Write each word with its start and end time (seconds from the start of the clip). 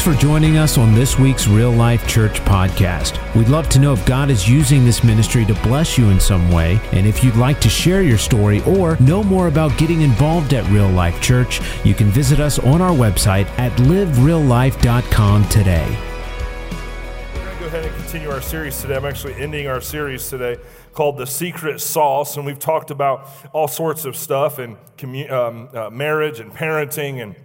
Thanks 0.00 0.18
for 0.18 0.26
joining 0.26 0.56
us 0.56 0.78
on 0.78 0.94
this 0.94 1.18
week's 1.18 1.46
Real 1.46 1.72
Life 1.72 2.08
Church 2.08 2.40
podcast. 2.40 3.18
We'd 3.36 3.48
love 3.48 3.68
to 3.68 3.78
know 3.78 3.92
if 3.92 4.06
God 4.06 4.30
is 4.30 4.48
using 4.48 4.82
this 4.82 5.04
ministry 5.04 5.44
to 5.44 5.52
bless 5.56 5.98
you 5.98 6.08
in 6.08 6.18
some 6.18 6.50
way, 6.50 6.80
and 6.92 7.06
if 7.06 7.22
you'd 7.22 7.36
like 7.36 7.60
to 7.60 7.68
share 7.68 8.00
your 8.00 8.16
story 8.16 8.62
or 8.62 8.96
know 8.96 9.22
more 9.22 9.46
about 9.46 9.76
getting 9.76 10.00
involved 10.00 10.54
at 10.54 10.66
Real 10.70 10.88
Life 10.88 11.20
Church, 11.20 11.60
you 11.84 11.92
can 11.92 12.06
visit 12.06 12.40
us 12.40 12.58
on 12.58 12.80
our 12.80 12.92
website 12.92 13.44
at 13.58 13.72
livereallife.com 13.72 15.48
today. 15.50 15.98
We're 17.34 17.44
going 17.44 17.52
to 17.52 17.60
go 17.60 17.66
ahead 17.66 17.84
and 17.84 17.94
continue 17.96 18.30
our 18.30 18.40
series 18.40 18.80
today. 18.80 18.96
I'm 18.96 19.04
actually 19.04 19.34
ending 19.34 19.66
our 19.66 19.82
series 19.82 20.30
today 20.30 20.56
called 20.94 21.18
The 21.18 21.26
Secret 21.26 21.78
Sauce, 21.78 22.38
and 22.38 22.46
we've 22.46 22.58
talked 22.58 22.90
about 22.90 23.28
all 23.52 23.68
sorts 23.68 24.06
of 24.06 24.16
stuff 24.16 24.58
and 24.58 24.78
commu- 24.96 25.30
um, 25.30 25.68
uh, 25.74 25.90
marriage 25.90 26.40
and 26.40 26.50
parenting 26.50 27.22
and 27.22 27.36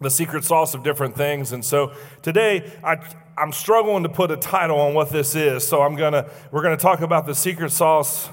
the 0.00 0.10
secret 0.10 0.44
sauce 0.44 0.74
of 0.74 0.82
different 0.82 1.14
things. 1.16 1.52
And 1.52 1.64
so 1.64 1.92
today, 2.22 2.72
I, 2.82 2.96
I'm 3.36 3.52
struggling 3.52 4.02
to 4.02 4.08
put 4.08 4.30
a 4.30 4.36
title 4.36 4.80
on 4.80 4.94
what 4.94 5.10
this 5.10 5.34
is. 5.34 5.66
So 5.66 5.82
I'm 5.82 5.96
gonna, 5.96 6.30
we're 6.50 6.62
gonna 6.62 6.76
talk 6.76 7.00
about 7.00 7.26
the 7.26 7.34
secret 7.34 7.70
sauce 7.70 8.30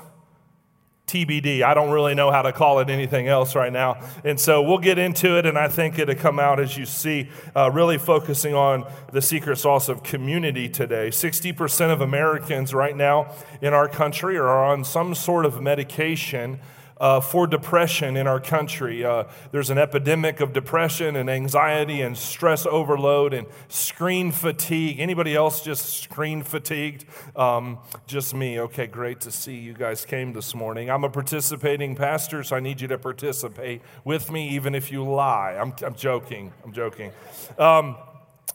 TBD. 1.07 1.63
I 1.63 1.73
don't 1.73 1.89
really 1.91 2.15
know 2.15 2.31
how 2.31 2.41
to 2.41 2.51
call 2.51 2.79
it 2.79 2.89
anything 2.89 3.29
else 3.29 3.55
right 3.55 3.71
now. 3.71 4.01
And 4.25 4.37
so 4.37 4.61
we'll 4.61 4.77
get 4.77 4.97
into 4.97 5.37
it, 5.37 5.45
and 5.45 5.57
I 5.57 5.69
think 5.69 5.97
it'll 5.97 6.15
come 6.15 6.37
out 6.37 6.59
as 6.59 6.77
you 6.77 6.85
see, 6.85 7.29
uh, 7.55 7.71
really 7.71 7.97
focusing 7.97 8.53
on 8.53 8.85
the 9.13 9.21
secret 9.21 9.57
sauce 9.57 9.87
of 9.87 10.03
community 10.03 10.67
today. 10.67 11.07
60% 11.07 11.93
of 11.93 12.01
Americans 12.01 12.73
right 12.73 12.95
now 12.95 13.33
in 13.61 13.73
our 13.73 13.87
country 13.87 14.37
are 14.37 14.65
on 14.65 14.83
some 14.83 15.15
sort 15.15 15.45
of 15.45 15.61
medication 15.61 16.59
uh, 16.99 17.19
for 17.19 17.47
depression 17.47 18.17
in 18.17 18.27
our 18.27 18.39
country. 18.39 19.03
Uh, 19.05 19.25
there's 19.51 19.69
an 19.69 19.77
epidemic 19.77 20.39
of 20.39 20.53
depression 20.53 21.15
and 21.15 21.29
anxiety 21.29 22.01
and 22.01 22.17
stress 22.17 22.65
overload 22.65 23.33
and 23.33 23.47
screen 23.67 24.31
fatigue. 24.31 24.99
Anybody 24.99 25.35
else 25.35 25.61
just 25.61 26.01
screen 26.03 26.43
fatigued? 26.43 27.05
Um, 27.35 27.79
just 28.05 28.33
me. 28.33 28.59
Okay, 28.59 28.87
great 28.87 29.21
to 29.21 29.31
see 29.31 29.55
you 29.55 29.73
guys 29.73 30.05
came 30.05 30.33
this 30.33 30.55
morning. 30.55 30.89
I'm 30.89 31.03
a 31.03 31.09
participating 31.09 31.95
pastor, 31.95 32.43
so 32.43 32.55
I 32.55 32.59
need 32.59 32.81
you 32.81 32.87
to 32.89 32.97
participate 32.97 33.81
with 34.03 34.31
me, 34.31 34.49
even 34.49 34.75
if 34.75 34.91
you 34.91 35.03
lie. 35.03 35.57
I'm, 35.59 35.73
I'm 35.83 35.95
joking. 35.95 36.51
I'm 36.63 36.73
joking. 36.73 37.11
Um, 37.57 37.95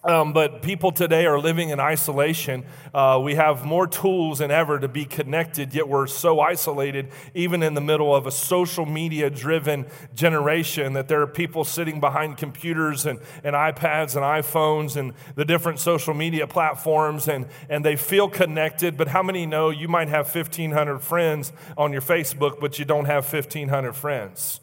um, 0.05 0.33
but 0.33 0.63
people 0.63 0.91
today 0.91 1.27
are 1.27 1.39
living 1.39 1.69
in 1.69 1.79
isolation. 1.79 2.65
Uh, 2.93 3.21
we 3.23 3.37
have 3.37 3.65
more 3.65 3.87
tools 3.87 4.41
than 4.41 4.51
ever 4.51 4.79
to 4.81 4.89
be 4.89 5.05
connected, 5.05 5.75
yet 5.75 5.89
we're 5.89 6.09
so 6.09 6.41
isolated, 6.41 7.09
even 7.35 7.63
in 7.63 7.75
the 7.75 7.81
middle 7.81 8.15
of 8.15 8.27
a 8.27 8.31
social 8.33 8.85
media 8.85 9.31
driven 9.31 9.87
generation, 10.15 10.95
that 10.95 11.07
there 11.07 11.21
are 11.21 11.27
people 11.27 11.63
sitting 11.65 12.01
behind 12.01 12.37
computers 12.37 13.07
and, 13.07 13.21
and 13.45 13.55
iPads 13.55 14.17
and 14.17 14.25
iPhones 14.25 14.97
and 14.97 15.13
the 15.37 15.45
different 15.45 15.79
social 15.79 16.15
media 16.15 16.49
platforms, 16.49 17.29
and, 17.29 17.47
and 17.69 17.85
they 17.85 17.95
feel 17.95 18.29
connected. 18.29 18.97
But 18.97 19.09
how 19.09 19.23
many 19.23 19.47
know 19.47 19.71
you 19.71 19.87
might 19.87 20.09
have 20.09 20.35
1,500 20.35 20.99
friends 20.99 21.53
on 21.79 21.93
your 21.93 22.03
Facebook, 22.03 22.59
but 22.59 22.79
you 22.79 22.85
don't 22.85 23.05
have 23.05 23.33
1,500 23.33 23.93
friends? 23.93 24.61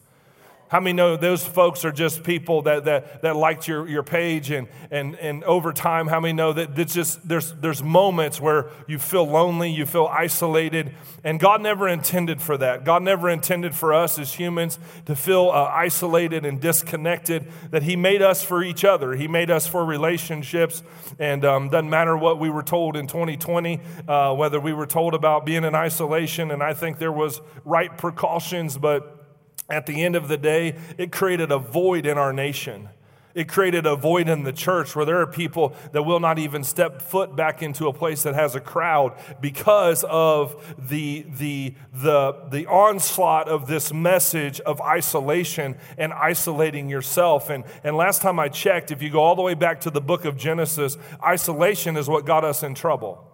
How 0.70 0.78
many 0.78 0.92
know 0.92 1.16
those 1.16 1.44
folks 1.44 1.84
are 1.84 1.90
just 1.90 2.22
people 2.22 2.62
that, 2.62 2.84
that, 2.84 3.22
that 3.22 3.34
liked 3.34 3.66
your, 3.66 3.88
your 3.88 4.04
page 4.04 4.52
and, 4.52 4.68
and, 4.92 5.16
and 5.16 5.42
over 5.42 5.72
time, 5.72 6.06
how 6.06 6.20
many 6.20 6.32
know 6.32 6.52
that 6.52 6.78
it's 6.78 6.94
just 6.94 7.26
there's, 7.26 7.52
there's 7.54 7.82
moments 7.82 8.40
where 8.40 8.70
you 8.86 9.00
feel 9.00 9.26
lonely, 9.26 9.72
you 9.72 9.84
feel 9.84 10.06
isolated, 10.06 10.94
and 11.24 11.40
God 11.40 11.60
never 11.60 11.88
intended 11.88 12.40
for 12.40 12.56
that. 12.58 12.84
God 12.84 13.02
never 13.02 13.28
intended 13.28 13.74
for 13.74 13.92
us 13.92 14.16
as 14.16 14.34
humans 14.34 14.78
to 15.06 15.16
feel 15.16 15.50
uh, 15.50 15.64
isolated 15.74 16.46
and 16.46 16.60
disconnected, 16.60 17.50
that 17.72 17.82
He 17.82 17.96
made 17.96 18.22
us 18.22 18.44
for 18.44 18.62
each 18.62 18.84
other. 18.84 19.16
He 19.16 19.26
made 19.26 19.50
us 19.50 19.66
for 19.66 19.84
relationships, 19.84 20.84
and 21.18 21.44
um, 21.44 21.70
doesn't 21.70 21.90
matter 21.90 22.16
what 22.16 22.38
we 22.38 22.48
were 22.48 22.62
told 22.62 22.96
in 22.96 23.08
2020, 23.08 23.80
uh, 24.06 24.36
whether 24.36 24.60
we 24.60 24.72
were 24.72 24.86
told 24.86 25.14
about 25.14 25.44
being 25.44 25.64
in 25.64 25.74
isolation, 25.74 26.52
and 26.52 26.62
I 26.62 26.74
think 26.74 26.98
there 26.98 27.10
was 27.10 27.40
right 27.64 27.98
precautions, 27.98 28.78
but 28.78 29.16
at 29.70 29.86
the 29.86 30.02
end 30.02 30.16
of 30.16 30.28
the 30.28 30.36
day, 30.36 30.76
it 30.98 31.12
created 31.12 31.50
a 31.52 31.58
void 31.58 32.06
in 32.06 32.18
our 32.18 32.32
nation. 32.32 32.88
It 33.32 33.48
created 33.48 33.86
a 33.86 33.94
void 33.94 34.28
in 34.28 34.42
the 34.42 34.52
church 34.52 34.96
where 34.96 35.04
there 35.04 35.20
are 35.20 35.26
people 35.26 35.74
that 35.92 36.02
will 36.02 36.18
not 36.18 36.38
even 36.38 36.64
step 36.64 37.00
foot 37.00 37.36
back 37.36 37.62
into 37.62 37.86
a 37.86 37.92
place 37.92 38.24
that 38.24 38.34
has 38.34 38.56
a 38.56 38.60
crowd 38.60 39.16
because 39.40 40.04
of 40.08 40.74
the, 40.76 41.24
the, 41.38 41.74
the, 41.92 42.34
the 42.50 42.66
onslaught 42.66 43.48
of 43.48 43.68
this 43.68 43.92
message 43.92 44.58
of 44.60 44.80
isolation 44.80 45.76
and 45.96 46.12
isolating 46.12 46.88
yourself. 46.88 47.50
And, 47.50 47.64
and 47.84 47.96
last 47.96 48.20
time 48.20 48.40
I 48.40 48.48
checked, 48.48 48.90
if 48.90 49.00
you 49.00 49.10
go 49.10 49.20
all 49.20 49.36
the 49.36 49.42
way 49.42 49.54
back 49.54 49.80
to 49.82 49.90
the 49.90 50.00
book 50.00 50.24
of 50.24 50.36
Genesis, 50.36 50.96
isolation 51.22 51.96
is 51.96 52.08
what 52.08 52.26
got 52.26 52.44
us 52.44 52.64
in 52.64 52.74
trouble. 52.74 53.24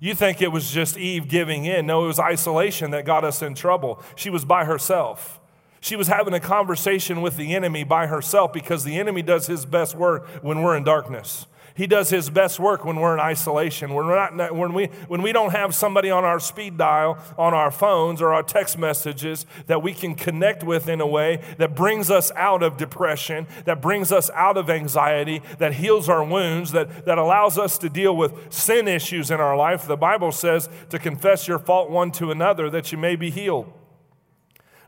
You 0.00 0.14
think 0.14 0.42
it 0.42 0.48
was 0.52 0.70
just 0.70 0.98
Eve 0.98 1.28
giving 1.28 1.64
in. 1.64 1.86
No, 1.86 2.04
it 2.04 2.08
was 2.08 2.20
isolation 2.20 2.90
that 2.90 3.06
got 3.06 3.24
us 3.24 3.40
in 3.40 3.54
trouble. 3.54 4.02
She 4.16 4.28
was 4.28 4.44
by 4.44 4.64
herself. 4.66 5.39
She 5.80 5.96
was 5.96 6.08
having 6.08 6.34
a 6.34 6.40
conversation 6.40 7.22
with 7.22 7.36
the 7.36 7.54
enemy 7.54 7.84
by 7.84 8.06
herself 8.06 8.52
because 8.52 8.84
the 8.84 8.98
enemy 8.98 9.22
does 9.22 9.46
his 9.46 9.64
best 9.64 9.94
work 9.94 10.26
when 10.42 10.62
we're 10.62 10.76
in 10.76 10.84
darkness. 10.84 11.46
He 11.74 11.86
does 11.86 12.10
his 12.10 12.28
best 12.28 12.60
work 12.60 12.84
when 12.84 12.96
we're 12.96 13.14
in 13.14 13.20
isolation, 13.20 13.94
when, 13.94 14.06
we're 14.06 14.30
not, 14.30 14.54
when, 14.54 14.74
we, 14.74 14.86
when 15.08 15.22
we 15.22 15.32
don't 15.32 15.52
have 15.52 15.74
somebody 15.74 16.10
on 16.10 16.24
our 16.24 16.38
speed 16.38 16.76
dial, 16.76 17.18
on 17.38 17.54
our 17.54 17.70
phones, 17.70 18.20
or 18.20 18.34
our 18.34 18.42
text 18.42 18.76
messages 18.76 19.46
that 19.66 19.82
we 19.82 19.94
can 19.94 20.14
connect 20.14 20.62
with 20.62 20.88
in 20.88 21.00
a 21.00 21.06
way 21.06 21.40
that 21.56 21.74
brings 21.74 22.10
us 22.10 22.30
out 22.36 22.62
of 22.62 22.76
depression, 22.76 23.46
that 23.64 23.80
brings 23.80 24.12
us 24.12 24.28
out 24.34 24.58
of 24.58 24.68
anxiety, 24.68 25.40
that 25.58 25.72
heals 25.72 26.10
our 26.10 26.22
wounds, 26.22 26.72
that, 26.72 27.06
that 27.06 27.16
allows 27.16 27.56
us 27.56 27.78
to 27.78 27.88
deal 27.88 28.14
with 28.14 28.52
sin 28.52 28.86
issues 28.86 29.30
in 29.30 29.40
our 29.40 29.56
life. 29.56 29.86
The 29.86 29.96
Bible 29.96 30.32
says 30.32 30.68
to 30.90 30.98
confess 30.98 31.48
your 31.48 31.58
fault 31.58 31.88
one 31.88 32.10
to 32.12 32.30
another 32.30 32.68
that 32.68 32.92
you 32.92 32.98
may 32.98 33.16
be 33.16 33.30
healed. 33.30 33.72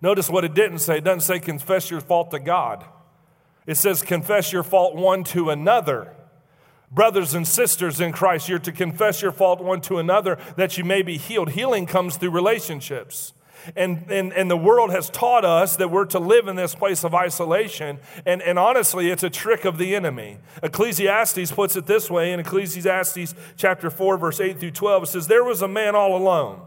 Notice 0.02 0.28
what 0.28 0.44
it 0.44 0.52
didn't 0.52 0.80
say. 0.80 0.98
It 0.98 1.04
doesn't 1.04 1.20
say 1.20 1.38
confess 1.38 1.90
your 1.90 2.00
fault 2.00 2.32
to 2.32 2.40
God, 2.40 2.84
it 3.66 3.76
says 3.76 4.02
confess 4.02 4.52
your 4.52 4.64
fault 4.64 4.96
one 4.96 5.24
to 5.24 5.50
another. 5.50 6.14
Brothers 6.90 7.32
and 7.32 7.48
sisters 7.48 8.02
in 8.02 8.12
Christ, 8.12 8.50
you're 8.50 8.58
to 8.58 8.72
confess 8.72 9.22
your 9.22 9.32
fault 9.32 9.62
one 9.62 9.80
to 9.82 9.96
another 9.96 10.36
that 10.56 10.76
you 10.76 10.84
may 10.84 11.00
be 11.00 11.16
healed. 11.16 11.52
Healing 11.52 11.86
comes 11.86 12.18
through 12.18 12.32
relationships. 12.32 13.32
And, 13.74 14.10
and, 14.10 14.30
and 14.34 14.50
the 14.50 14.58
world 14.58 14.90
has 14.90 15.08
taught 15.08 15.46
us 15.46 15.76
that 15.76 15.90
we're 15.90 16.04
to 16.06 16.18
live 16.18 16.48
in 16.48 16.56
this 16.56 16.74
place 16.74 17.02
of 17.02 17.14
isolation. 17.14 17.98
And, 18.26 18.42
and 18.42 18.58
honestly, 18.58 19.08
it's 19.08 19.22
a 19.22 19.30
trick 19.30 19.64
of 19.64 19.78
the 19.78 19.94
enemy. 19.94 20.36
Ecclesiastes 20.62 21.52
puts 21.52 21.76
it 21.76 21.86
this 21.86 22.10
way 22.10 22.30
in 22.30 22.40
Ecclesiastes 22.40 23.34
chapter 23.56 23.88
4, 23.88 24.18
verse 24.18 24.38
8 24.38 24.60
through 24.60 24.72
12. 24.72 25.04
It 25.04 25.06
says, 25.06 25.28
There 25.28 25.44
was 25.44 25.62
a 25.62 25.68
man 25.68 25.94
all 25.94 26.14
alone 26.14 26.60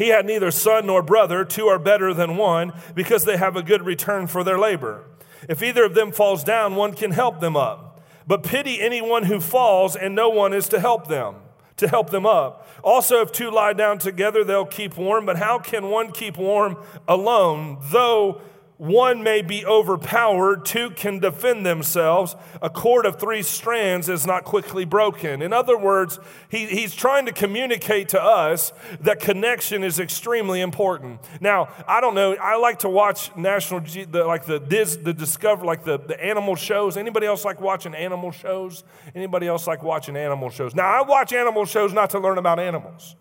he 0.00 0.08
had 0.08 0.24
neither 0.24 0.50
son 0.50 0.86
nor 0.86 1.02
brother. 1.02 1.44
Two 1.44 1.66
are 1.66 1.78
better 1.78 2.14
than 2.14 2.38
one 2.38 2.72
because 2.94 3.26
they 3.26 3.36
have 3.36 3.54
a 3.54 3.62
good 3.62 3.84
return 3.84 4.26
for 4.26 4.42
their 4.42 4.58
labor. 4.58 5.04
If 5.46 5.62
either 5.62 5.84
of 5.84 5.94
them 5.94 6.10
falls 6.10 6.42
down, 6.42 6.74
one 6.74 6.94
can 6.94 7.10
help 7.10 7.40
them 7.40 7.54
up. 7.54 8.00
But 8.26 8.42
pity 8.42 8.80
anyone 8.80 9.24
who 9.24 9.40
falls, 9.40 9.94
and 9.94 10.14
no 10.14 10.30
one 10.30 10.54
is 10.54 10.70
to 10.70 10.80
help 10.80 11.08
them, 11.08 11.34
to 11.76 11.86
help 11.86 12.08
them 12.08 12.24
up. 12.24 12.66
Also, 12.82 13.20
if 13.20 13.30
two 13.30 13.50
lie 13.50 13.74
down 13.74 13.98
together, 13.98 14.42
they'll 14.42 14.64
keep 14.64 14.96
warm. 14.96 15.26
But 15.26 15.36
how 15.36 15.58
can 15.58 15.90
one 15.90 16.12
keep 16.12 16.38
warm 16.38 16.82
alone, 17.06 17.76
though 17.90 18.40
one 18.80 19.22
may 19.22 19.42
be 19.42 19.62
overpowered, 19.66 20.64
two 20.64 20.88
can 20.88 21.18
defend 21.18 21.66
themselves. 21.66 22.34
A 22.62 22.70
cord 22.70 23.04
of 23.04 23.20
three 23.20 23.42
strands 23.42 24.08
is 24.08 24.26
not 24.26 24.44
quickly 24.44 24.86
broken. 24.86 25.42
In 25.42 25.52
other 25.52 25.76
words, 25.76 26.18
he, 26.48 26.64
he's 26.64 26.94
trying 26.94 27.26
to 27.26 27.32
communicate 27.32 28.08
to 28.08 28.22
us 28.22 28.72
that 29.02 29.20
connection 29.20 29.84
is 29.84 30.00
extremely 30.00 30.62
important. 30.62 31.20
Now, 31.42 31.68
I 31.86 32.00
don't 32.00 32.14
know, 32.14 32.34
I 32.36 32.56
like 32.56 32.78
to 32.78 32.88
watch 32.88 33.36
National, 33.36 33.80
the, 33.80 34.24
like 34.24 34.46
the, 34.46 34.58
the 34.58 35.12
Discover, 35.12 35.66
like 35.66 35.84
the, 35.84 35.98
the 35.98 36.18
animal 36.18 36.56
shows. 36.56 36.96
Anybody 36.96 37.26
else 37.26 37.44
like 37.44 37.60
watching 37.60 37.94
animal 37.94 38.30
shows? 38.30 38.82
Anybody 39.14 39.46
else 39.46 39.66
like 39.66 39.82
watching 39.82 40.16
animal 40.16 40.48
shows? 40.48 40.74
Now, 40.74 40.86
I 40.86 41.02
watch 41.06 41.34
animal 41.34 41.66
shows 41.66 41.92
not 41.92 42.08
to 42.10 42.18
learn 42.18 42.38
about 42.38 42.58
animals. 42.58 43.14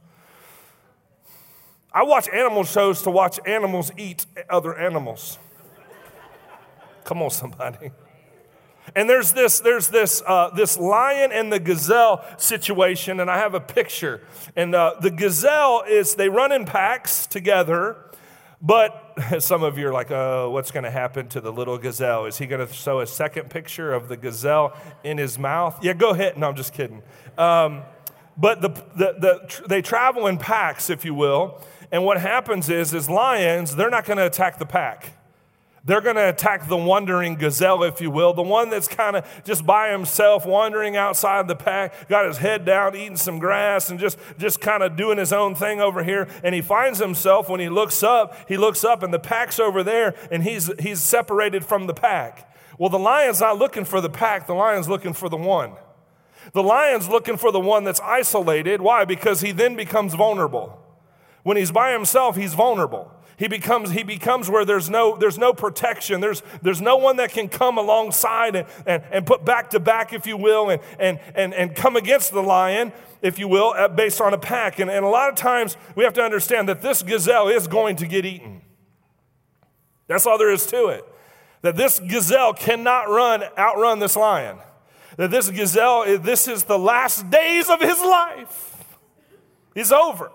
I 1.93 2.03
watch 2.03 2.29
animal 2.29 2.63
shows 2.63 3.01
to 3.01 3.09
watch 3.09 3.41
animals 3.45 3.91
eat 3.97 4.25
other 4.49 4.73
animals. 4.77 5.37
Come 7.09 7.23
on, 7.23 7.31
somebody. 7.31 7.89
And 8.95 9.09
there's 9.09 9.31
this, 9.31 9.59
there's 9.61 9.87
this, 9.87 10.21
uh, 10.27 10.51
this 10.51 10.77
lion 10.77 11.31
and 11.31 11.51
the 11.51 11.59
gazelle 11.59 12.23
situation, 12.37 13.19
and 13.19 13.31
I 13.31 13.39
have 13.39 13.55
a 13.55 13.59
picture. 13.59 14.21
And 14.55 14.75
uh, 14.75 14.93
the 15.01 15.09
gazelle 15.09 15.81
is, 15.89 16.13
they 16.13 16.29
run 16.29 16.51
in 16.51 16.65
packs 16.65 17.25
together, 17.25 17.97
but 18.61 19.15
some 19.39 19.63
of 19.63 19.79
you 19.79 19.87
are 19.87 19.91
like, 19.91 20.11
oh, 20.11 20.51
what's 20.51 20.69
going 20.69 20.83
to 20.83 20.91
happen 20.91 21.27
to 21.29 21.41
the 21.41 21.51
little 21.51 21.79
gazelle? 21.79 22.27
Is 22.27 22.37
he 22.37 22.45
going 22.45 22.65
to 22.65 22.71
show 22.71 22.99
a 22.99 23.07
second 23.07 23.49
picture 23.49 23.91
of 23.91 24.07
the 24.07 24.15
gazelle 24.15 24.77
in 25.03 25.17
his 25.17 25.39
mouth? 25.39 25.83
Yeah, 25.83 25.93
go 25.93 26.11
ahead. 26.11 26.37
No, 26.37 26.49
I'm 26.49 26.55
just 26.55 26.73
kidding. 26.73 27.01
Um, 27.39 27.81
but 28.37 28.61
the, 28.61 28.69
the, 28.69 29.15
the, 29.17 29.67
they 29.67 29.81
travel 29.81 30.27
in 30.27 30.37
packs, 30.37 30.91
if 30.91 31.03
you 31.03 31.15
will. 31.15 31.59
And 31.91 32.05
what 32.05 32.21
happens 32.21 32.69
is, 32.69 32.93
is 32.93 33.09
lions, 33.09 33.75
they're 33.75 33.89
not 33.89 34.05
going 34.05 34.17
to 34.17 34.27
attack 34.27 34.59
the 34.59 34.67
pack. 34.67 35.15
They're 35.85 36.01
going 36.01 36.17
to 36.17 36.29
attack 36.29 36.67
the 36.67 36.77
wandering 36.77 37.35
gazelle, 37.35 37.83
if 37.83 38.01
you 38.01 38.11
will, 38.11 38.33
the 38.33 38.41
one 38.41 38.69
that's 38.69 38.87
kind 38.87 39.15
of 39.15 39.25
just 39.45 39.65
by 39.65 39.91
himself, 39.91 40.45
wandering 40.45 40.97
outside 40.97 41.47
the 41.47 41.55
pack, 41.55 42.09
got 42.09 42.25
his 42.25 42.37
head 42.37 42.65
down, 42.65 42.95
eating 42.95 43.15
some 43.15 43.39
grass, 43.39 43.89
and 43.89 43.99
just, 43.99 44.19
just 44.37 44.59
kind 44.59 44.83
of 44.83 44.97
doing 44.97 45.17
his 45.17 45.31
own 45.31 45.55
thing 45.55 45.79
over 45.79 46.03
here. 46.03 46.27
And 46.43 46.53
he 46.53 46.61
finds 46.61 46.99
himself 46.99 47.49
when 47.49 47.59
he 47.59 47.69
looks 47.69 48.03
up, 48.03 48.35
he 48.47 48.57
looks 48.57 48.83
up, 48.83 49.03
and 49.03 49.13
the 49.13 49.19
pack's 49.19 49.59
over 49.59 49.83
there, 49.83 50.15
and 50.29 50.43
he's, 50.43 50.69
he's 50.79 51.01
separated 51.01 51.65
from 51.65 51.87
the 51.87 51.93
pack. 51.93 52.53
Well, 52.77 52.89
the 52.89 52.99
lion's 52.99 53.39
not 53.39 53.57
looking 53.57 53.85
for 53.85 54.01
the 54.01 54.09
pack, 54.09 54.47
the 54.47 54.55
lion's 54.55 54.89
looking 54.89 55.13
for 55.13 55.29
the 55.29 55.37
one. 55.37 55.73
The 56.53 56.63
lion's 56.63 57.07
looking 57.07 57.37
for 57.37 57.51
the 57.51 57.59
one 57.59 57.83
that's 57.83 57.99
isolated. 57.99 58.81
Why? 58.81 59.05
Because 59.05 59.41
he 59.41 59.51
then 59.51 59.75
becomes 59.75 60.13
vulnerable. 60.13 60.79
When 61.43 61.57
he's 61.57 61.71
by 61.71 61.91
himself, 61.91 62.35
he's 62.35 62.53
vulnerable. 62.53 63.11
He 63.39 63.47
becomes, 63.47 63.91
he 63.91 64.03
becomes 64.03 64.49
where 64.49 64.65
there's 64.65 64.89
no, 64.89 65.15
there's 65.15 65.37
no 65.37 65.53
protection. 65.53 66.19
There's, 66.19 66.43
there's 66.61 66.81
no 66.81 66.97
one 66.97 67.15
that 67.15 67.31
can 67.31 67.47
come 67.47 67.77
alongside 67.77 68.53
and, 68.53 68.67
and, 68.85 69.01
and 69.11 69.25
put 69.25 69.45
back 69.45 69.69
to 69.69 69.79
back, 69.79 70.11
if 70.11 70.27
you 70.27 70.35
will, 70.35 70.69
and, 70.69 70.81
and, 70.99 71.21
and, 71.35 71.53
and 71.53 71.73
come 71.73 71.95
against 71.95 72.33
the 72.33 72.43
lion, 72.43 72.91
if 73.21 73.39
you 73.39 73.47
will, 73.47 73.73
uh, 73.77 73.87
based 73.87 74.19
on 74.19 74.33
a 74.33 74.37
pack. 74.37 74.79
And, 74.79 74.91
and 74.91 75.05
a 75.05 75.07
lot 75.07 75.29
of 75.29 75.35
times 75.35 75.77
we 75.95 76.03
have 76.03 76.11
to 76.15 76.21
understand 76.21 76.67
that 76.67 76.81
this 76.81 77.01
gazelle 77.01 77.47
is 77.47 77.67
going 77.67 77.95
to 77.95 78.07
get 78.07 78.25
eaten. 78.25 78.61
That's 80.07 80.27
all 80.27 80.37
there 80.37 80.51
is 80.51 80.65
to 80.65 80.87
it. 80.87 81.05
That 81.61 81.77
this 81.77 81.97
gazelle 81.97 82.53
cannot 82.53 83.07
run, 83.07 83.43
outrun 83.57 83.99
this 83.99 84.17
lion. 84.17 84.57
That 85.15 85.31
this 85.31 85.49
gazelle, 85.49 86.19
this 86.19 86.49
is 86.49 86.65
the 86.65 86.77
last 86.77 87.29
days 87.29 87.69
of 87.69 87.79
his 87.79 88.01
life. 88.01 88.83
He's 89.73 89.93
over. 89.93 90.29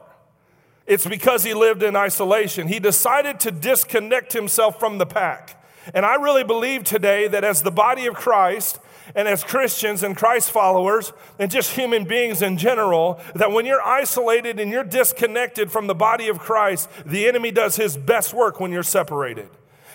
It's 0.86 1.06
because 1.06 1.44
he 1.44 1.54
lived 1.54 1.82
in 1.82 1.96
isolation. 1.96 2.68
He 2.68 2.78
decided 2.78 3.40
to 3.40 3.50
disconnect 3.50 4.32
himself 4.32 4.78
from 4.78 4.98
the 4.98 5.06
pack. 5.06 5.60
And 5.94 6.04
I 6.06 6.16
really 6.16 6.44
believe 6.44 6.84
today 6.84 7.28
that 7.28 7.44
as 7.44 7.62
the 7.62 7.70
body 7.70 8.06
of 8.06 8.14
Christ, 8.14 8.80
and 9.14 9.28
as 9.28 9.44
Christians 9.44 10.02
and 10.02 10.16
Christ 10.16 10.50
followers, 10.50 11.12
and 11.38 11.50
just 11.50 11.72
human 11.72 12.04
beings 12.04 12.40
in 12.42 12.56
general, 12.56 13.20
that 13.34 13.52
when 13.52 13.66
you're 13.66 13.82
isolated 13.82 14.58
and 14.58 14.70
you're 14.70 14.84
disconnected 14.84 15.70
from 15.70 15.86
the 15.86 15.94
body 15.94 16.28
of 16.28 16.38
Christ, 16.38 16.88
the 17.04 17.26
enemy 17.26 17.50
does 17.50 17.76
his 17.76 17.96
best 17.96 18.32
work 18.32 18.60
when 18.60 18.72
you're 18.72 18.82
separated. 18.82 19.48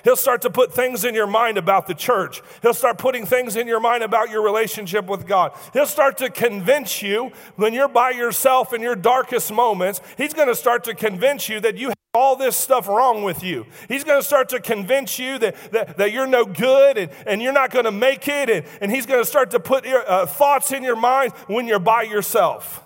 He'll 0.04 0.16
start 0.16 0.42
to 0.44 0.50
put 0.50 0.74
things 0.74 1.04
in 1.04 1.14
your 1.14 1.28
mind 1.28 1.58
about 1.58 1.88
the 1.88 1.94
church. 1.94 2.42
He'll 2.62 2.74
start 2.74 2.98
putting 2.98 3.26
things 3.26 3.56
in 3.56 3.68
your 3.68 3.80
mind 3.80 4.04
about 4.04 4.30
your 4.30 4.42
relationship 4.42 5.06
with 5.06 5.28
God. 5.28 5.52
He'll 5.74 5.86
start 5.86 6.18
to 6.20 6.30
convince 6.30 7.02
you 7.02 7.32
when 7.56 7.74
you're 7.74 7.88
by 7.88 8.12
yourself 8.12 8.74
in 8.74 8.82
your 8.82 8.96
darkest 8.96 9.52
moments, 9.52 10.02
he's 10.18 10.34
going 10.34 10.48
to 10.48 10.56
start 10.56 10.84
to 10.86 10.96
convince 10.96 11.50
you 11.50 11.60
that 11.62 11.78
you 11.78 11.90
have 11.90 11.96
all 12.14 12.36
this 12.36 12.56
stuff 12.56 12.88
wrong 12.88 13.24
with 13.24 13.44
you. 13.44 13.66
He's 13.88 14.04
going 14.04 14.20
to 14.20 14.26
start 14.26 14.50
to 14.50 14.60
convince 14.60 15.20
you 15.20 15.38
that, 15.40 15.56
that, 15.72 15.98
that 15.98 16.12
you're 16.12 16.28
no 16.28 16.44
good 16.44 16.98
and, 16.98 17.12
and 17.28 17.42
you're 17.42 17.54
not 17.54 17.72
going 17.72 17.86
to 17.86 17.92
make 17.92 18.28
it. 18.28 18.50
And, 18.50 18.66
and 18.82 18.92
he's 18.92 19.06
going 19.06 19.22
to 19.22 19.30
start 19.30 19.52
to 19.52 19.60
put 19.60 19.86
uh, 19.86 20.26
thoughts 20.26 20.72
in 20.72 20.84
your 20.84 20.96
mind 20.96 21.34
when 21.48 21.68
you're 21.68 21.80
by 21.80 22.04
yourself. 22.04 22.84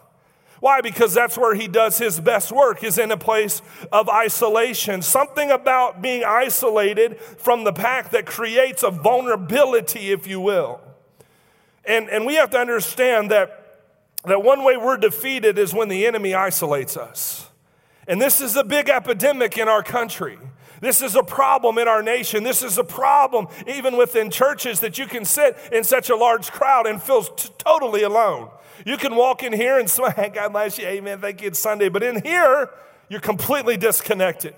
Why? 0.63 0.79
Because 0.79 1.13
that's 1.13 1.37
where 1.37 1.55
he 1.55 1.67
does 1.67 1.97
his 1.97 2.21
best 2.21 2.49
work, 2.49 2.85
is 2.85 2.97
in 2.97 3.11
a 3.11 3.17
place 3.17 3.61
of 3.91 4.07
isolation. 4.07 5.01
Something 5.01 5.51
about 5.51 6.01
being 6.01 6.23
isolated 6.23 7.19
from 7.19 7.65
the 7.65 7.73
pack 7.73 8.11
that 8.11 8.25
creates 8.25 8.81
a 8.81 8.89
vulnerability, 8.89 10.13
if 10.13 10.25
you 10.25 10.39
will. 10.39 10.79
And, 11.83 12.07
and 12.07 12.25
we 12.25 12.35
have 12.35 12.49
to 12.51 12.57
understand 12.57 13.29
that, 13.29 13.81
that 14.23 14.41
one 14.41 14.63
way 14.63 14.77
we're 14.77 14.95
defeated 14.95 15.59
is 15.59 15.73
when 15.73 15.89
the 15.89 16.05
enemy 16.05 16.33
isolates 16.33 16.95
us. 16.95 17.49
And 18.07 18.21
this 18.21 18.39
is 18.39 18.55
a 18.55 18.63
big 18.63 18.87
epidemic 18.87 19.57
in 19.57 19.67
our 19.67 19.83
country. 19.83 20.39
This 20.79 21.01
is 21.01 21.17
a 21.17 21.23
problem 21.23 21.77
in 21.77 21.89
our 21.89 22.01
nation. 22.01 22.43
This 22.43 22.63
is 22.63 22.77
a 22.77 22.85
problem 22.85 23.49
even 23.67 23.97
within 23.97 24.31
churches 24.31 24.79
that 24.79 24.97
you 24.97 25.07
can 25.07 25.25
sit 25.25 25.57
in 25.73 25.83
such 25.83 26.09
a 26.09 26.15
large 26.15 26.53
crowd 26.53 26.87
and 26.87 27.03
feel 27.03 27.23
t- 27.23 27.49
totally 27.57 28.03
alone. 28.03 28.49
You 28.85 28.97
can 28.97 29.15
walk 29.15 29.43
in 29.43 29.53
here 29.53 29.79
and 29.79 29.89
say, 29.89 30.31
God 30.33 30.49
bless 30.49 30.77
you, 30.77 30.85
amen, 30.85 31.19
thank 31.19 31.41
you, 31.41 31.47
it's 31.47 31.59
Sunday. 31.59 31.89
But 31.89 32.03
in 32.03 32.21
here, 32.21 32.69
you're 33.09 33.21
completely 33.21 33.77
disconnected. 33.77 34.55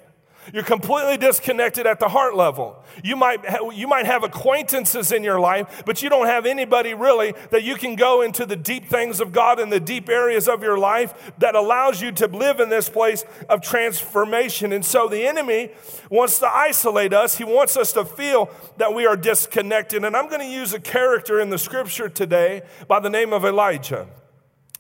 You're 0.54 0.64
completely 0.64 1.18
disconnected 1.18 1.88
at 1.88 2.00
the 2.00 2.08
heart 2.08 2.36
level. 2.36 2.84
You 3.04 3.16
might, 3.16 3.46
ha- 3.46 3.70
you 3.70 3.88
might 3.88 4.06
have 4.06 4.24
acquaintances 4.24 5.12
in 5.12 5.24
your 5.24 5.40
life, 5.40 5.84
but 5.86 6.02
you 6.02 6.10
don't 6.10 6.28
have 6.28 6.46
anybody 6.46 6.94
really 6.94 7.34
that 7.52 7.64
you 7.64 7.76
can 7.76 7.96
go 7.96 8.22
into 8.22 8.46
the 8.46 8.56
deep 8.56 8.88
things 8.88 9.20
of 9.20 9.32
God 9.32 9.60
and 9.60 9.72
the 9.72 9.80
deep 9.80 10.10
areas 10.10 10.48
of 10.48 10.62
your 10.62 10.78
life 10.78 11.34
that 11.40 11.56
allows 11.56 12.02
you 12.02 12.12
to 12.14 12.28
live 12.28 12.60
in 12.60 12.70
this 12.70 12.90
place 12.90 13.26
of 13.50 13.62
transformation. 13.62 14.72
And 14.72 14.86
so 14.86 15.08
the 15.08 15.26
enemy 15.26 15.72
wants 16.10 16.40
to 16.40 16.48
isolate 16.48 17.14
us. 17.14 17.38
He 17.38 17.44
wants 17.44 17.76
us 17.76 17.92
to 17.94 18.06
feel 18.06 18.50
that 18.78 18.94
we 18.94 19.06
are 19.06 19.18
disconnected. 19.18 20.04
And 20.04 20.16
I'm 20.16 20.30
going 20.30 20.42
to 20.42 20.48
use 20.48 20.74
a 20.74 20.80
character 20.80 21.40
in 21.40 21.50
the 21.50 21.58
scripture 21.58 22.10
today 22.10 22.62
by 22.88 23.00
the 23.00 23.10
name 23.10 23.34
of 23.34 23.46
Elijah. 23.46 24.08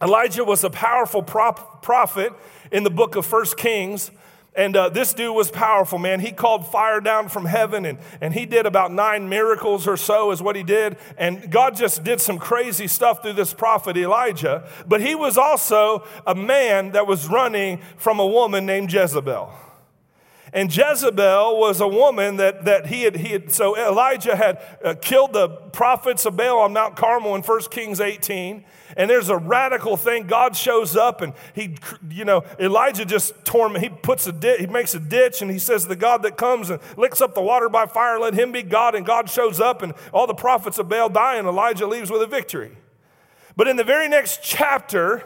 Elijah 0.01 0.43
was 0.43 0.63
a 0.63 0.69
powerful 0.69 1.23
prop- 1.23 1.81
prophet 1.81 2.33
in 2.71 2.83
the 2.83 2.89
book 2.89 3.15
of 3.15 3.25
First 3.25 3.57
Kings. 3.57 4.11
And 4.55 4.77
uh, 4.77 4.87
this 4.87 5.13
dude 5.13 5.35
was 5.35 5.51
powerful, 5.51 5.99
man. 5.99 6.21
He 6.21 6.31
called 6.31 6.65
fire 6.65 7.01
down 7.01 7.27
from 7.27 7.43
heaven 7.45 7.85
and, 7.85 7.99
and 8.21 8.33
he 8.33 8.45
did 8.45 8.65
about 8.65 8.91
nine 8.91 9.27
miracles 9.27 9.85
or 9.85 9.97
so, 9.97 10.31
is 10.31 10.41
what 10.41 10.55
he 10.55 10.63
did. 10.63 10.97
And 11.17 11.51
God 11.51 11.75
just 11.75 12.05
did 12.05 12.21
some 12.21 12.39
crazy 12.39 12.87
stuff 12.87 13.21
through 13.21 13.33
this 13.33 13.53
prophet 13.53 13.97
Elijah. 13.97 14.67
But 14.87 15.01
he 15.01 15.13
was 15.13 15.37
also 15.37 16.07
a 16.25 16.33
man 16.33 16.93
that 16.93 17.05
was 17.05 17.27
running 17.27 17.81
from 17.97 18.19
a 18.19 18.25
woman 18.25 18.65
named 18.65 18.93
Jezebel. 18.93 19.51
And 20.53 20.73
Jezebel 20.73 21.59
was 21.59 21.81
a 21.81 21.87
woman 21.87 22.37
that, 22.37 22.63
that 22.63 22.87
he, 22.87 23.03
had, 23.03 23.17
he 23.17 23.33
had, 23.33 23.51
so 23.51 23.77
Elijah 23.77 24.37
had 24.37 24.61
uh, 24.85 24.93
killed 25.01 25.33
the 25.33 25.49
prophets 25.49 26.25
of 26.25 26.37
Baal 26.37 26.59
on 26.59 26.71
Mount 26.71 26.95
Carmel 26.95 27.35
in 27.35 27.41
1 27.41 27.61
Kings 27.71 27.99
18 27.99 28.63
and 28.95 29.09
there's 29.09 29.29
a 29.29 29.37
radical 29.37 29.97
thing. 29.97 30.25
God 30.25 30.55
shows 30.55 30.95
up 30.95 31.21
and 31.21 31.33
he, 31.53 31.77
you 32.09 32.23
know, 32.23 32.43
Elijah 32.59 33.03
just 33.03 33.33
torment. 33.43 33.83
He 33.83 33.89
puts 33.89 34.25
a 34.27 34.57
he 34.57 34.67
makes 34.67 34.95
a 34.95 34.99
ditch 34.99 35.41
and 35.41 35.51
he 35.51 35.59
says, 35.59 35.87
The 35.87 35.95
God 35.95 36.23
that 36.23 36.37
comes 36.37 36.69
and 36.69 36.79
licks 36.95 37.19
up 37.19 37.35
the 37.35 37.41
water 37.41 37.67
by 37.67 37.87
fire, 37.87 38.19
let 38.19 38.33
him 38.33 38.51
be 38.51 38.63
God. 38.63 38.95
And 38.95 39.05
God 39.05 39.29
shows 39.29 39.59
up 39.59 39.81
and 39.81 39.93
all 40.13 40.27
the 40.27 40.33
prophets 40.33 40.77
of 40.77 40.87
Baal 40.87 41.09
die 41.09 41.35
and 41.35 41.47
Elijah 41.47 41.87
leaves 41.87 42.09
with 42.09 42.21
a 42.21 42.27
victory. 42.27 42.77
But 43.57 43.67
in 43.67 43.75
the 43.75 43.83
very 43.83 44.07
next 44.07 44.39
chapter, 44.43 45.23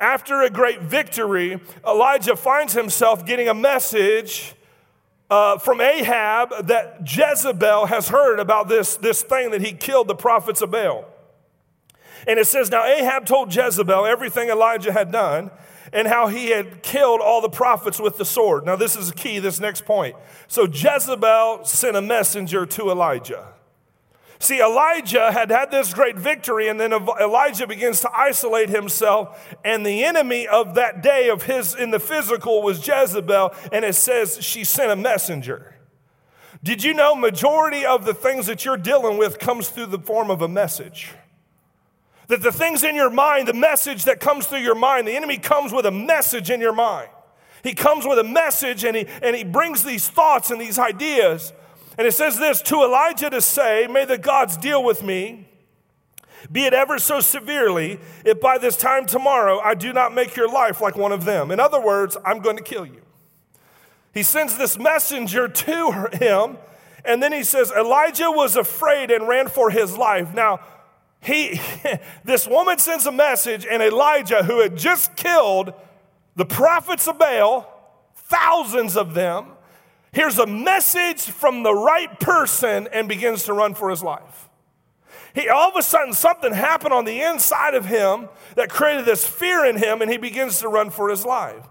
after 0.00 0.42
a 0.42 0.50
great 0.50 0.80
victory, 0.80 1.60
Elijah 1.86 2.36
finds 2.36 2.72
himself 2.72 3.26
getting 3.26 3.48
a 3.48 3.54
message 3.54 4.54
uh, 5.30 5.56
from 5.58 5.80
Ahab 5.80 6.66
that 6.66 7.00
Jezebel 7.06 7.86
has 7.86 8.08
heard 8.08 8.38
about 8.38 8.68
this, 8.68 8.96
this 8.96 9.22
thing 9.22 9.50
that 9.50 9.62
he 9.62 9.72
killed 9.72 10.08
the 10.08 10.14
prophets 10.14 10.60
of 10.60 10.70
Baal. 10.70 11.11
And 12.26 12.38
it 12.38 12.46
says, 12.46 12.70
Now 12.70 12.84
Ahab 12.84 13.26
told 13.26 13.54
Jezebel 13.54 14.06
everything 14.06 14.48
Elijah 14.48 14.92
had 14.92 15.10
done 15.10 15.50
and 15.92 16.08
how 16.08 16.28
he 16.28 16.50
had 16.50 16.82
killed 16.82 17.20
all 17.20 17.40
the 17.40 17.50
prophets 17.50 18.00
with 18.00 18.16
the 18.16 18.24
sword. 18.24 18.64
Now, 18.64 18.76
this 18.76 18.96
is 18.96 19.12
key, 19.12 19.38
this 19.38 19.60
next 19.60 19.84
point. 19.84 20.16
So 20.48 20.66
Jezebel 20.66 21.64
sent 21.64 21.96
a 21.96 22.02
messenger 22.02 22.64
to 22.64 22.90
Elijah. 22.90 23.52
See, 24.38 24.60
Elijah 24.60 25.30
had 25.30 25.50
had 25.50 25.70
this 25.70 25.94
great 25.94 26.16
victory, 26.16 26.66
and 26.66 26.80
then 26.80 26.92
Elijah 26.92 27.66
begins 27.66 28.00
to 28.00 28.10
isolate 28.12 28.70
himself. 28.70 29.54
And 29.64 29.86
the 29.86 30.02
enemy 30.02 30.48
of 30.48 30.74
that 30.74 31.00
day 31.00 31.28
of 31.28 31.44
his 31.44 31.76
in 31.76 31.92
the 31.92 32.00
physical 32.00 32.60
was 32.60 32.84
Jezebel, 32.84 33.54
and 33.70 33.84
it 33.84 33.94
says 33.94 34.42
she 34.42 34.64
sent 34.64 34.90
a 34.90 34.96
messenger. 34.96 35.76
Did 36.64 36.82
you 36.82 36.92
know 36.92 37.14
majority 37.14 37.86
of 37.86 38.04
the 38.04 38.14
things 38.14 38.46
that 38.46 38.64
you're 38.64 38.76
dealing 38.76 39.16
with 39.16 39.38
comes 39.38 39.68
through 39.68 39.86
the 39.86 39.98
form 39.98 40.28
of 40.28 40.42
a 40.42 40.48
message? 40.48 41.12
That 42.28 42.42
the 42.42 42.52
things 42.52 42.82
in 42.84 42.94
your 42.94 43.10
mind, 43.10 43.48
the 43.48 43.52
message 43.52 44.04
that 44.04 44.20
comes 44.20 44.46
through 44.46 44.60
your 44.60 44.74
mind, 44.74 45.06
the 45.06 45.16
enemy 45.16 45.38
comes 45.38 45.72
with 45.72 45.86
a 45.86 45.90
message 45.90 46.50
in 46.50 46.60
your 46.60 46.72
mind. 46.72 47.08
He 47.62 47.74
comes 47.74 48.06
with 48.06 48.18
a 48.18 48.24
message 48.24 48.84
and 48.84 48.96
he, 48.96 49.06
and 49.22 49.36
he 49.36 49.44
brings 49.44 49.84
these 49.84 50.08
thoughts 50.08 50.50
and 50.50 50.60
these 50.60 50.78
ideas. 50.78 51.52
And 51.98 52.06
it 52.06 52.12
says 52.12 52.38
this 52.38 52.62
to 52.62 52.82
Elijah 52.82 53.30
to 53.30 53.40
say, 53.40 53.86
May 53.88 54.04
the 54.04 54.18
gods 54.18 54.56
deal 54.56 54.82
with 54.82 55.02
me, 55.02 55.48
be 56.50 56.64
it 56.64 56.74
ever 56.74 56.98
so 56.98 57.20
severely, 57.20 58.00
if 58.24 58.40
by 58.40 58.58
this 58.58 58.76
time 58.76 59.06
tomorrow 59.06 59.60
I 59.60 59.74
do 59.74 59.92
not 59.92 60.14
make 60.14 60.34
your 60.34 60.48
life 60.48 60.80
like 60.80 60.96
one 60.96 61.12
of 61.12 61.24
them. 61.24 61.50
In 61.50 61.60
other 61.60 61.80
words, 61.80 62.16
I'm 62.24 62.40
going 62.40 62.56
to 62.56 62.62
kill 62.62 62.86
you. 62.86 63.02
He 64.12 64.22
sends 64.22 64.58
this 64.58 64.78
messenger 64.78 65.48
to 65.48 66.08
him, 66.12 66.58
and 67.04 67.22
then 67.22 67.32
he 67.32 67.44
says, 67.44 67.70
Elijah 67.70 68.30
was 68.30 68.56
afraid 68.56 69.10
and 69.10 69.28
ran 69.28 69.48
for 69.48 69.70
his 69.70 69.96
life. 69.96 70.34
Now, 70.34 70.60
he, 71.22 71.60
this 72.24 72.46
woman 72.46 72.78
sends 72.78 73.06
a 73.06 73.12
message, 73.12 73.66
and 73.68 73.82
Elijah, 73.82 74.42
who 74.42 74.60
had 74.60 74.76
just 74.76 75.16
killed 75.16 75.72
the 76.34 76.44
prophets 76.44 77.06
of 77.06 77.18
Baal, 77.18 77.68
thousands 78.14 78.96
of 78.96 79.14
them, 79.14 79.46
hears 80.12 80.38
a 80.38 80.46
message 80.46 81.22
from 81.22 81.62
the 81.62 81.74
right 81.74 82.18
person 82.20 82.88
and 82.92 83.08
begins 83.08 83.44
to 83.44 83.52
run 83.52 83.74
for 83.74 83.88
his 83.88 84.02
life. 84.02 84.48
He, 85.34 85.48
all 85.48 85.70
of 85.70 85.76
a 85.76 85.82
sudden, 85.82 86.12
something 86.12 86.52
happened 86.52 86.92
on 86.92 87.06
the 87.06 87.22
inside 87.22 87.74
of 87.74 87.86
him 87.86 88.28
that 88.54 88.68
created 88.68 89.06
this 89.06 89.26
fear 89.26 89.64
in 89.64 89.76
him, 89.76 90.02
and 90.02 90.10
he 90.10 90.18
begins 90.18 90.58
to 90.58 90.68
run 90.68 90.90
for 90.90 91.08
his 91.08 91.24
life. 91.24 91.64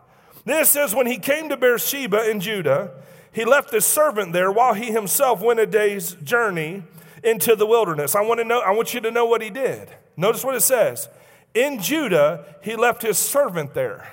Then 0.45 0.61
it 0.61 0.67
says, 0.67 0.95
when 0.95 1.05
he 1.05 1.19
came 1.19 1.49
to 1.49 1.57
Beersheba 1.57 2.29
in 2.29 2.39
Judah, 2.39 2.91
he 3.31 3.45
left 3.45 3.71
his 3.71 3.85
servant 3.85 4.33
there 4.33 4.51
while 4.51 4.73
he 4.73 4.91
himself 4.91 5.41
went 5.41 5.59
a 5.59 5.67
day's 5.67 6.13
journey 6.15 6.83
into 7.23 7.55
the 7.55 7.65
wilderness. 7.65 8.15
I 8.15 8.21
want 8.21 8.39
to 8.39 8.43
know, 8.43 8.59
I 8.59 8.71
want 8.71 8.93
you 8.93 9.01
to 9.01 9.11
know 9.11 9.25
what 9.25 9.41
he 9.41 9.49
did. 9.49 9.89
Notice 10.17 10.43
what 10.43 10.55
it 10.55 10.61
says. 10.61 11.09
In 11.53 11.81
Judah, 11.81 12.45
he 12.61 12.75
left 12.75 13.01
his 13.01 13.17
servant 13.17 13.73
there. 13.73 14.07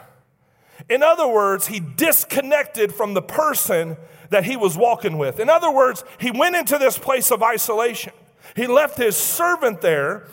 In 0.89 1.03
other 1.03 1.29
words, 1.29 1.67
he 1.67 1.81
disconnected 1.81 2.95
from 2.95 3.15
the 3.15 3.23
person 3.23 3.97
that 4.31 4.45
he 4.45 4.57
was 4.57 4.77
walking 4.77 5.19
with. 5.19 5.41
In 5.41 5.49
other 5.49 5.71
words, 5.71 6.05
he 6.19 6.31
went 6.31 6.57
into 6.57 6.79
this 6.79 6.99
place 6.99 7.31
of 7.31 7.43
isolation. 7.43 8.13
He 8.55 8.67
left 8.67 8.97
his 8.97 9.17
servant 9.17 9.81
there. 9.81 10.27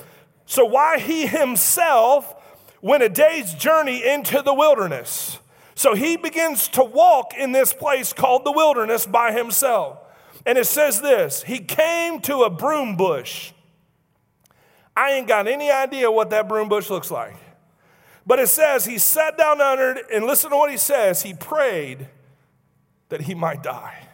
So, 0.46 0.65
why 0.65 1.00
he 1.00 1.25
himself 1.25 2.36
went 2.82 3.01
a 3.01 3.10
day's 3.10 3.53
journey 3.55 4.08
into 4.08 4.41
the 4.44 4.53
wilderness. 4.53 5.39
So 5.75 5.94
he 5.94 6.17
begins 6.17 6.67
to 6.70 6.84
walk 6.84 7.34
in 7.38 7.51
this 7.51 7.74
place 7.74 8.13
called 8.13 8.46
the 8.46 8.51
wilderness 8.51 9.05
by 9.05 9.34
himself. 9.34 10.00
And 10.46 10.58
it 10.58 10.66
says 10.66 11.02
this 11.02 11.44
He 11.44 11.60
came 11.60 12.22
to 12.22 12.44
a 12.44 12.50
broom 12.50 12.96
bush. 12.96 13.52
I 14.96 15.12
ain't 15.12 15.28
got 15.28 15.48
any 15.48 15.70
idea 15.72 16.10
what 16.10 16.30
that 16.30 16.48
broom 16.48 16.70
bush 16.70 16.90
looks 16.90 17.12
like. 17.12 17.36
But 18.25 18.40
it 18.40 18.48
says 18.48 18.86
he 18.86 18.98
sat 18.98 19.38
down 19.38 19.62
under 19.62 19.92
it, 19.92 20.06
and 20.12 20.25
listen 20.25 20.50
to 20.52 20.58
what 20.58 20.72
he 20.72 20.78
says. 20.78 21.22
He 21.22 21.34
prayed 21.34 22.08
that 23.10 23.22
he 23.22 23.36
might 23.36 23.62
die. 23.62 24.08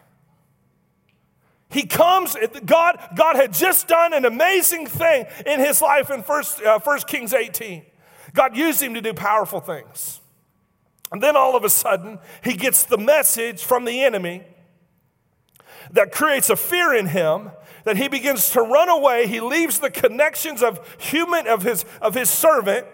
He 1.69 1.85
comes, 1.85 2.35
God, 2.65 2.99
God 3.15 3.37
had 3.37 3.53
just 3.53 3.87
done 3.87 4.13
an 4.13 4.25
amazing 4.25 4.87
thing 4.87 5.25
in 5.45 5.61
his 5.61 5.81
life 5.81 6.09
in 6.09 6.19
1 6.19 6.43
uh, 6.65 6.79
First 6.79 7.07
Kings 7.07 7.33
18. 7.33 7.85
God 8.33 8.57
used 8.57 8.81
him 8.81 8.93
to 8.95 9.01
do 9.01 9.13
powerful 9.13 9.61
things. 9.61 10.19
And 11.13 11.23
then 11.23 11.37
all 11.37 11.55
of 11.55 11.63
a 11.63 11.69
sudden, 11.69 12.19
he 12.43 12.55
gets 12.55 12.83
the 12.83 12.97
message 12.97 13.63
from 13.63 13.85
the 13.85 14.03
enemy 14.03 14.43
that 15.91 16.11
creates 16.11 16.49
a 16.49 16.55
fear 16.55 16.93
in 16.93 17.07
him 17.07 17.51
that 17.83 17.97
he 17.97 18.07
begins 18.07 18.49
to 18.51 18.61
run 18.61 18.89
away. 18.89 19.27
He 19.27 19.39
leaves 19.39 19.79
the 19.79 19.89
connections 19.89 20.61
of 20.61 20.79
human 20.99 21.47
of 21.47 21.63
his 21.63 21.85
of 22.01 22.13
his 22.13 22.29
servant 22.29 22.85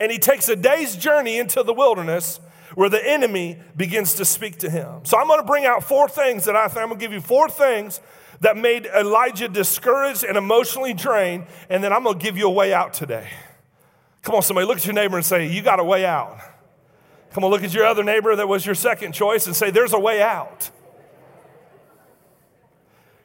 and 0.00 0.10
he 0.10 0.18
takes 0.18 0.48
a 0.48 0.56
day's 0.56 0.96
journey 0.96 1.38
into 1.38 1.62
the 1.62 1.72
wilderness 1.72 2.40
where 2.74 2.88
the 2.88 3.06
enemy 3.06 3.58
begins 3.76 4.14
to 4.14 4.24
speak 4.24 4.58
to 4.58 4.70
him. 4.70 5.04
So 5.04 5.18
I'm 5.18 5.26
going 5.26 5.40
to 5.40 5.46
bring 5.46 5.66
out 5.66 5.84
four 5.84 6.08
things 6.08 6.46
that 6.46 6.56
I 6.56 6.66
think 6.68 6.78
I'm 6.78 6.88
going 6.88 6.98
to 6.98 7.04
give 7.04 7.12
you 7.12 7.20
four 7.20 7.48
things 7.48 8.00
that 8.40 8.56
made 8.56 8.86
Elijah 8.86 9.48
discouraged 9.48 10.24
and 10.24 10.36
emotionally 10.36 10.94
drained 10.94 11.46
and 11.68 11.84
then 11.84 11.92
I'm 11.92 12.02
going 12.04 12.18
to 12.18 12.22
give 12.24 12.36
you 12.36 12.46
a 12.46 12.52
way 12.52 12.72
out 12.72 12.92
today. 12.92 13.28
Come 14.22 14.34
on 14.34 14.42
somebody 14.42 14.66
look 14.66 14.78
at 14.78 14.86
your 14.86 14.94
neighbor 14.94 15.16
and 15.16 15.24
say 15.24 15.46
you 15.48 15.62
got 15.62 15.80
a 15.80 15.84
way 15.84 16.04
out. 16.04 16.38
Come 17.32 17.44
on, 17.44 17.50
look 17.50 17.64
at 17.64 17.72
your 17.72 17.86
other 17.86 18.04
neighbor 18.04 18.36
that 18.36 18.46
was 18.46 18.66
your 18.66 18.74
second 18.74 19.12
choice 19.12 19.46
and 19.46 19.56
say, 19.56 19.70
There's 19.70 19.94
a 19.94 19.98
way 19.98 20.22
out. 20.22 20.70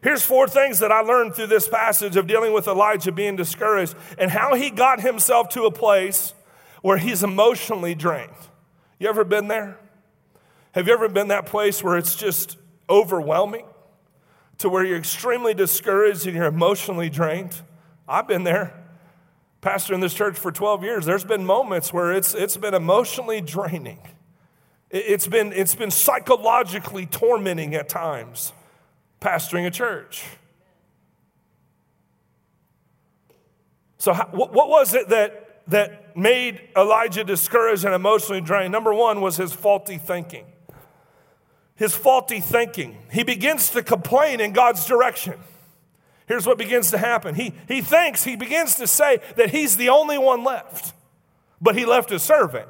Here's 0.08 0.24
four 0.24 0.48
things 0.48 0.80
that 0.80 0.90
I 0.90 1.02
learned 1.02 1.36
through 1.36 1.48
this 1.48 1.68
passage 1.68 2.16
of 2.16 2.28
dealing 2.28 2.54
with 2.54 2.66
Elijah 2.66 3.12
being 3.12 3.36
discouraged 3.36 3.94
and 4.18 4.32
how 4.32 4.56
he 4.56 4.70
got 4.70 5.02
himself 5.02 5.50
to 5.50 5.64
a 5.64 5.72
place 5.72 6.34
where 6.82 6.96
he's 6.96 7.24
emotionally 7.24 7.94
drained. 7.94 8.32
You 9.00 9.10
ever 9.10 9.26
been 9.26 9.50
there? 9.50 9.78
Have 10.72 10.88
you 10.88 10.94
ever 10.94 11.10
been 11.10 11.28
that 11.28 11.46
place 11.46 11.84
where 11.84 11.98
it's 11.98 12.16
just 12.16 12.56
overwhelming 12.90 13.66
to 14.60 14.70
where 14.70 14.86
you're 14.86 14.98
extremely 14.98 15.54
discouraged 15.54 16.26
and 16.26 16.38
you're 16.38 16.46
emotionally 16.46 17.10
drained? 17.10 17.62
I've 18.08 18.30
been 18.30 18.46
there. 18.46 18.82
Pastor 19.60 19.94
in 19.94 20.00
this 20.00 20.14
church 20.14 20.40
for 20.40 20.54
12 20.54 20.84
years, 20.84 21.06
there's 21.06 21.26
been 21.26 21.46
moments 21.46 21.92
where 21.92 22.14
it's, 22.14 22.34
it's 22.34 22.56
been 22.56 22.74
emotionally 22.74 23.42
draining. 23.42 24.00
It's 24.90 25.28
been, 25.28 25.52
it's 25.52 25.76
been 25.76 25.92
psychologically 25.92 27.08
tormenting 27.08 27.76
at 27.76 27.90
times, 27.90 28.54
pastoring 29.21 29.65
a 29.65 29.71
church. 29.71 30.24
So, 33.97 34.13
how, 34.13 34.29
what, 34.31 34.53
what 34.53 34.69
was 34.69 34.93
it 34.93 35.09
that, 35.09 35.63
that 35.67 36.15
made 36.15 36.62
Elijah 36.75 37.24
discouraged 37.24 37.83
and 37.83 37.93
emotionally 37.93 38.41
drained? 38.41 38.71
Number 38.71 38.93
one 38.93 39.21
was 39.21 39.38
his 39.38 39.53
faulty 39.53 39.97
thinking. 39.97 40.45
His 41.75 41.95
faulty 41.95 42.39
thinking. 42.39 42.97
He 43.12 43.24
begins 43.24 43.71
to 43.71 43.83
complain 43.83 44.39
in 44.39 44.53
God's 44.53 44.86
direction. 44.86 45.36
Here's 46.27 46.45
what 46.45 46.57
begins 46.57 46.91
to 46.91 46.97
happen. 46.97 47.36
He, 47.36 47.53
he 47.67 47.81
thinks, 47.81 48.24
he 48.24 48.36
begins 48.36 48.75
to 48.75 48.88
say 48.88 49.21
that 49.36 49.51
he's 49.51 49.77
the 49.77 49.89
only 49.89 50.17
one 50.17 50.43
left, 50.43 50.93
but 51.62 51.75
he 51.75 51.86
left 51.86 52.09
his 52.09 52.21
servant. 52.21 52.67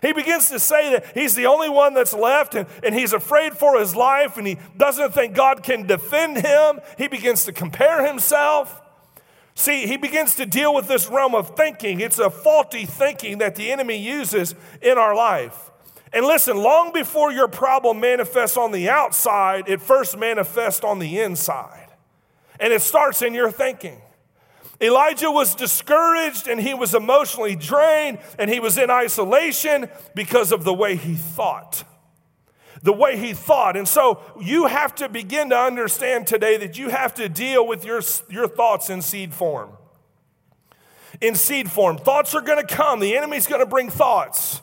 He 0.00 0.12
begins 0.12 0.48
to 0.50 0.58
say 0.58 0.92
that 0.92 1.06
he's 1.14 1.34
the 1.34 1.46
only 1.46 1.68
one 1.68 1.94
that's 1.94 2.14
left 2.14 2.54
and, 2.54 2.66
and 2.84 2.94
he's 2.94 3.12
afraid 3.12 3.54
for 3.54 3.78
his 3.78 3.96
life 3.96 4.36
and 4.36 4.46
he 4.46 4.58
doesn't 4.76 5.12
think 5.12 5.34
God 5.34 5.62
can 5.62 5.86
defend 5.86 6.38
him. 6.38 6.80
He 6.96 7.08
begins 7.08 7.44
to 7.44 7.52
compare 7.52 8.06
himself. 8.06 8.80
See, 9.54 9.88
he 9.88 9.96
begins 9.96 10.36
to 10.36 10.46
deal 10.46 10.72
with 10.72 10.86
this 10.86 11.08
realm 11.08 11.34
of 11.34 11.56
thinking. 11.56 12.00
It's 12.00 12.20
a 12.20 12.30
faulty 12.30 12.86
thinking 12.86 13.38
that 13.38 13.56
the 13.56 13.72
enemy 13.72 13.96
uses 13.96 14.54
in 14.80 14.96
our 14.98 15.16
life. 15.16 15.72
And 16.12 16.24
listen, 16.24 16.56
long 16.56 16.92
before 16.92 17.32
your 17.32 17.48
problem 17.48 18.00
manifests 18.00 18.56
on 18.56 18.70
the 18.70 18.88
outside, 18.88 19.68
it 19.68 19.82
first 19.82 20.16
manifests 20.16 20.84
on 20.84 21.00
the 21.00 21.18
inside. 21.20 21.88
And 22.60 22.72
it 22.72 22.82
starts 22.82 23.20
in 23.20 23.34
your 23.34 23.50
thinking. 23.50 24.00
Elijah 24.80 25.30
was 25.30 25.54
discouraged 25.54 26.46
and 26.46 26.60
he 26.60 26.72
was 26.72 26.94
emotionally 26.94 27.56
drained 27.56 28.18
and 28.38 28.48
he 28.48 28.60
was 28.60 28.78
in 28.78 28.90
isolation 28.90 29.88
because 30.14 30.52
of 30.52 30.64
the 30.64 30.74
way 30.74 30.96
he 30.96 31.14
thought. 31.14 31.84
The 32.82 32.92
way 32.92 33.16
he 33.16 33.32
thought. 33.32 33.76
And 33.76 33.88
so 33.88 34.20
you 34.40 34.66
have 34.66 34.94
to 34.96 35.08
begin 35.08 35.50
to 35.50 35.58
understand 35.58 36.28
today 36.28 36.56
that 36.58 36.78
you 36.78 36.90
have 36.90 37.12
to 37.14 37.28
deal 37.28 37.66
with 37.66 37.84
your, 37.84 38.00
your 38.30 38.46
thoughts 38.46 38.88
in 38.88 39.02
seed 39.02 39.34
form. 39.34 39.72
In 41.20 41.34
seed 41.34 41.68
form, 41.70 41.98
thoughts 41.98 42.36
are 42.36 42.40
going 42.40 42.64
to 42.64 42.74
come. 42.74 43.00
The 43.00 43.16
enemy's 43.16 43.48
going 43.48 43.60
to 43.60 43.66
bring 43.66 43.90
thoughts. 43.90 44.62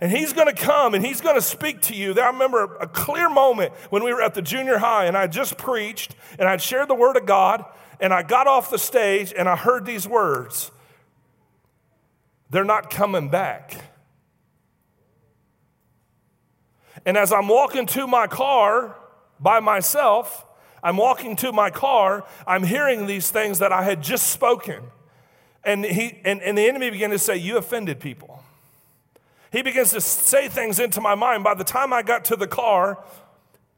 And 0.00 0.10
he's 0.10 0.32
going 0.32 0.46
to 0.46 0.54
come 0.54 0.94
and 0.94 1.04
he's 1.04 1.20
going 1.20 1.34
to 1.34 1.42
speak 1.42 1.82
to 1.82 1.94
you. 1.94 2.18
I 2.18 2.28
remember 2.28 2.76
a 2.76 2.86
clear 2.86 3.28
moment 3.28 3.74
when 3.90 4.02
we 4.02 4.14
were 4.14 4.22
at 4.22 4.32
the 4.32 4.40
junior 4.40 4.78
high 4.78 5.04
and 5.04 5.14
I 5.14 5.26
just 5.26 5.58
preached 5.58 6.14
and 6.38 6.48
I'd 6.48 6.62
shared 6.62 6.88
the 6.88 6.94
word 6.94 7.18
of 7.18 7.26
God 7.26 7.66
and 8.00 8.12
I 8.12 8.22
got 8.22 8.46
off 8.46 8.70
the 8.70 8.78
stage 8.78 9.32
and 9.36 9.48
I 9.48 9.56
heard 9.56 9.84
these 9.86 10.08
words 10.08 10.70
They're 12.50 12.64
not 12.64 12.90
coming 12.90 13.28
back. 13.28 13.76
And 17.06 17.16
as 17.16 17.32
I'm 17.32 17.48
walking 17.48 17.86
to 17.86 18.06
my 18.06 18.26
car 18.26 18.94
by 19.38 19.60
myself, 19.60 20.44
I'm 20.82 20.96
walking 20.96 21.36
to 21.36 21.52
my 21.52 21.70
car, 21.70 22.24
I'm 22.46 22.62
hearing 22.62 23.06
these 23.06 23.30
things 23.30 23.58
that 23.58 23.72
I 23.72 23.82
had 23.84 24.02
just 24.02 24.28
spoken. 24.28 24.82
And, 25.62 25.84
he, 25.84 26.20
and, 26.24 26.42
and 26.42 26.56
the 26.56 26.66
enemy 26.66 26.90
began 26.90 27.10
to 27.10 27.18
say, 27.18 27.36
You 27.36 27.58
offended 27.58 28.00
people. 28.00 28.42
He 29.52 29.62
begins 29.62 29.90
to 29.90 30.00
say 30.00 30.48
things 30.48 30.78
into 30.78 31.00
my 31.00 31.14
mind. 31.14 31.42
By 31.42 31.54
the 31.54 31.64
time 31.64 31.92
I 31.92 32.02
got 32.02 32.24
to 32.26 32.36
the 32.36 32.46
car, 32.46 33.02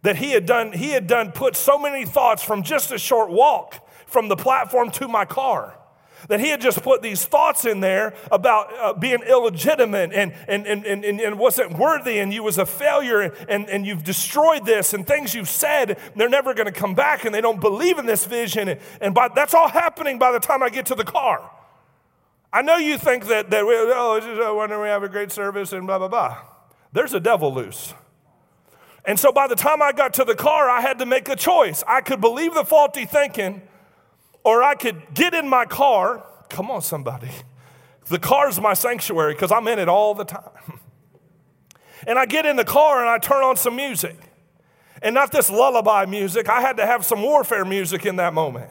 that 0.03 0.17
he 0.17 0.33
had 0.33 0.47
done, 0.47 0.73
he 0.73 0.91
had 0.91 1.07
done 1.07 1.33
put 1.33 1.57
so 1.57 1.79
many 1.79 2.05
thoughts 2.05 2.43
from 2.43 2.63
just 2.63 2.93
a 2.93 2.99
short 2.99 3.31
walk 3.31 3.89
from 4.13 4.29
the 4.29 4.37
platform 4.37 4.91
to 4.93 5.09
my 5.09 5.25
car. 5.25 5.79
That 6.29 6.39
he 6.39 6.51
had 6.51 6.61
just 6.61 6.85
put 6.85 7.03
these 7.03 7.25
thoughts 7.25 7.65
in 7.65 7.81
there 7.81 8.15
about 8.31 8.73
uh, 8.79 8.93
being 8.93 9.23
illegitimate 9.23 10.13
and, 10.13 10.33
and, 10.47 10.69
and, 10.69 10.87
and, 10.87 11.21
and 11.21 11.37
wasn't 11.37 11.77
worthy 11.77 12.21
and 12.21 12.33
you 12.33 12.45
was 12.45 12.59
a 12.59 12.67
failure 12.67 13.35
and, 13.49 13.69
and 13.69 13.85
you've 13.85 14.05
destroyed 14.05 14.65
this 14.65 14.95
and 14.95 15.05
things 15.05 15.35
you've 15.35 15.49
said, 15.49 15.99
they're 16.15 16.29
never 16.29 16.55
to 16.55 16.71
come 16.71 16.95
back 16.95 17.25
and 17.25 17.35
they 17.35 17.41
don't 17.41 17.61
believe 17.61 17.99
in 17.99 18.07
this 18.07 18.25
vision. 18.25 18.69
And 18.69 18.81
and 19.01 19.15
by, 19.17 19.29
that's 19.35 19.53
all 19.53 19.69
happening 19.69 20.21
by 20.21 20.31
the 20.31 20.39
time 20.39 20.63
I 20.63 20.69
get 20.69 20.87
to 20.87 20.95
the 20.95 21.05
car. 21.05 21.51
I 22.53 22.63
know 22.63 22.77
you 22.77 22.99
think 22.99 23.27
that, 23.27 23.51
that 23.51 23.67
we, 23.67 23.75
oh, 23.75 24.21
just, 24.21 24.41
oh, 24.41 24.57
when 24.57 24.71
we 24.81 24.89
have 24.89 25.03
a 25.03 25.09
great 25.09 25.33
service 25.33 25.73
and 25.73 25.87
blah, 25.87 25.99
blah, 25.99 26.09
blah. 26.09 26.39
There's 26.93 27.15
a 27.15 27.21
devil 27.21 27.53
loose. 27.53 27.95
And 29.05 29.19
so 29.19 29.33
by 29.33 29.49
the 29.49 29.57
time 29.57 29.83
I 29.83 29.93
got 29.93 30.15
to 30.15 30.25
the 30.25 30.37
car, 30.37 30.71
I 30.71 30.83
had 30.83 30.99
to 31.01 31.07
make 31.07 31.29
a 31.29 31.35
choice. 31.35 31.83
I 31.89 32.01
could 32.03 32.21
believe 32.21 32.55
the 32.55 32.65
faulty 32.65 33.07
thinking, 33.07 33.63
or 34.45 34.63
I 34.63 34.75
could 34.75 35.15
get 35.15 35.35
in 35.35 35.49
my 35.49 35.65
car. 35.65 36.25
Come 36.49 36.71
on, 36.71 36.83
somebody. 36.83 37.31
The 38.07 38.19
car's 38.19 38.61
my 38.61 38.75
sanctuary 38.75 39.35
because 39.35 39.53
I'm 39.53 39.67
in 39.69 39.79
it 39.79 39.89
all 39.89 40.15
the 40.15 40.25
time. 40.25 40.51
And 42.05 42.19
I 42.19 42.27
get 42.27 42.47
in 42.47 42.57
the 42.57 42.65
car 42.65 43.01
and 43.01 43.09
I 43.09 43.19
turn 43.19 43.45
on 43.45 43.57
some 43.57 43.77
music. 43.77 44.17
And 45.03 45.15
not 45.15 45.31
this 45.31 45.49
lullaby 45.49 46.05
music, 46.07 46.49
I 46.49 46.61
had 46.61 46.77
to 46.79 46.85
have 46.85 47.05
some 47.05 47.23
warfare 47.23 47.65
music 47.65 48.07
in 48.07 48.17
that 48.17 48.35
moment. 48.35 48.71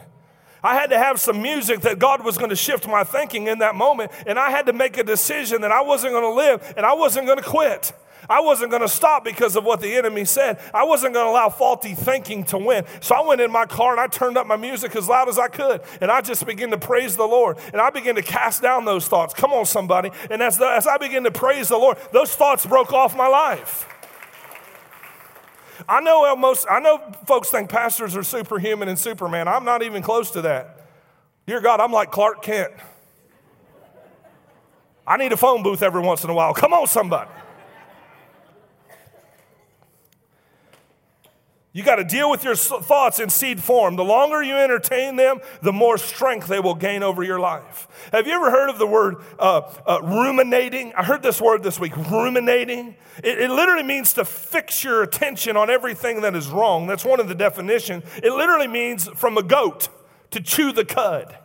I 0.63 0.75
had 0.75 0.90
to 0.92 0.98
have 0.98 1.20
some 1.20 1.42
music 1.42 1.82
that 1.82 1.98
God 1.98 2.24
was 2.24 2.38
going 2.38 2.50
to 2.50 2.56
shift 2.56 2.88
my 2.88 3.04
thinking 3.04 3.48
in 3.48 3.60
that 3.60 3.74
moment. 3.74 4.12
And 4.28 4.38
I 4.38 4.51
had 4.51 4.66
to 4.68 4.74
make 4.74 4.98
a 4.98 5.04
decision 5.04 5.62
that 5.62 5.72
I 5.72 5.82
wasn't 5.82 6.13
going 6.13 6.24
to 6.24 6.34
live 6.34 6.74
and 6.78 6.86
I 6.86 6.94
wasn't 6.94 7.25
going 7.25 7.40
to 7.40 7.44
quit. 7.44 7.94
I 8.30 8.42
wasn't 8.42 8.72
going 8.72 8.82
to 8.82 8.88
stop 8.88 9.24
because 9.24 9.56
of 9.56 9.63
what 9.63 9.82
the 9.82 9.96
enemy 9.96 10.25
said. 10.25 10.60
I 10.74 10.84
wasn't 10.84 11.13
going 11.13 11.25
to 11.25 11.32
allow 11.32 11.50
faulty 11.50 11.96
thinking 11.96 12.44
to 12.46 12.58
win. 12.58 12.86
So 13.00 13.16
I 13.16 13.25
went 13.25 13.42
in 13.42 13.51
my 13.51 13.66
car 13.66 13.92
and 13.92 14.00
I 14.00 14.08
turned 14.08 14.38
up 14.38 14.48
my 14.48 14.56
music 14.56 14.96
as 14.96 15.10
loud 15.10 15.30
as 15.30 15.40
I 15.40 15.48
could. 15.48 15.82
And 16.00 16.12
I 16.12 16.22
just 16.22 16.46
began 16.46 16.72
to 16.72 16.78
praise 16.78 17.16
the 17.16 17.25
Lord. 17.25 17.58
And 17.74 17.82
I 17.82 17.90
began 17.90 18.16
to 18.16 18.22
cast 18.22 18.62
down 18.62 18.86
those 18.86 19.08
thoughts. 19.08 19.34
Come 19.34 19.51
on, 19.51 19.66
somebody. 19.66 20.12
And 20.30 20.42
as, 20.42 20.58
the, 20.58 20.68
as 20.68 20.88
I 20.88 20.98
began 20.98 21.24
to 21.24 21.32
praise 21.32 21.70
the 21.70 21.78
Lord, 21.78 21.98
those 22.12 22.36
thoughts 22.36 22.66
broke 22.66 22.94
off 22.94 23.16
my 23.16 23.28
life. 23.28 23.88
I 25.90 26.00
know 26.01 26.36
most, 26.36 26.68
I 26.70 26.80
know 26.80 27.00
folks 27.25 27.50
think 27.50 27.70
pastors 27.70 28.16
are 28.16 28.24
superhuman 28.24 28.88
and 28.88 29.00
Superman. 29.00 29.48
I'm 29.48 29.66
not 29.66 29.82
even 29.82 30.04
close 30.04 30.32
to 30.32 30.42
that. 30.44 30.88
Dear 31.48 31.60
God, 31.60 31.80
I'm 31.80 31.92
like 31.92 32.12
Clark 32.12 32.44
Kent. 32.44 32.72
I 35.08 35.18
need 35.18 35.34
a 35.34 35.38
phone 35.38 35.63
booth 35.63 35.82
every 35.82 36.01
once 36.01 36.24
in 36.24 36.30
a 36.30 36.34
while. 36.34 36.54
Come 36.54 36.74
on, 36.74 36.88
somebody. 36.88 37.30
You 41.74 41.84
got 41.84 41.96
to 41.96 42.04
deal 42.04 42.30
with 42.30 42.44
your 42.44 42.56
thoughts 42.56 43.22
in 43.22 43.30
seed 43.30 43.63
form. 43.63 43.96
The 43.96 44.04
longer 44.04 44.44
you 44.44 44.56
entertain 44.56 45.16
them, 45.16 45.40
the 45.62 45.72
more 45.72 45.98
strength 45.98 46.48
they 46.48 46.60
will 46.60 46.75
gain 46.75 47.01
over 47.01 47.24
your 47.24 47.40
life. 47.40 47.88
Have 48.12 48.28
you 48.28 48.34
ever 48.34 48.51
heard 48.51 48.70
of 48.70 48.78
the 48.78 48.88
word 48.88 49.16
uh, 49.40 49.62
uh, 49.88 50.01
ruminating? 50.04 50.92
I 50.98 51.04
heard 51.04 51.24
this 51.24 51.40
word 51.40 51.63
this 51.63 51.80
week 51.80 51.96
ruminating. 51.96 52.96
It, 53.24 53.40
it 53.40 53.50
literally 53.50 53.84
means 53.84 54.12
to 54.13 54.25
fix 54.25 54.84
your 54.84 55.01
attention 55.01 55.56
on 55.56 55.70
everything 55.70 56.22
that 56.22 56.36
is 56.36 56.50
wrong. 56.50 56.88
That's 56.88 57.06
one 57.06 57.22
of 57.22 57.30
the 57.30 57.36
definitions. 57.36 58.04
It 58.22 58.34
literally 58.34 58.68
means 58.68 59.08
from 59.08 59.38
a 59.38 59.44
goat 59.44 59.88
to 60.32 60.42
chew 60.42 60.74
the 60.74 60.84
cud. 60.84 61.38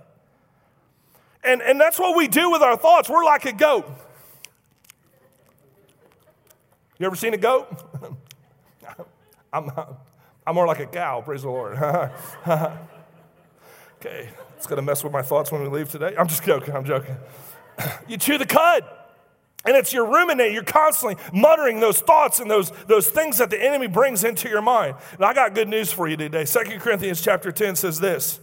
And, 1.44 1.62
and 1.62 1.80
that's 1.80 2.00
what 2.00 2.16
we 2.16 2.26
do 2.26 2.50
with 2.50 2.62
our 2.62 2.76
thoughts. 2.76 3.08
We're 3.08 3.24
like 3.24 3.44
a 3.44 3.52
goat. 3.52 3.88
You 6.98 7.06
ever 7.06 7.14
seen 7.14 7.32
a 7.32 7.36
goat? 7.36 7.68
I'm, 9.52 9.70
I'm 10.46 10.54
more 10.54 10.66
like 10.66 10.80
a 10.80 10.86
cow, 10.86 11.22
praise 11.22 11.42
the 11.42 11.48
Lord. 11.48 11.76
okay, 13.98 14.28
it's 14.56 14.66
to 14.66 14.82
mess 14.82 15.02
with 15.02 15.12
my 15.12 15.22
thoughts 15.22 15.50
when 15.50 15.62
we 15.62 15.68
leave 15.68 15.90
today. 15.90 16.14
I'm 16.16 16.28
just 16.28 16.44
joking, 16.44 16.74
I'm 16.74 16.84
joking. 16.84 17.16
you 18.08 18.16
chew 18.16 18.38
the 18.38 18.46
cud. 18.46 18.84
And 19.64 19.74
it's 19.74 19.92
your 19.92 20.06
ruminate. 20.06 20.52
You're 20.52 20.62
constantly 20.62 21.16
muttering 21.32 21.80
those 21.80 21.98
thoughts 21.98 22.38
and 22.38 22.48
those, 22.48 22.70
those 22.86 23.10
things 23.10 23.38
that 23.38 23.50
the 23.50 23.60
enemy 23.60 23.88
brings 23.88 24.22
into 24.22 24.48
your 24.48 24.62
mind. 24.62 24.94
And 25.14 25.24
I 25.24 25.34
got 25.34 25.56
good 25.56 25.68
news 25.68 25.92
for 25.92 26.06
you 26.06 26.16
today. 26.16 26.44
Second 26.44 26.78
Corinthians 26.80 27.20
chapter 27.20 27.50
10 27.50 27.74
says 27.74 27.98
this 27.98 28.38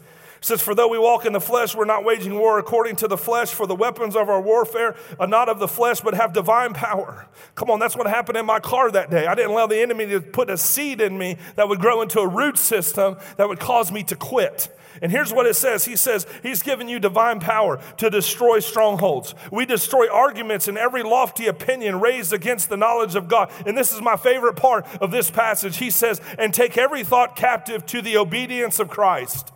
says, 0.45 0.61
For 0.61 0.75
though 0.75 0.87
we 0.87 0.99
walk 0.99 1.25
in 1.25 1.33
the 1.33 1.41
flesh, 1.41 1.75
we're 1.75 1.85
not 1.85 2.03
waging 2.03 2.35
war 2.35 2.59
according 2.59 2.97
to 2.97 3.07
the 3.07 3.17
flesh, 3.17 3.51
for 3.51 3.65
the 3.65 3.75
weapons 3.75 4.15
of 4.15 4.29
our 4.29 4.41
warfare 4.41 4.95
are 5.19 5.27
not 5.27 5.49
of 5.49 5.59
the 5.59 5.67
flesh, 5.67 6.01
but 6.01 6.13
have 6.13 6.33
divine 6.33 6.73
power. 6.73 7.27
Come 7.55 7.69
on, 7.69 7.79
that's 7.79 7.95
what 7.95 8.07
happened 8.07 8.37
in 8.37 8.45
my 8.45 8.59
car 8.59 8.91
that 8.91 9.09
day. 9.09 9.25
I 9.25 9.35
didn't 9.35 9.51
allow 9.51 9.67
the 9.67 9.81
enemy 9.81 10.05
to 10.07 10.21
put 10.21 10.49
a 10.49 10.57
seed 10.57 11.01
in 11.01 11.17
me 11.17 11.37
that 11.55 11.69
would 11.69 11.79
grow 11.79 12.01
into 12.01 12.19
a 12.19 12.27
root 12.27 12.57
system 12.57 13.17
that 13.37 13.47
would 13.47 13.59
cause 13.59 13.91
me 13.91 14.03
to 14.03 14.15
quit. 14.15 14.69
And 15.01 15.11
here's 15.11 15.33
what 15.33 15.45
it 15.45 15.55
says 15.55 15.85
He 15.85 15.95
says, 15.95 16.27
He's 16.43 16.61
given 16.61 16.89
you 16.89 16.99
divine 16.99 17.39
power 17.39 17.79
to 17.97 18.09
destroy 18.09 18.59
strongholds. 18.59 19.33
We 19.51 19.65
destroy 19.65 20.11
arguments 20.11 20.67
and 20.67 20.77
every 20.77 21.03
lofty 21.03 21.47
opinion 21.47 21.99
raised 21.99 22.33
against 22.33 22.69
the 22.69 22.77
knowledge 22.77 23.15
of 23.15 23.27
God. 23.27 23.49
And 23.65 23.77
this 23.77 23.93
is 23.93 24.01
my 24.01 24.17
favorite 24.17 24.55
part 24.55 24.85
of 25.01 25.11
this 25.11 25.31
passage. 25.31 25.77
He 25.77 25.89
says, 25.89 26.21
And 26.37 26.53
take 26.53 26.77
every 26.77 27.03
thought 27.03 27.35
captive 27.35 27.85
to 27.87 28.01
the 28.01 28.17
obedience 28.17 28.79
of 28.79 28.89
Christ 28.89 29.52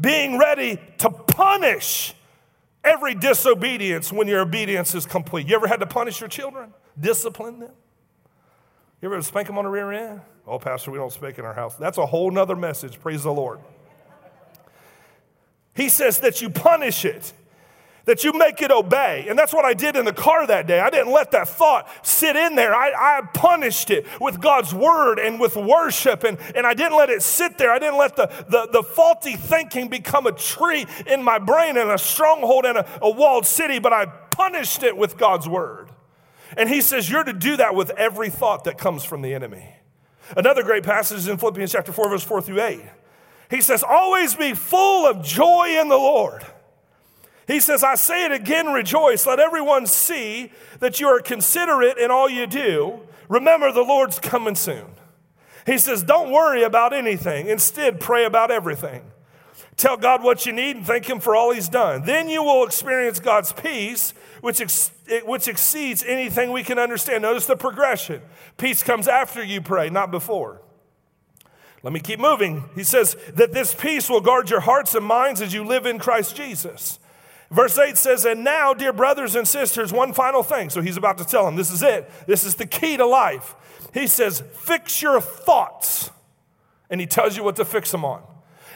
being 0.00 0.38
ready 0.38 0.80
to 0.98 1.10
punish 1.10 2.14
every 2.82 3.14
disobedience 3.14 4.12
when 4.12 4.26
your 4.28 4.40
obedience 4.40 4.94
is 4.94 5.06
complete. 5.06 5.46
You 5.46 5.56
ever 5.56 5.66
had 5.66 5.80
to 5.80 5.86
punish 5.86 6.20
your 6.20 6.28
children? 6.28 6.72
Discipline 6.98 7.60
them? 7.60 7.72
You 9.00 9.12
ever 9.12 9.22
spank 9.22 9.46
them 9.46 9.58
on 9.58 9.64
the 9.64 9.70
rear 9.70 9.92
end? 9.92 10.20
Oh, 10.46 10.58
Pastor, 10.58 10.90
we 10.90 10.98
don't 10.98 11.12
spank 11.12 11.38
in 11.38 11.44
our 11.44 11.54
house. 11.54 11.76
That's 11.76 11.98
a 11.98 12.06
whole 12.06 12.30
nother 12.30 12.56
message. 12.56 13.00
Praise 13.00 13.22
the 13.22 13.32
Lord. 13.32 13.60
He 15.74 15.88
says 15.88 16.20
that 16.20 16.42
you 16.42 16.50
punish 16.50 17.04
it 17.04 17.32
that 18.04 18.24
you 18.24 18.32
make 18.32 18.62
it 18.62 18.70
obey. 18.70 19.26
And 19.28 19.38
that's 19.38 19.52
what 19.52 19.64
I 19.64 19.74
did 19.74 19.96
in 19.96 20.04
the 20.04 20.12
car 20.12 20.46
that 20.46 20.66
day. 20.66 20.80
I 20.80 20.90
didn't 20.90 21.12
let 21.12 21.30
that 21.32 21.48
thought 21.48 21.88
sit 22.06 22.36
in 22.36 22.56
there. 22.56 22.74
I, 22.74 23.18
I, 23.18 23.20
punished 23.32 23.90
it 23.90 24.06
with 24.20 24.40
God's 24.40 24.74
word 24.74 25.18
and 25.18 25.38
with 25.38 25.56
worship, 25.56 26.24
and, 26.24 26.38
and 26.54 26.66
I 26.66 26.74
didn't 26.74 26.96
let 26.96 27.10
it 27.10 27.22
sit 27.22 27.58
there. 27.58 27.70
I 27.70 27.78
didn't 27.78 27.98
let 27.98 28.16
the, 28.16 28.26
the, 28.48 28.68
the 28.72 28.82
faulty 28.82 29.36
thinking 29.36 29.88
become 29.88 30.26
a 30.26 30.32
tree 30.32 30.86
in 31.06 31.22
my 31.22 31.38
brain 31.38 31.76
and 31.76 31.90
a 31.90 31.98
stronghold 31.98 32.64
and 32.64 32.78
a, 32.78 32.98
a 33.02 33.10
walled 33.10 33.46
city, 33.46 33.78
but 33.78 33.92
I 33.92 34.06
punished 34.06 34.82
it 34.82 34.96
with 34.96 35.16
God's 35.16 35.48
word. 35.48 35.90
And 36.56 36.68
he 36.68 36.80
says, 36.80 37.10
You're 37.10 37.24
to 37.24 37.32
do 37.32 37.56
that 37.58 37.74
with 37.74 37.90
every 37.90 38.30
thought 38.30 38.64
that 38.64 38.78
comes 38.78 39.04
from 39.04 39.22
the 39.22 39.34
enemy. 39.34 39.74
Another 40.36 40.62
great 40.62 40.84
passage 40.84 41.18
is 41.18 41.28
in 41.28 41.38
Philippians 41.38 41.72
chapter 41.72 41.92
4, 41.92 42.08
verse 42.08 42.24
4 42.24 42.42
through 42.42 42.60
8. 42.60 42.80
He 43.50 43.60
says, 43.60 43.82
Always 43.82 44.34
be 44.34 44.54
full 44.54 45.06
of 45.06 45.24
joy 45.24 45.78
in 45.80 45.88
the 45.88 45.96
Lord. 45.96 46.44
He 47.50 47.58
says, 47.58 47.82
I 47.82 47.96
say 47.96 48.24
it 48.24 48.30
again, 48.30 48.68
rejoice. 48.68 49.26
Let 49.26 49.40
everyone 49.40 49.86
see 49.86 50.52
that 50.78 51.00
you 51.00 51.08
are 51.08 51.18
considerate 51.18 51.98
in 51.98 52.08
all 52.08 52.30
you 52.30 52.46
do. 52.46 53.00
Remember, 53.28 53.72
the 53.72 53.82
Lord's 53.82 54.20
coming 54.20 54.54
soon. 54.54 54.86
He 55.66 55.76
says, 55.76 56.04
Don't 56.04 56.30
worry 56.30 56.62
about 56.62 56.92
anything. 56.92 57.48
Instead, 57.48 57.98
pray 57.98 58.24
about 58.24 58.52
everything. 58.52 59.02
Tell 59.76 59.96
God 59.96 60.22
what 60.22 60.46
you 60.46 60.52
need 60.52 60.76
and 60.76 60.86
thank 60.86 61.10
Him 61.10 61.18
for 61.18 61.34
all 61.34 61.52
He's 61.52 61.68
done. 61.68 62.04
Then 62.04 62.28
you 62.28 62.44
will 62.44 62.64
experience 62.64 63.18
God's 63.18 63.52
peace, 63.52 64.14
which, 64.42 64.60
ex- 64.60 64.92
which 65.24 65.48
exceeds 65.48 66.04
anything 66.04 66.52
we 66.52 66.62
can 66.62 66.78
understand. 66.78 67.22
Notice 67.22 67.46
the 67.46 67.56
progression. 67.56 68.22
Peace 68.58 68.84
comes 68.84 69.08
after 69.08 69.42
you 69.42 69.60
pray, 69.60 69.90
not 69.90 70.12
before. 70.12 70.62
Let 71.82 71.92
me 71.92 71.98
keep 71.98 72.20
moving. 72.20 72.68
He 72.76 72.84
says 72.84 73.16
that 73.34 73.52
this 73.52 73.74
peace 73.74 74.08
will 74.08 74.20
guard 74.20 74.50
your 74.50 74.60
hearts 74.60 74.94
and 74.94 75.04
minds 75.04 75.40
as 75.40 75.52
you 75.52 75.64
live 75.64 75.84
in 75.84 75.98
Christ 75.98 76.36
Jesus. 76.36 76.99
Verse 77.50 77.76
8 77.78 77.96
says, 77.96 78.24
And 78.24 78.44
now, 78.44 78.72
dear 78.72 78.92
brothers 78.92 79.34
and 79.34 79.46
sisters, 79.46 79.92
one 79.92 80.12
final 80.12 80.42
thing. 80.42 80.70
So 80.70 80.80
he's 80.80 80.96
about 80.96 81.18
to 81.18 81.24
tell 81.24 81.44
them 81.44 81.56
this 81.56 81.70
is 81.70 81.82
it. 81.82 82.10
This 82.26 82.44
is 82.44 82.54
the 82.54 82.66
key 82.66 82.96
to 82.96 83.06
life. 83.06 83.54
He 83.92 84.06
says, 84.06 84.42
Fix 84.54 85.02
your 85.02 85.20
thoughts. 85.20 86.10
And 86.88 87.00
he 87.00 87.06
tells 87.06 87.36
you 87.36 87.44
what 87.44 87.56
to 87.56 87.64
fix 87.64 87.90
them 87.90 88.04
on. 88.04 88.22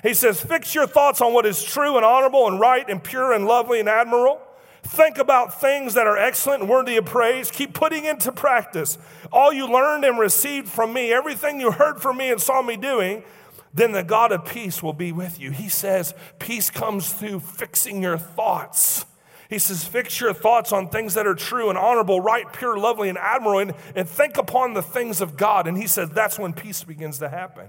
He 0.02 0.12
says, 0.12 0.40
Fix 0.40 0.74
your 0.74 0.86
thoughts 0.86 1.20
on 1.20 1.32
what 1.32 1.46
is 1.46 1.62
true 1.62 1.96
and 1.96 2.04
honorable 2.04 2.48
and 2.48 2.58
right 2.58 2.88
and 2.88 3.02
pure 3.02 3.32
and 3.32 3.46
lovely 3.46 3.78
and 3.78 3.88
admirable. 3.88 4.40
Think 4.82 5.16
about 5.16 5.60
things 5.60 5.94
that 5.94 6.06
are 6.06 6.18
excellent 6.18 6.62
and 6.62 6.70
worthy 6.70 6.96
of 6.96 7.06
praise. 7.06 7.50
Keep 7.50 7.72
putting 7.72 8.04
into 8.04 8.30
practice 8.30 8.98
all 9.32 9.50
you 9.50 9.66
learned 9.66 10.04
and 10.04 10.18
received 10.18 10.68
from 10.68 10.92
me, 10.92 11.10
everything 11.12 11.58
you 11.58 11.70
heard 11.70 12.02
from 12.02 12.18
me 12.18 12.30
and 12.30 12.40
saw 12.40 12.60
me 12.60 12.76
doing 12.76 13.22
then 13.74 13.90
the 13.90 14.04
God 14.04 14.30
of 14.30 14.44
peace 14.44 14.82
will 14.82 14.92
be 14.92 15.10
with 15.10 15.40
you. 15.40 15.50
He 15.50 15.68
says, 15.68 16.14
peace 16.38 16.70
comes 16.70 17.12
through 17.12 17.40
fixing 17.40 18.02
your 18.02 18.16
thoughts. 18.16 19.04
He 19.50 19.58
says, 19.58 19.84
fix 19.84 20.20
your 20.20 20.32
thoughts 20.32 20.72
on 20.72 20.88
things 20.88 21.14
that 21.14 21.26
are 21.26 21.34
true 21.34 21.68
and 21.68 21.76
honorable, 21.76 22.20
right, 22.20 22.50
pure, 22.52 22.78
lovely, 22.78 23.08
and 23.08 23.18
admirable, 23.18 23.58
and, 23.58 23.74
and 23.96 24.08
think 24.08 24.38
upon 24.38 24.74
the 24.74 24.82
things 24.82 25.20
of 25.20 25.36
God. 25.36 25.66
And 25.66 25.76
he 25.76 25.88
says, 25.88 26.08
that's 26.10 26.38
when 26.38 26.52
peace 26.52 26.84
begins 26.84 27.18
to 27.18 27.28
happen. 27.28 27.68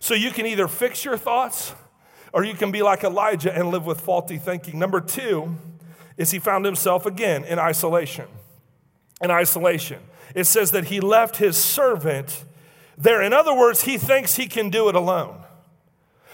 So 0.00 0.14
you 0.14 0.32
can 0.32 0.44
either 0.44 0.68
fix 0.68 1.04
your 1.04 1.16
thoughts 1.16 1.72
or 2.32 2.44
you 2.44 2.54
can 2.54 2.70
be 2.70 2.82
like 2.82 3.04
Elijah 3.04 3.56
and 3.56 3.70
live 3.70 3.86
with 3.86 4.00
faulty 4.00 4.38
thinking. 4.38 4.78
Number 4.78 5.00
two 5.00 5.56
is 6.16 6.32
he 6.32 6.38
found 6.38 6.64
himself 6.64 7.06
again 7.06 7.44
in 7.44 7.58
isolation. 7.58 8.26
In 9.20 9.30
isolation. 9.30 10.00
It 10.34 10.44
says 10.44 10.72
that 10.72 10.86
he 10.86 11.00
left 11.00 11.36
his 11.36 11.56
servant 11.56 12.44
there. 12.98 13.22
In 13.22 13.32
other 13.32 13.54
words, 13.54 13.84
he 13.84 13.96
thinks 13.96 14.36
he 14.36 14.46
can 14.46 14.70
do 14.70 14.88
it 14.88 14.94
alone. 14.94 15.44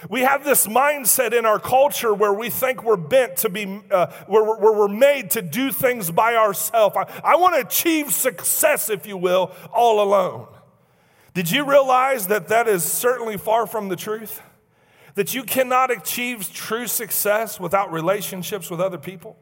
We 0.08 0.20
have 0.20 0.44
this 0.44 0.66
mindset 0.66 1.32
in 1.32 1.46
our 1.46 1.58
culture 1.58 2.12
where 2.12 2.32
we 2.32 2.50
think 2.50 2.84
we're 2.84 2.96
bent 2.96 3.38
to 3.38 3.48
be, 3.48 3.80
uh, 3.90 4.06
where, 4.26 4.44
where, 4.44 4.72
we're 4.72 4.88
made 4.88 5.30
to 5.30 5.42
do 5.42 5.72
things 5.72 6.10
by 6.10 6.34
ourselves. 6.36 6.96
I, 6.96 7.06
I 7.24 7.36
want 7.36 7.54
to 7.54 7.66
achieve 7.66 8.12
success, 8.12 8.90
if 8.90 9.06
you 9.06 9.16
will, 9.16 9.52
all 9.72 10.02
alone. 10.02 10.48
Did 11.32 11.50
you 11.50 11.68
realize 11.68 12.26
that 12.26 12.48
that 12.48 12.68
is 12.68 12.84
certainly 12.84 13.38
far 13.38 13.66
from 13.66 13.88
the 13.88 13.96
truth? 13.96 14.42
That 15.14 15.34
you 15.34 15.42
cannot 15.42 15.90
achieve 15.90 16.52
true 16.52 16.86
success 16.86 17.58
without 17.58 17.92
relationships 17.92 18.70
with 18.70 18.80
other 18.80 18.98
people? 18.98 19.36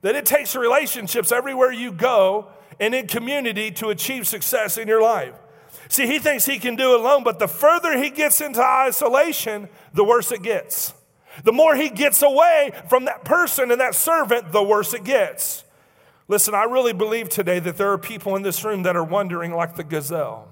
That 0.00 0.16
it 0.16 0.26
takes 0.26 0.56
relationships 0.56 1.30
everywhere 1.30 1.70
you 1.70 1.92
go 1.92 2.48
and 2.80 2.94
in 2.94 3.06
community 3.06 3.70
to 3.72 3.90
achieve 3.90 4.26
success 4.26 4.76
in 4.76 4.88
your 4.88 5.00
life. 5.00 5.34
See, 5.92 6.06
he 6.06 6.18
thinks 6.18 6.46
he 6.46 6.58
can 6.58 6.74
do 6.74 6.94
it 6.94 7.00
alone, 7.00 7.22
but 7.22 7.38
the 7.38 7.46
further 7.46 8.02
he 8.02 8.08
gets 8.08 8.40
into 8.40 8.62
isolation, 8.62 9.68
the 9.92 10.02
worse 10.02 10.32
it 10.32 10.40
gets. 10.40 10.94
The 11.44 11.52
more 11.52 11.76
he 11.76 11.90
gets 11.90 12.22
away 12.22 12.72
from 12.88 13.04
that 13.04 13.26
person 13.26 13.70
and 13.70 13.78
that 13.78 13.94
servant, 13.94 14.52
the 14.52 14.62
worse 14.62 14.94
it 14.94 15.04
gets. 15.04 15.64
Listen, 16.28 16.54
I 16.54 16.62
really 16.62 16.94
believe 16.94 17.28
today 17.28 17.58
that 17.58 17.76
there 17.76 17.92
are 17.92 17.98
people 17.98 18.36
in 18.36 18.42
this 18.42 18.64
room 18.64 18.84
that 18.84 18.96
are 18.96 19.04
wondering 19.04 19.52
like 19.52 19.76
the 19.76 19.84
gazelle. 19.84 20.48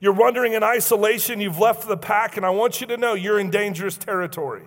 You're 0.00 0.14
wondering 0.14 0.54
in 0.54 0.62
isolation, 0.62 1.38
you've 1.38 1.58
left 1.58 1.86
the 1.86 1.98
pack, 1.98 2.38
and 2.38 2.46
I 2.46 2.50
want 2.50 2.80
you 2.80 2.86
to 2.86 2.96
know 2.96 3.12
you're 3.12 3.38
in 3.38 3.50
dangerous 3.50 3.98
territory. 3.98 4.64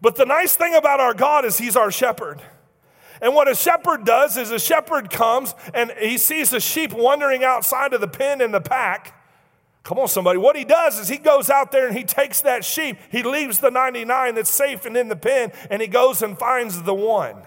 But 0.00 0.16
the 0.16 0.24
nice 0.24 0.56
thing 0.56 0.74
about 0.74 1.00
our 1.00 1.12
God 1.12 1.44
is 1.44 1.58
He's 1.58 1.76
our 1.76 1.90
shepherd. 1.90 2.40
And 3.24 3.34
what 3.34 3.48
a 3.48 3.54
shepherd 3.54 4.04
does 4.04 4.36
is 4.36 4.50
a 4.50 4.58
shepherd 4.58 5.08
comes 5.08 5.54
and 5.72 5.90
he 5.98 6.18
sees 6.18 6.52
a 6.52 6.60
sheep 6.60 6.92
wandering 6.92 7.42
outside 7.42 7.94
of 7.94 8.02
the 8.02 8.06
pen 8.06 8.42
in 8.42 8.52
the 8.52 8.60
pack. 8.60 9.18
Come 9.82 9.98
on, 9.98 10.08
somebody. 10.08 10.38
What 10.38 10.56
he 10.56 10.64
does 10.64 10.98
is 10.98 11.08
he 11.08 11.16
goes 11.16 11.48
out 11.48 11.72
there 11.72 11.88
and 11.88 11.96
he 11.96 12.04
takes 12.04 12.42
that 12.42 12.66
sheep. 12.66 12.98
He 13.10 13.22
leaves 13.22 13.60
the 13.60 13.70
99 13.70 14.34
that's 14.34 14.50
safe 14.50 14.84
and 14.84 14.94
in 14.94 15.08
the 15.08 15.16
pen 15.16 15.52
and 15.70 15.80
he 15.80 15.88
goes 15.88 16.20
and 16.20 16.38
finds 16.38 16.82
the 16.82 16.92
one. 16.92 17.44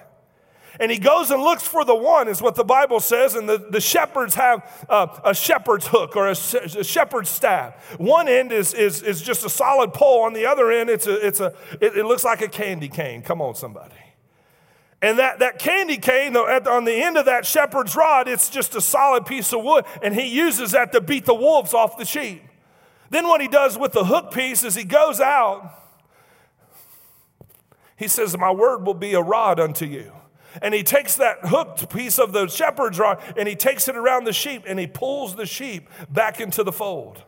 And 0.79 0.91
he 0.91 0.97
goes 0.97 1.29
and 1.29 1.43
looks 1.43 1.67
for 1.67 1.85
the 1.85 1.93
one, 1.95 2.27
is 2.27 2.41
what 2.41 2.55
the 2.55 2.63
Bible 2.63 2.99
says. 2.99 3.35
And 3.35 3.47
the, 3.47 3.59
the 3.69 3.81
shepherds 3.81 4.33
have 4.33 4.87
uh, 4.89 5.19
a 5.23 5.35
shepherd's 5.35 5.85
hook 5.85 6.15
or 6.15 6.25
a, 6.25 6.31
a, 6.31 6.83
shepherd's 6.83 7.29
staff. 7.29 7.99
One 7.99 8.27
end 8.27 8.51
is, 8.51 8.73
is, 8.73 9.03
is 9.03 9.21
just 9.21 9.45
a 9.45 9.49
solid 9.49 9.93
pole. 9.93 10.21
On 10.21 10.33
the 10.33 10.47
other 10.47 10.71
end, 10.71 10.89
it's 10.89 11.05
a, 11.05 11.27
it's 11.27 11.39
a, 11.39 11.53
it, 11.79 11.97
it 11.97 12.05
looks 12.05 12.23
like 12.23 12.41
a 12.41 12.47
candy 12.47 12.89
cane. 12.89 13.21
Come 13.21 13.43
on, 13.43 13.53
somebody. 13.53 14.07
And 15.01 15.19
that, 15.19 15.39
that 15.39 15.60
candy 15.60 15.97
cane, 15.97 16.36
on 16.36 16.86
the 16.86 17.03
end 17.03 17.17
of 17.17 17.25
that 17.25 17.45
shepherd's 17.45 17.95
rod, 17.95 18.27
it's 18.27 18.49
just 18.49 18.75
a 18.75 18.81
solid 18.81 19.25
piece 19.25 19.53
of 19.53 19.63
wood. 19.63 19.86
And 20.01 20.15
he 20.15 20.25
uses 20.25 20.71
that 20.71 20.91
to 20.93 21.01
beat 21.01 21.25
the 21.25 21.36
wolves 21.36 21.73
off 21.73 21.97
the 21.97 22.05
sheep. 22.05 22.43
Then, 23.10 23.27
what 23.27 23.39
he 23.39 23.47
does 23.47 23.77
with 23.77 23.93
the 23.93 24.05
hook 24.05 24.31
piece 24.31 24.63
is 24.63 24.75
he 24.75 24.83
goes 24.83 25.21
out. 25.21 25.77
He 27.95 28.07
says, 28.07 28.38
My 28.38 28.51
word 28.51 28.86
will 28.86 28.93
be 28.93 29.13
a 29.13 29.21
rod 29.21 29.60
unto 29.60 29.86
you. 29.86 30.12
And 30.62 30.73
he 30.73 30.83
takes 30.83 31.15
that 31.17 31.39
hooked 31.43 31.89
piece 31.89 32.17
of 32.17 32.33
the 32.33 32.47
shepherd's 32.47 32.97
rod 32.97 33.21
and 33.36 33.47
he 33.47 33.55
takes 33.55 33.88
it 33.88 33.95
around 33.95 34.23
the 34.23 34.33
sheep 34.33 34.63
and 34.65 34.79
he 34.79 34.88
pulls 34.88 35.36
the 35.36 35.45
sheep 35.45 35.88
back 36.10 36.39
into 36.39 36.63
the 36.63 36.71
fold. 36.71 37.23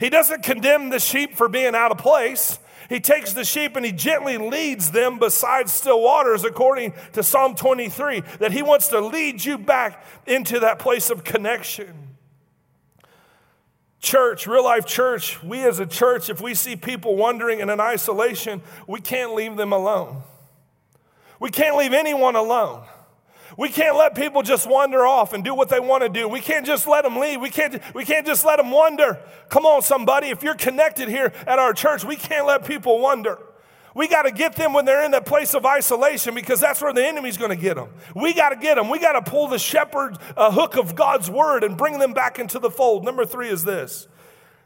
He 0.00 0.10
doesn't 0.10 0.42
condemn 0.42 0.90
the 0.90 0.98
sheep 0.98 1.36
for 1.36 1.48
being 1.48 1.74
out 1.74 1.90
of 1.90 1.98
place. 1.98 2.58
He 2.88 3.00
takes 3.00 3.32
the 3.32 3.44
sheep 3.44 3.76
and 3.76 3.84
he 3.84 3.92
gently 3.92 4.36
leads 4.36 4.90
them 4.90 5.18
beside 5.18 5.70
still 5.70 6.02
waters, 6.02 6.44
according 6.44 6.92
to 7.12 7.22
Psalm 7.22 7.54
23, 7.54 8.22
that 8.40 8.52
he 8.52 8.62
wants 8.62 8.88
to 8.88 9.00
lead 9.00 9.44
you 9.44 9.56
back 9.56 10.04
into 10.26 10.60
that 10.60 10.78
place 10.78 11.10
of 11.10 11.24
connection. 11.24 12.16
Church, 14.00 14.46
real 14.46 14.64
life 14.64 14.84
church, 14.84 15.42
we 15.42 15.60
as 15.60 15.78
a 15.78 15.86
church, 15.86 16.28
if 16.28 16.40
we 16.40 16.54
see 16.54 16.76
people 16.76 17.16
wandering 17.16 17.60
in 17.60 17.70
an 17.70 17.80
isolation, 17.80 18.60
we 18.86 19.00
can't 19.00 19.34
leave 19.34 19.56
them 19.56 19.72
alone. 19.72 20.22
We 21.40 21.50
can't 21.50 21.76
leave 21.76 21.94
anyone 21.94 22.36
alone. 22.36 22.82
We 23.56 23.68
can't 23.68 23.96
let 23.96 24.14
people 24.14 24.42
just 24.42 24.68
wander 24.68 25.06
off 25.06 25.32
and 25.32 25.44
do 25.44 25.54
what 25.54 25.68
they 25.68 25.80
want 25.80 26.02
to 26.02 26.08
do. 26.08 26.28
We 26.28 26.40
can't 26.40 26.66
just 26.66 26.86
let 26.86 27.02
them 27.02 27.16
leave. 27.16 27.40
We 27.40 27.50
can't, 27.50 27.80
we 27.94 28.04
can't 28.04 28.26
just 28.26 28.44
let 28.44 28.56
them 28.56 28.70
wander. 28.70 29.20
Come 29.48 29.64
on, 29.64 29.82
somebody. 29.82 30.28
If 30.28 30.42
you're 30.42 30.54
connected 30.54 31.08
here 31.08 31.32
at 31.46 31.58
our 31.58 31.72
church, 31.72 32.04
we 32.04 32.16
can't 32.16 32.46
let 32.46 32.66
people 32.66 33.00
wander. 33.00 33.38
We 33.94 34.08
got 34.08 34.22
to 34.22 34.32
get 34.32 34.56
them 34.56 34.72
when 34.72 34.84
they're 34.84 35.04
in 35.04 35.12
that 35.12 35.24
place 35.24 35.54
of 35.54 35.64
isolation 35.64 36.34
because 36.34 36.58
that's 36.58 36.82
where 36.82 36.92
the 36.92 37.06
enemy's 37.06 37.36
going 37.36 37.50
to 37.50 37.56
get 37.56 37.76
them. 37.76 37.90
We 38.14 38.34
got 38.34 38.48
to 38.48 38.56
get 38.56 38.74
them. 38.74 38.90
We 38.90 38.98
got 38.98 39.12
to 39.12 39.30
pull 39.30 39.46
the 39.46 39.58
shepherd 39.58 40.18
hook 40.36 40.76
of 40.76 40.96
God's 40.96 41.30
word 41.30 41.62
and 41.62 41.76
bring 41.76 42.00
them 42.00 42.12
back 42.12 42.40
into 42.40 42.58
the 42.58 42.70
fold. 42.70 43.04
Number 43.04 43.24
three 43.24 43.48
is 43.48 43.64
this 43.64 44.08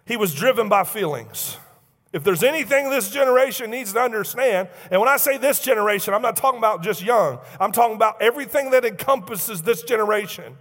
he 0.07 0.17
was 0.17 0.35
driven 0.35 0.71
by 0.71 0.85
feelings. 0.85 1.59
If 2.13 2.25
there's 2.25 2.43
anything 2.43 2.89
this 2.89 3.11
generation 3.11 3.71
needs 3.71 3.93
to 3.93 4.01
understand, 4.01 4.69
and 4.91 4.99
when 5.01 5.11
I 5.11 5.19
say 5.19 5.37
this 5.37 5.61
generation, 5.61 6.15
I'm 6.15 6.23
not 6.23 6.37
talking 6.37 6.59
about 6.59 6.83
just 6.83 7.03
young, 7.03 7.39
I'm 7.61 7.73
talking 7.73 7.97
about 7.97 8.23
everything 8.23 8.71
that 8.71 8.85
encompasses 8.85 9.63
this 9.63 9.83
generation, 9.83 10.57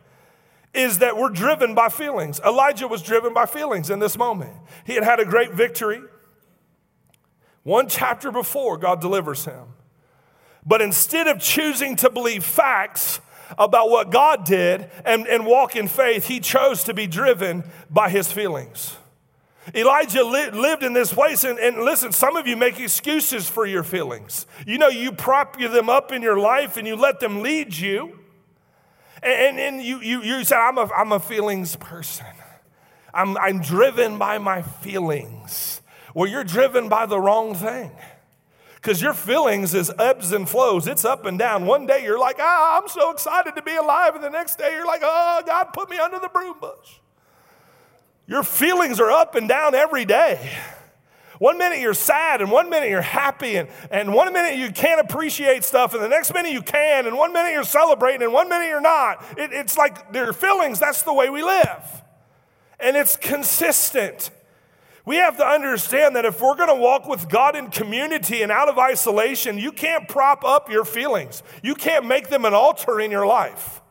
is 0.73 0.99
that 0.99 1.15
we're 1.15 1.29
driven 1.29 1.73
by 1.73 1.87
feelings. 1.87 2.41
Elijah 2.41 2.87
was 2.87 3.01
driven 3.01 3.33
by 3.33 3.45
feelings 3.45 3.89
in 3.89 3.99
this 3.99 4.17
moment. 4.17 4.53
He 4.85 4.95
had 4.95 5.03
had 5.03 5.19
a 5.19 5.25
great 5.25 5.53
victory. 5.53 6.01
One 7.63 7.87
chapter 7.87 8.31
before, 8.31 8.77
God 8.77 8.99
delivers 8.99 9.45
him. 9.45 9.73
But 10.65 10.81
instead 10.81 11.27
of 11.27 11.39
choosing 11.39 11.95
to 11.97 12.09
believe 12.09 12.43
facts 12.43 13.21
about 13.57 13.89
what 13.89 14.11
God 14.11 14.43
did 14.43 14.91
and, 15.05 15.25
and 15.27 15.45
walk 15.45 15.77
in 15.77 15.87
faith, 15.87 16.27
he 16.27 16.41
chose 16.41 16.83
to 16.83 16.93
be 16.93 17.07
driven 17.07 17.63
by 17.89 18.09
his 18.09 18.31
feelings. 18.31 18.97
Elijah 19.75 20.23
li- 20.23 20.49
lived 20.51 20.83
in 20.83 20.93
this 20.93 21.13
place, 21.13 21.43
and, 21.43 21.59
and, 21.59 21.77
listen, 21.77 22.11
some 22.11 22.35
of 22.35 22.47
you 22.47 22.55
make 22.55 22.79
excuses 22.79 23.49
for 23.49 23.65
your 23.65 23.83
feelings. 23.83 24.45
You 24.65 24.77
know, 24.77 24.87
you 24.87 25.11
prop 25.11 25.59
them 25.59 25.89
up 25.89 26.11
in 26.11 26.21
your 26.21 26.39
life 26.39 26.77
and 26.77 26.87
you 26.87 26.95
let 26.95 27.19
them 27.19 27.41
lead 27.41 27.75
you. 27.75 28.19
And, 29.21 29.59
and, 29.59 29.81
you, 29.81 29.99
you, 29.99 30.21
you 30.21 30.43
say, 30.43 30.55
I'm 30.55 30.77
a, 30.77 30.89
I'm 30.95 31.11
a 31.11 31.19
feelings 31.19 31.75
person. 31.75 32.27
I'm, 33.13 33.37
I'm 33.37 33.61
driven 33.61 34.17
by 34.17 34.37
my 34.37 34.61
feelings. 34.61 35.81
Well, 36.13 36.29
you're 36.29 36.43
driven 36.43 36.87
by 36.87 37.05
the 37.05 37.19
wrong 37.19 37.55
thing. 37.55 37.91
Because 38.75 39.01
your 39.01 39.13
feelings 39.13 39.73
is 39.73 39.91
ebbs 39.99 40.31
and 40.31 40.47
flows. 40.47 40.87
It's 40.87 41.03
up 41.03 41.25
and 41.25 41.37
down. 41.37 41.65
One 41.65 41.87
day 41.87 42.03
you're 42.03 42.19
like, 42.19 42.37
ah, 42.39 42.79
I'm 42.79 42.87
so 42.87 43.11
excited 43.11 43.55
to 43.55 43.61
be 43.61 43.75
alive. 43.75 44.15
And 44.15 44.23
the 44.23 44.29
next 44.29 44.57
day 44.57 44.71
you're 44.71 44.85
like, 44.85 45.01
oh, 45.03 45.41
God 45.45 45.73
put 45.73 45.89
me 45.89 45.97
under 45.97 46.19
the 46.19 46.29
broom 46.29 46.55
bush. 46.61 46.99
Your 48.27 48.43
feelings 48.43 48.99
are 48.99 49.09
up 49.09 49.35
and 49.35 49.47
down 49.47 49.73
every 49.73 50.05
day. 50.05 50.57
One 51.39 51.57
minute 51.57 51.79
you're 51.79 51.93
sad, 51.93 52.41
and 52.41 52.51
one 52.51 52.69
minute 52.69 52.89
you're 52.89 53.01
happy, 53.01 53.57
and, 53.57 53.69
and 53.91 54.13
one 54.13 54.33
minute 54.33 54.57
you 54.57 54.71
can't 54.71 54.99
appreciate 54.99 55.63
stuff, 55.63 55.93
and 55.93 56.01
the 56.01 56.09
next 56.09 56.33
minute 56.33 56.51
you 56.51 56.63
can, 56.63 57.05
and 57.05 57.15
one 57.15 57.31
minute 57.31 57.51
you're 57.51 57.63
celebrating, 57.63 58.23
and 58.23 58.33
one 58.33 58.49
minute 58.49 58.67
you're 58.67 58.81
not. 58.81 59.23
It, 59.37 59.53
it's 59.53 59.77
like 59.77 60.11
their 60.11 60.33
feelings, 60.33 60.79
that's 60.79 61.03
the 61.03 61.13
way 61.13 61.29
we 61.29 61.43
live. 61.43 62.01
And 62.79 62.97
it's 62.97 63.15
consistent. 63.15 64.31
We 65.05 65.17
have 65.17 65.37
to 65.37 65.45
understand 65.45 66.15
that 66.15 66.25
if 66.25 66.41
we're 66.41 66.55
going 66.55 66.69
to 66.69 66.75
walk 66.75 67.07
with 67.07 67.29
God 67.29 67.55
in 67.55 67.69
community 67.69 68.41
and 68.41 68.51
out 68.51 68.67
of 68.67 68.77
isolation, 68.77 69.57
you 69.57 69.71
can't 69.71 70.07
prop 70.07 70.43
up 70.43 70.69
your 70.69 70.83
feelings. 70.83 71.43
You 71.63 71.75
can't 71.75 72.05
make 72.05 72.29
them 72.29 72.45
an 72.45 72.53
altar 72.53 72.99
in 72.99 73.11
your 73.11 73.25
life, 73.25 73.81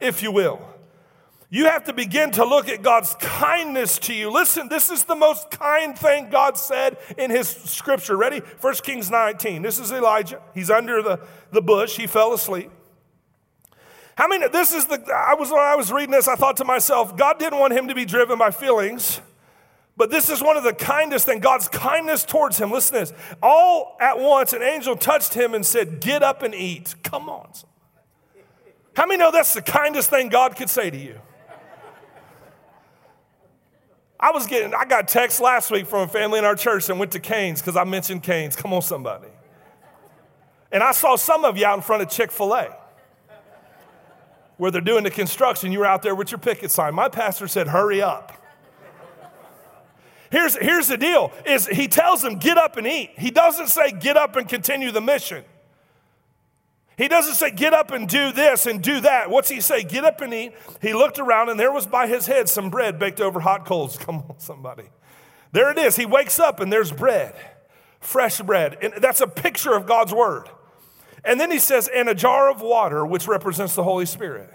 if 0.00 0.22
you 0.22 0.30
will. 0.30 0.73
You 1.54 1.66
have 1.66 1.84
to 1.84 1.92
begin 1.92 2.32
to 2.32 2.44
look 2.44 2.68
at 2.68 2.82
God's 2.82 3.14
kindness 3.20 4.00
to 4.00 4.12
you. 4.12 4.28
Listen, 4.28 4.68
this 4.68 4.90
is 4.90 5.04
the 5.04 5.14
most 5.14 5.52
kind 5.52 5.96
thing 5.96 6.28
God 6.28 6.58
said 6.58 6.96
in 7.16 7.30
his 7.30 7.48
scripture. 7.48 8.16
Ready? 8.16 8.40
1 8.40 8.74
Kings 8.82 9.08
19. 9.08 9.62
This 9.62 9.78
is 9.78 9.92
Elijah. 9.92 10.42
He's 10.52 10.68
under 10.68 11.00
the, 11.00 11.20
the 11.52 11.62
bush. 11.62 11.96
He 11.96 12.08
fell 12.08 12.32
asleep. 12.32 12.72
How 14.16 14.26
many, 14.26 14.48
this 14.48 14.74
is 14.74 14.86
the, 14.86 15.00
I 15.14 15.34
was, 15.34 15.52
when 15.52 15.60
I 15.60 15.76
was 15.76 15.92
reading 15.92 16.10
this, 16.10 16.26
I 16.26 16.34
thought 16.34 16.56
to 16.56 16.64
myself, 16.64 17.16
God 17.16 17.38
didn't 17.38 17.60
want 17.60 17.72
him 17.72 17.86
to 17.86 17.94
be 17.94 18.04
driven 18.04 18.36
by 18.36 18.50
feelings, 18.50 19.20
but 19.96 20.10
this 20.10 20.30
is 20.30 20.42
one 20.42 20.56
of 20.56 20.64
the 20.64 20.74
kindest 20.74 21.24
things, 21.24 21.40
God's 21.40 21.68
kindness 21.68 22.24
towards 22.24 22.58
him. 22.58 22.72
Listen 22.72 22.94
to 22.94 23.12
this. 23.12 23.12
All 23.40 23.96
at 24.00 24.18
once, 24.18 24.54
an 24.54 24.62
angel 24.62 24.96
touched 24.96 25.34
him 25.34 25.54
and 25.54 25.64
said, 25.64 26.00
Get 26.00 26.20
up 26.20 26.42
and 26.42 26.52
eat. 26.52 26.96
Come 27.04 27.28
on. 27.28 27.48
How 28.96 29.06
many 29.06 29.18
know 29.18 29.30
that's 29.30 29.54
the 29.54 29.62
kindest 29.62 30.10
thing 30.10 30.30
God 30.30 30.56
could 30.56 30.68
say 30.68 30.90
to 30.90 30.98
you? 30.98 31.20
I 34.24 34.30
was 34.30 34.46
getting, 34.46 34.72
I 34.72 34.86
got 34.86 35.06
text 35.06 35.38
last 35.38 35.70
week 35.70 35.86
from 35.86 36.00
a 36.00 36.08
family 36.08 36.38
in 36.38 36.46
our 36.46 36.54
church 36.56 36.88
and 36.88 36.98
went 36.98 37.12
to 37.12 37.20
Canes 37.20 37.60
because 37.60 37.76
I 37.76 37.84
mentioned 37.84 38.22
Canes. 38.22 38.56
Come 38.56 38.72
on, 38.72 38.80
somebody. 38.80 39.28
And 40.72 40.82
I 40.82 40.92
saw 40.92 41.16
some 41.16 41.44
of 41.44 41.58
you 41.58 41.66
out 41.66 41.76
in 41.76 41.82
front 41.82 42.02
of 42.02 42.08
Chick 42.08 42.32
fil 42.32 42.54
A 42.54 42.74
where 44.56 44.70
they're 44.70 44.80
doing 44.80 45.04
the 45.04 45.10
construction. 45.10 45.72
You 45.72 45.80
were 45.80 45.84
out 45.84 46.00
there 46.00 46.14
with 46.14 46.30
your 46.30 46.38
picket 46.38 46.70
sign. 46.70 46.94
My 46.94 47.10
pastor 47.10 47.46
said, 47.46 47.68
hurry 47.68 48.00
up. 48.00 48.32
Here's, 50.30 50.56
here's 50.56 50.88
the 50.88 50.96
deal 50.96 51.30
is 51.44 51.66
he 51.66 51.86
tells 51.86 52.22
them 52.22 52.38
get 52.38 52.56
up 52.56 52.78
and 52.78 52.86
eat. 52.86 53.10
He 53.18 53.30
doesn't 53.30 53.66
say 53.66 53.92
get 53.92 54.16
up 54.16 54.36
and 54.36 54.48
continue 54.48 54.90
the 54.90 55.02
mission. 55.02 55.44
He 56.96 57.08
doesn't 57.08 57.34
say, 57.34 57.50
get 57.50 57.74
up 57.74 57.90
and 57.90 58.08
do 58.08 58.30
this 58.30 58.66
and 58.66 58.80
do 58.80 59.00
that. 59.00 59.28
What's 59.28 59.48
he 59.48 59.60
say? 59.60 59.82
Get 59.82 60.04
up 60.04 60.20
and 60.20 60.32
eat. 60.32 60.52
He 60.80 60.92
looked 60.92 61.18
around 61.18 61.48
and 61.48 61.58
there 61.58 61.72
was 61.72 61.86
by 61.86 62.06
his 62.06 62.26
head 62.26 62.48
some 62.48 62.70
bread 62.70 62.98
baked 62.98 63.20
over 63.20 63.40
hot 63.40 63.66
coals. 63.66 63.96
Come 63.98 64.24
on, 64.28 64.38
somebody. 64.38 64.84
There 65.52 65.70
it 65.70 65.78
is. 65.78 65.96
He 65.96 66.06
wakes 66.06 66.38
up 66.38 66.60
and 66.60 66.72
there's 66.72 66.92
bread, 66.92 67.34
fresh 68.00 68.40
bread. 68.40 68.78
And 68.80 68.94
that's 68.98 69.20
a 69.20 69.26
picture 69.26 69.74
of 69.74 69.86
God's 69.86 70.12
word. 70.12 70.48
And 71.24 71.40
then 71.40 71.50
he 71.50 71.58
says, 71.58 71.88
and 71.88 72.08
a 72.08 72.14
jar 72.14 72.50
of 72.50 72.60
water, 72.60 73.04
which 73.04 73.26
represents 73.26 73.74
the 73.74 73.82
Holy 73.82 74.06
Spirit. 74.06 74.52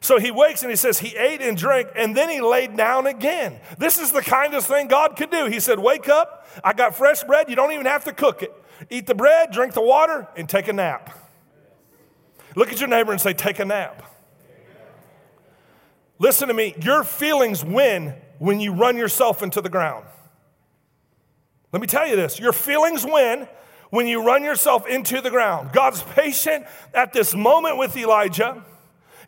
So 0.00 0.18
he 0.18 0.30
wakes 0.30 0.62
and 0.62 0.70
he 0.70 0.76
says, 0.76 1.00
he 1.00 1.16
ate 1.16 1.40
and 1.42 1.56
drank, 1.56 1.88
and 1.96 2.16
then 2.16 2.30
he 2.30 2.40
laid 2.40 2.76
down 2.76 3.06
again. 3.08 3.58
This 3.78 3.98
is 3.98 4.12
the 4.12 4.22
kindest 4.22 4.68
thing 4.68 4.86
God 4.86 5.16
could 5.16 5.30
do. 5.30 5.46
He 5.46 5.58
said, 5.58 5.80
Wake 5.80 6.08
up, 6.08 6.46
I 6.62 6.72
got 6.72 6.94
fresh 6.94 7.24
bread, 7.24 7.50
you 7.50 7.56
don't 7.56 7.72
even 7.72 7.86
have 7.86 8.04
to 8.04 8.12
cook 8.12 8.44
it. 8.44 8.54
Eat 8.90 9.06
the 9.06 9.14
bread, 9.16 9.50
drink 9.50 9.74
the 9.74 9.82
water, 9.82 10.28
and 10.36 10.48
take 10.48 10.68
a 10.68 10.72
nap. 10.72 11.27
Look 12.58 12.72
at 12.72 12.80
your 12.80 12.88
neighbor 12.88 13.12
and 13.12 13.20
say, 13.20 13.34
Take 13.34 13.60
a 13.60 13.64
nap. 13.64 14.02
Listen 16.18 16.48
to 16.48 16.54
me. 16.54 16.74
Your 16.82 17.04
feelings 17.04 17.64
win 17.64 18.14
when 18.40 18.58
you 18.58 18.72
run 18.72 18.96
yourself 18.96 19.44
into 19.44 19.60
the 19.60 19.68
ground. 19.68 20.04
Let 21.70 21.80
me 21.80 21.86
tell 21.86 22.08
you 22.08 22.16
this 22.16 22.40
your 22.40 22.52
feelings 22.52 23.04
win 23.04 23.46
when 23.90 24.08
you 24.08 24.24
run 24.24 24.42
yourself 24.42 24.88
into 24.88 25.20
the 25.20 25.30
ground. 25.30 25.70
God's 25.72 26.02
patient 26.02 26.66
at 26.92 27.12
this 27.12 27.32
moment 27.32 27.78
with 27.78 27.96
Elijah. 27.96 28.64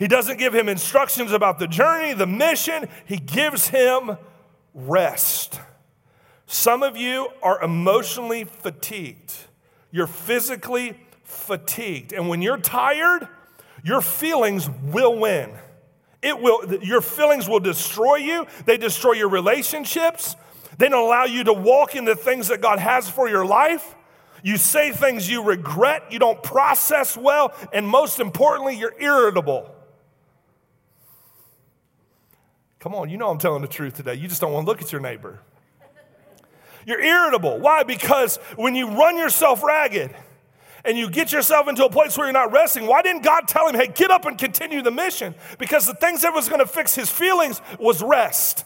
He 0.01 0.09
doesn't 0.09 0.39
give 0.39 0.53
him 0.53 0.69
instructions 0.69 1.31
about 1.31 1.61
the 1.61 1.69
journey, 1.69 2.15
the 2.15 2.27
mission, 2.27 2.89
he 3.07 3.19
gives 3.19 3.69
him 3.69 4.17
rest. 4.75 5.61
Some 6.47 6.83
of 6.83 6.97
you 6.97 7.29
are 7.45 7.63
emotionally 7.63 8.43
fatigued. 8.43 9.33
You're 9.93 10.09
physically 10.09 10.99
fatigued. 11.31 12.13
And 12.13 12.29
when 12.29 12.43
you're 12.43 12.59
tired, 12.59 13.27
your 13.83 14.01
feelings 14.01 14.69
will 14.69 15.19
win. 15.19 15.53
It 16.23 16.39
will, 16.39 16.75
your 16.83 17.01
feelings 17.01 17.49
will 17.49 17.61
destroy 17.61 18.17
you. 18.17 18.47
They 18.67 18.77
destroy 18.77 19.13
your 19.13 19.31
relationships. 19.31 20.37
They 20.77 20.89
don't 20.89 21.05
allow 21.05 21.25
you 21.25 21.45
to 21.45 21.53
walk 21.53 21.95
in 21.95 22.05
the 22.05 22.17
things 22.17 22.49
that 22.49 22.61
God 22.61 22.79
has 22.79 23.09
for 23.09 23.29
your 23.29 23.47
life. 23.47 23.95
You 24.43 24.57
say 24.57 24.93
things 24.93 25.29
you 25.29 25.43
regret, 25.43 26.11
you 26.11 26.19
don't 26.19 26.43
process 26.43 27.17
well, 27.17 27.53
and 27.73 27.87
most 27.87 28.21
importantly, 28.21 28.75
you're 28.77 28.95
irritable. 28.99 29.75
Come 32.79 32.95
on, 32.95 33.11
you 33.11 33.19
know 33.19 33.29
I'm 33.29 33.39
telling 33.39 33.61
the 33.61 33.69
truth 33.69 33.95
today. 33.95 34.15
You 34.15 34.29
just 34.29 34.41
don't 34.41 34.53
want 34.53 34.65
to 34.65 34.71
look 34.71 34.81
at 34.81 34.93
your 34.93 35.03
neighbor. 35.03 35.41
You're 36.87 37.03
irritable. 37.03 37.59
Why? 37.59 37.83
Because 37.83 38.39
when 38.57 38.75
you 38.75 38.89
run 38.89 39.19
yourself 39.19 39.63
ragged 39.63 40.15
and 40.85 40.97
you 40.97 41.11
get 41.11 41.33
yourself 41.33 41.69
into 41.69 41.85
a 41.85 41.91
place 41.91 42.17
where 42.17 42.27
you're 42.27 42.33
not 42.33 42.53
resting, 42.53 42.87
why 42.87 43.03
didn't 43.03 43.23
God 43.23 43.47
tell 43.49 43.69
him, 43.69 43.75
hey, 43.75 43.89
get 43.89 44.11
up 44.11 44.25
and 44.25 44.39
continue 44.39 44.83
the 44.83 44.91
mission? 44.91 45.35
Because 45.59 45.87
the 45.87 45.95
things 45.95 46.23
that 46.23 46.33
was 46.33 46.49
going 46.49 46.61
to 46.61 46.67
fix 46.67 46.95
his 46.95 47.11
feelings 47.11 47.61
was 47.79 48.03
rest. 48.03 48.65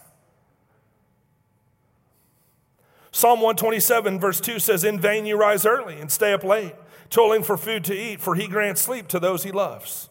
Psalm 3.11 3.41
127, 3.41 4.19
verse 4.19 4.41
2 4.41 4.59
says, 4.59 4.83
In 4.83 4.99
vain 4.99 5.25
you 5.25 5.37
rise 5.37 5.65
early 5.65 6.01
and 6.01 6.11
stay 6.11 6.33
up 6.33 6.43
late, 6.43 6.75
toiling 7.11 7.45
for 7.45 7.57
food 7.57 7.85
to 7.85 7.95
eat, 7.95 8.21
for 8.21 8.35
he 8.35 8.49
grants 8.49 8.81
sleep 8.81 9.07
to 9.09 9.21
those 9.21 9.45
he 9.45 9.53
loves. 9.53 10.09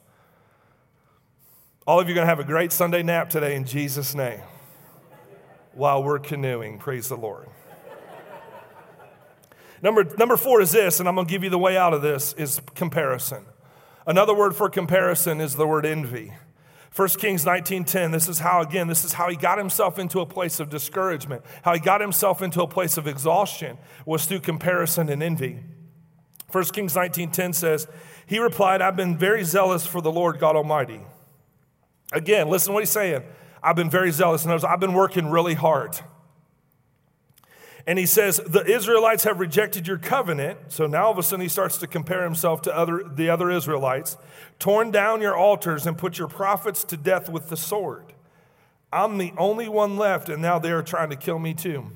All 1.86 2.00
of 2.00 2.08
you 2.08 2.14
are 2.14 2.16
going 2.16 2.24
to 2.24 2.30
have 2.30 2.40
a 2.40 2.46
great 2.46 2.72
Sunday 2.72 3.04
nap 3.04 3.30
today 3.30 3.56
in 3.56 3.66
Jesus' 3.66 4.16
name 4.16 4.40
while 5.74 6.02
we're 6.02 6.20
canoeing. 6.20 6.78
Praise 6.78 7.10
the 7.10 7.18
Lord. 7.18 7.50
Number, 9.84 10.06
number 10.18 10.38
four 10.38 10.62
is 10.62 10.72
this, 10.72 11.02
and 11.02 11.10
I'm 11.10 11.16
going 11.16 11.28
to 11.28 11.32
give 11.32 11.44
you 11.44 11.50
the 11.50 11.60
way 11.60 11.76
out 11.76 11.94
of 11.94 12.02
this, 12.02 12.32
is 12.34 12.62
comparison. 12.74 13.46
Another 14.08 14.34
word 14.34 14.56
for 14.56 14.70
comparison 14.70 15.42
is 15.42 15.58
the 15.58 15.68
word 15.68 15.86
envy. 15.86 16.34
1 16.96 17.08
Kings 17.20 17.44
19:10 17.44 18.12
this 18.12 18.30
is 18.30 18.40
how 18.40 18.62
again 18.62 18.88
this 18.88 19.04
is 19.04 19.14
how 19.14 19.28
he 19.28 19.36
got 19.36 19.58
himself 19.58 19.98
into 19.98 20.20
a 20.20 20.26
place 20.26 20.60
of 20.60 20.70
discouragement. 20.70 21.44
How 21.64 21.74
he 21.74 21.80
got 21.80 22.02
himself 22.02 22.42
into 22.42 22.62
a 22.62 22.68
place 22.68 22.98
of 22.98 23.08
exhaustion 23.08 23.80
was 24.06 24.26
through 24.26 24.42
comparison 24.42 25.10
and 25.10 25.24
envy. 25.24 25.64
1 26.52 26.64
Kings 26.66 26.96
19:10 26.96 27.54
says 27.54 27.88
he 28.28 28.38
replied 28.38 28.80
I've 28.80 28.96
been 28.96 29.18
very 29.18 29.44
zealous 29.44 29.88
for 29.88 30.02
the 30.02 30.12
Lord 30.12 30.38
God 30.38 30.56
Almighty. 30.56 31.02
Again 32.12 32.48
listen 32.48 32.74
what 32.74 32.84
he's 32.84 32.92
saying. 32.92 33.24
I've 33.64 33.76
been 33.76 33.90
very 33.90 34.12
zealous. 34.12 34.46
And 34.46 34.54
I've 34.54 34.80
been 34.80 34.94
working 34.94 35.32
really 35.32 35.56
hard 35.56 36.00
and 37.86 38.00
he 38.00 38.06
says, 38.06 38.38
The 38.38 38.64
Israelites 38.66 39.24
have 39.26 39.40
rejected 39.40 39.88
your 39.88 39.98
covenant. 39.98 40.60
So 40.70 40.88
now 40.88 41.06
all 41.06 41.12
of 41.12 41.18
a 41.18 41.24
sudden 41.24 41.42
he 41.42 41.50
starts 41.50 41.78
to 41.80 41.88
compare 41.88 42.24
himself 42.24 42.62
to 42.64 42.76
other, 42.76 43.04
the 43.04 43.30
other 43.30 43.52
Israelites, 43.52 44.18
torn 44.60 44.92
down 44.92 45.22
your 45.22 45.36
altars 45.36 45.86
and 45.86 45.98
put 45.98 46.18
your 46.18 46.28
prophets 46.28 46.84
to 46.86 46.98
death 46.98 47.30
with 47.30 47.50
the 47.50 47.58
sword. 47.58 48.14
I'm 48.92 49.18
the 49.18 49.34
only 49.38 49.68
one 49.68 49.98
left, 49.98 50.30
and 50.30 50.42
now 50.42 50.60
they 50.60 50.72
are 50.72 50.84
trying 50.84 51.10
to 51.10 51.16
kill 51.16 51.40
me 51.40 51.54
too. 51.54 51.88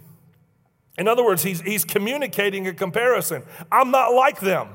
In 0.97 1.07
other 1.07 1.23
words, 1.23 1.43
he's, 1.43 1.61
he's 1.61 1.85
communicating 1.85 2.67
a 2.67 2.73
comparison. 2.73 3.43
I'm 3.71 3.91
not 3.91 4.13
like 4.13 4.39
them. 4.39 4.69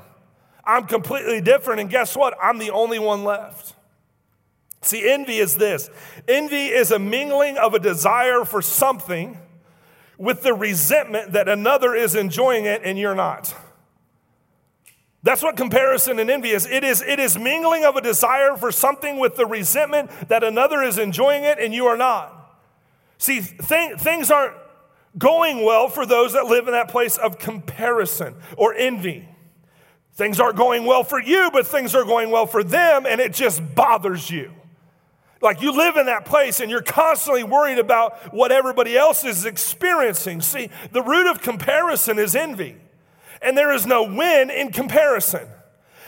I'm 0.64 0.86
completely 0.86 1.40
different, 1.40 1.80
and 1.80 1.90
guess 1.90 2.16
what? 2.16 2.34
I'm 2.40 2.58
the 2.58 2.70
only 2.70 3.00
one 3.00 3.24
left. 3.24 3.74
See, 4.82 5.08
envy 5.08 5.38
is 5.38 5.56
this 5.56 5.90
envy 6.26 6.66
is 6.66 6.90
a 6.90 6.98
mingling 6.98 7.56
of 7.56 7.74
a 7.74 7.78
desire 7.78 8.44
for 8.44 8.62
something 8.62 9.38
with 10.22 10.44
the 10.44 10.54
resentment 10.54 11.32
that 11.32 11.48
another 11.48 11.96
is 11.96 12.14
enjoying 12.14 12.64
it 12.64 12.80
and 12.84 12.96
you're 12.96 13.14
not. 13.14 13.52
That's 15.24 15.42
what 15.42 15.56
comparison 15.56 16.20
and 16.20 16.30
envy 16.30 16.50
is. 16.50 16.64
It 16.64 16.84
is, 16.84 17.02
it 17.02 17.18
is 17.18 17.36
mingling 17.36 17.84
of 17.84 17.96
a 17.96 18.00
desire 18.00 18.56
for 18.56 18.70
something 18.70 19.18
with 19.18 19.34
the 19.34 19.46
resentment 19.46 20.12
that 20.28 20.44
another 20.44 20.80
is 20.80 20.96
enjoying 20.96 21.42
it 21.42 21.58
and 21.58 21.74
you 21.74 21.86
are 21.86 21.96
not. 21.96 22.56
See, 23.18 23.40
th- 23.40 23.98
things 23.98 24.30
aren't 24.30 24.54
going 25.18 25.64
well 25.64 25.88
for 25.88 26.06
those 26.06 26.34
that 26.34 26.44
live 26.44 26.68
in 26.68 26.72
that 26.72 26.88
place 26.88 27.18
of 27.18 27.40
comparison 27.40 28.36
or 28.56 28.74
envy. 28.74 29.28
Things 30.14 30.38
aren't 30.38 30.56
going 30.56 30.84
well 30.84 31.02
for 31.02 31.20
you, 31.20 31.50
but 31.52 31.66
things 31.66 31.96
are 31.96 32.04
going 32.04 32.30
well 32.30 32.46
for 32.46 32.62
them, 32.62 33.06
and 33.06 33.20
it 33.20 33.32
just 33.32 33.74
bothers 33.74 34.30
you. 34.30 34.52
Like 35.42 35.60
you 35.60 35.76
live 35.76 35.96
in 35.96 36.06
that 36.06 36.24
place 36.24 36.60
and 36.60 36.70
you're 36.70 36.82
constantly 36.82 37.42
worried 37.42 37.80
about 37.80 38.32
what 38.32 38.52
everybody 38.52 38.96
else 38.96 39.24
is 39.24 39.44
experiencing. 39.44 40.40
See, 40.40 40.70
the 40.92 41.02
root 41.02 41.28
of 41.28 41.42
comparison 41.42 42.18
is 42.18 42.36
envy, 42.36 42.76
and 43.42 43.58
there 43.58 43.72
is 43.72 43.84
no 43.84 44.04
win 44.04 44.50
in 44.50 44.70
comparison. 44.70 45.48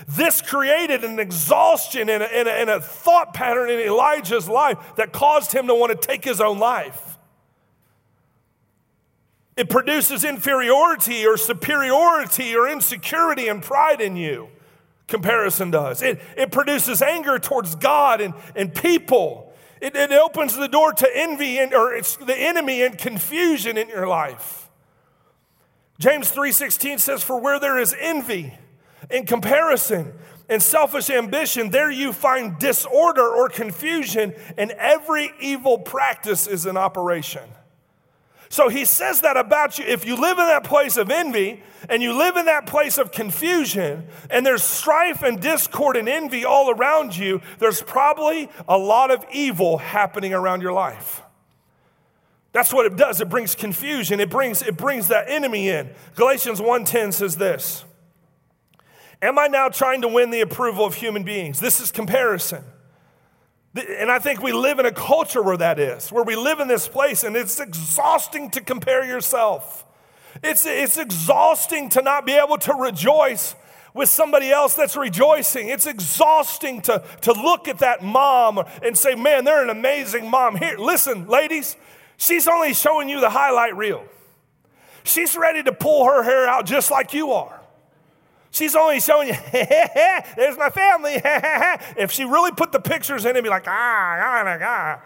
This 0.06 0.40
created 0.40 1.02
an 1.02 1.18
exhaustion 1.18 2.08
and 2.08 2.22
a, 2.22 2.36
and, 2.36 2.48
a, 2.48 2.52
and 2.52 2.70
a, 2.70 2.80
thought 2.80 3.34
pattern 3.34 3.70
in 3.70 3.80
Elijah's 3.80 4.48
life 4.48 4.78
that 4.96 5.12
caused 5.12 5.52
him 5.52 5.66
to 5.66 5.74
want 5.74 5.90
to 6.00 6.06
take 6.06 6.24
his 6.24 6.40
own 6.40 6.58
life. 6.58 7.18
It 9.56 9.68
produces 9.68 10.24
inferiority 10.24 11.26
or 11.26 11.36
superiority 11.36 12.54
or 12.54 12.68
insecurity 12.68 13.48
and 13.48 13.62
pride 13.62 14.00
in 14.00 14.16
you 14.16 14.48
comparison 15.06 15.70
does. 15.70 16.02
It, 16.02 16.20
it 16.36 16.50
produces 16.50 17.02
anger 17.02 17.38
towards 17.38 17.74
God 17.74 18.20
and, 18.20 18.34
and 18.54 18.74
people. 18.74 19.52
It, 19.80 19.96
it 19.96 20.12
opens 20.12 20.56
the 20.56 20.68
door 20.68 20.92
to 20.92 21.10
envy 21.14 21.58
and, 21.58 21.74
or 21.74 21.94
it's 21.94 22.16
the 22.16 22.36
enemy 22.36 22.82
and 22.82 22.96
confusion 22.96 23.76
in 23.76 23.88
your 23.88 24.06
life. 24.06 24.70
James 25.98 26.32
3:16 26.32 27.00
says, 27.00 27.22
For 27.22 27.40
where 27.40 27.60
there 27.60 27.78
is 27.78 27.94
envy 27.98 28.54
and 29.10 29.26
comparison 29.26 30.12
and 30.48 30.62
selfish 30.62 31.08
ambition, 31.10 31.70
there 31.70 31.90
you 31.90 32.12
find 32.12 32.58
disorder 32.58 33.26
or 33.26 33.48
confusion, 33.48 34.34
and 34.58 34.72
every 34.72 35.32
evil 35.40 35.78
practice 35.78 36.46
is 36.46 36.66
in 36.66 36.76
operation. 36.76 37.48
So 38.54 38.68
he 38.68 38.84
says 38.84 39.22
that 39.22 39.36
about 39.36 39.80
you. 39.80 39.84
If 39.84 40.06
you 40.06 40.14
live 40.14 40.38
in 40.38 40.46
that 40.46 40.62
place 40.62 40.96
of 40.96 41.10
envy 41.10 41.60
and 41.88 42.00
you 42.04 42.16
live 42.16 42.36
in 42.36 42.46
that 42.46 42.66
place 42.66 42.98
of 42.98 43.10
confusion 43.10 44.06
and 44.30 44.46
there's 44.46 44.62
strife 44.62 45.24
and 45.24 45.40
discord 45.40 45.96
and 45.96 46.08
envy 46.08 46.44
all 46.44 46.70
around 46.70 47.16
you, 47.16 47.40
there's 47.58 47.82
probably 47.82 48.48
a 48.68 48.78
lot 48.78 49.10
of 49.10 49.24
evil 49.32 49.78
happening 49.78 50.32
around 50.32 50.62
your 50.62 50.72
life. 50.72 51.20
That's 52.52 52.72
what 52.72 52.86
it 52.86 52.94
does. 52.94 53.20
It 53.20 53.28
brings 53.28 53.56
confusion. 53.56 54.20
It 54.20 54.30
brings, 54.30 54.62
it 54.62 54.76
brings 54.76 55.08
that 55.08 55.24
enemy 55.28 55.68
in. 55.68 55.90
Galatians 56.14 56.60
1:10 56.60 57.12
says 57.12 57.34
this. 57.38 57.84
Am 59.20 59.36
I 59.36 59.48
now 59.48 59.68
trying 59.68 60.00
to 60.02 60.08
win 60.08 60.30
the 60.30 60.42
approval 60.42 60.84
of 60.84 60.94
human 60.94 61.24
beings? 61.24 61.58
This 61.58 61.80
is 61.80 61.90
comparison. 61.90 62.62
And 63.74 64.10
I 64.10 64.20
think 64.20 64.40
we 64.40 64.52
live 64.52 64.78
in 64.78 64.86
a 64.86 64.92
culture 64.92 65.42
where 65.42 65.56
that 65.56 65.80
is, 65.80 66.12
where 66.12 66.22
we 66.22 66.36
live 66.36 66.60
in 66.60 66.68
this 66.68 66.86
place 66.86 67.24
and 67.24 67.34
it's 67.34 67.58
exhausting 67.58 68.50
to 68.50 68.60
compare 68.60 69.04
yourself. 69.04 69.84
It's, 70.42 70.64
it's 70.64 70.96
exhausting 70.96 71.88
to 71.90 72.02
not 72.02 72.24
be 72.24 72.32
able 72.32 72.58
to 72.58 72.74
rejoice 72.74 73.56
with 73.92 74.08
somebody 74.08 74.50
else 74.50 74.74
that's 74.74 74.96
rejoicing. 74.96 75.68
It's 75.68 75.86
exhausting 75.86 76.82
to, 76.82 77.04
to 77.22 77.32
look 77.32 77.66
at 77.66 77.78
that 77.78 78.02
mom 78.02 78.62
and 78.82 78.96
say, 78.96 79.14
man, 79.14 79.44
they're 79.44 79.62
an 79.62 79.70
amazing 79.70 80.30
mom. 80.30 80.56
Here, 80.56 80.76
listen, 80.78 81.26
ladies, 81.26 81.76
she's 82.16 82.46
only 82.46 82.74
showing 82.74 83.08
you 83.08 83.20
the 83.20 83.30
highlight 83.30 83.76
reel. 83.76 84.04
She's 85.04 85.36
ready 85.36 85.62
to 85.64 85.72
pull 85.72 86.06
her 86.06 86.22
hair 86.22 86.48
out 86.48 86.66
just 86.66 86.90
like 86.90 87.12
you 87.12 87.32
are. 87.32 87.60
She's 88.54 88.76
only 88.76 89.00
showing 89.00 89.26
you, 89.26 89.34
there's 89.52 90.56
my 90.56 90.70
family. 90.70 91.14
if 91.96 92.12
she 92.12 92.24
really 92.24 92.52
put 92.52 92.70
the 92.70 92.78
pictures 92.78 93.24
in, 93.24 93.32
it'd 93.32 93.42
be 93.42 93.50
like, 93.50 93.66
ah, 93.66 94.20
ah, 94.22 94.58
ah. 94.62 95.02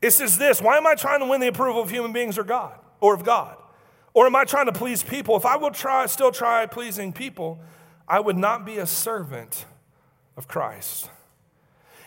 It 0.00 0.12
says 0.12 0.38
this 0.38 0.62
Why 0.62 0.78
am 0.78 0.86
I 0.86 0.94
trying 0.94 1.20
to 1.20 1.26
win 1.26 1.42
the 1.42 1.48
approval 1.48 1.82
of 1.82 1.90
human 1.90 2.14
beings 2.14 2.38
or 2.38 2.44
God 2.44 2.78
or 2.98 3.12
of 3.12 3.24
God? 3.24 3.58
Or 4.14 4.24
am 4.24 4.36
I 4.36 4.44
trying 4.44 4.66
to 4.66 4.72
please 4.72 5.02
people? 5.02 5.36
If 5.36 5.44
I 5.44 5.56
will 5.56 5.70
try, 5.70 6.06
still 6.06 6.32
try 6.32 6.64
pleasing 6.64 7.12
people, 7.12 7.58
I 8.08 8.20
would 8.20 8.38
not 8.38 8.64
be 8.64 8.78
a 8.78 8.86
servant 8.86 9.66
of 10.38 10.48
Christ. 10.48 11.10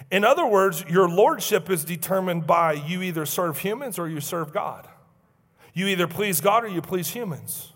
In 0.09 0.23
other 0.23 0.47
words, 0.47 0.83
your 0.89 1.07
lordship 1.07 1.69
is 1.69 1.85
determined 1.85 2.47
by 2.47 2.73
you 2.73 3.03
either 3.03 3.27
serve 3.27 3.59
humans 3.59 3.99
or 3.99 4.09
you 4.09 4.19
serve 4.19 4.51
God. 4.51 4.87
You 5.77 5.85
either 5.89 6.07
please 6.07 6.41
God 6.41 6.63
or 6.63 6.69
you 6.69 6.81
please 6.81 7.09
humans. 7.09 7.71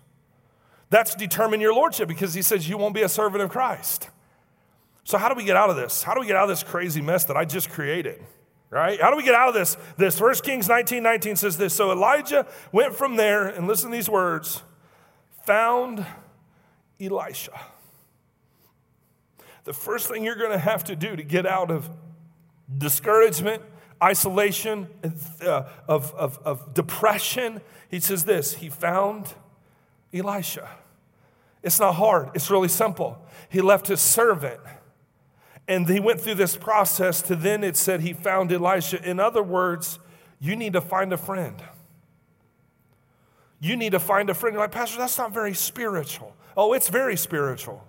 That's 0.90 1.14
determine 1.14 1.62
your 1.62 1.72
lordship 1.72 2.08
because 2.08 2.34
he 2.34 2.42
says 2.42 2.68
you 2.68 2.76
won't 2.76 2.96
be 2.96 3.04
a 3.04 3.08
servant 3.08 3.44
of 3.44 3.52
Christ. 3.52 4.10
So 5.04 5.20
how 5.20 5.30
do 5.30 5.36
we 5.36 5.44
get 5.44 5.56
out 5.56 5.70
of 5.70 5.76
this? 5.76 6.02
How 6.02 6.16
do 6.16 6.20
we 6.20 6.26
get 6.26 6.36
out 6.36 6.46
of 6.46 6.50
this 6.50 6.64
crazy 6.64 7.00
mess 7.00 7.26
that 7.26 7.38
I 7.38 7.46
just 7.46 7.70
created? 7.70 8.20
Right? 8.72 9.00
How 9.00 9.12
do 9.12 9.18
we 9.18 9.24
get 9.24 9.36
out 9.36 9.50
of 9.50 9.54
this? 9.54 9.78
This 9.98 10.20
1 10.20 10.34
Kings 10.38 10.68
19 10.68 11.04
19 11.04 11.36
says 11.36 11.60
this. 11.60 11.76
So 11.76 11.92
Elijah 11.92 12.48
went 12.72 12.96
from 12.96 13.18
there, 13.18 13.48
and 13.48 13.68
listen 13.68 13.92
to 13.92 13.96
these 13.96 14.10
words, 14.10 14.64
found 15.46 16.04
Elisha. 17.00 17.54
The 19.66 19.74
first 19.74 20.08
thing 20.08 20.24
you're 20.24 20.38
going 20.38 20.50
to 20.50 20.58
have 20.58 20.84
to 20.86 20.96
do 20.96 21.16
to 21.16 21.22
get 21.22 21.46
out 21.46 21.70
of 21.70 21.88
discouragement, 22.76 23.62
isolation, 24.02 24.88
uh, 25.46 25.64
of, 25.88 26.14
of, 26.16 26.40
of 26.44 26.74
depression, 26.74 27.62
he 27.90 28.00
says 28.00 28.26
this 28.26 28.56
He 28.56 28.70
found 28.70 29.34
Elisha. 30.14 30.70
It's 31.64 31.80
not 31.80 31.96
hard, 31.96 32.30
it's 32.34 32.50
really 32.50 32.68
simple. 32.68 33.24
He 33.50 33.62
left 33.62 33.88
his 33.88 34.02
servant. 34.02 34.60
And 35.68 35.88
he 35.88 36.00
went 36.00 36.20
through 36.20 36.36
this 36.36 36.58
process 36.58 37.22
to 37.24 37.36
then 37.36 37.64
it 37.64 37.78
said 37.78 38.02
he 38.02 38.14
found 38.14 38.52
Elisha. 38.52 39.02
In 39.08 39.20
other 39.20 39.44
words, 39.44 40.00
you 40.40 40.56
need 40.56 40.74
to 40.74 40.82
find 40.82 41.14
a 41.14 41.18
friend. 41.18 41.62
You 43.60 43.78
need 43.78 43.92
to 43.92 44.00
find 44.00 44.30
a 44.30 44.34
friend. 44.34 44.56
You're 44.56 44.64
like, 44.64 44.72
Pastor, 44.72 44.98
that's 44.98 45.18
not 45.18 45.34
very 45.34 45.54
spiritual. 45.54 46.36
Oh, 46.58 46.74
it's 46.74 46.90
very 46.90 47.16
spiritual. 47.16 47.88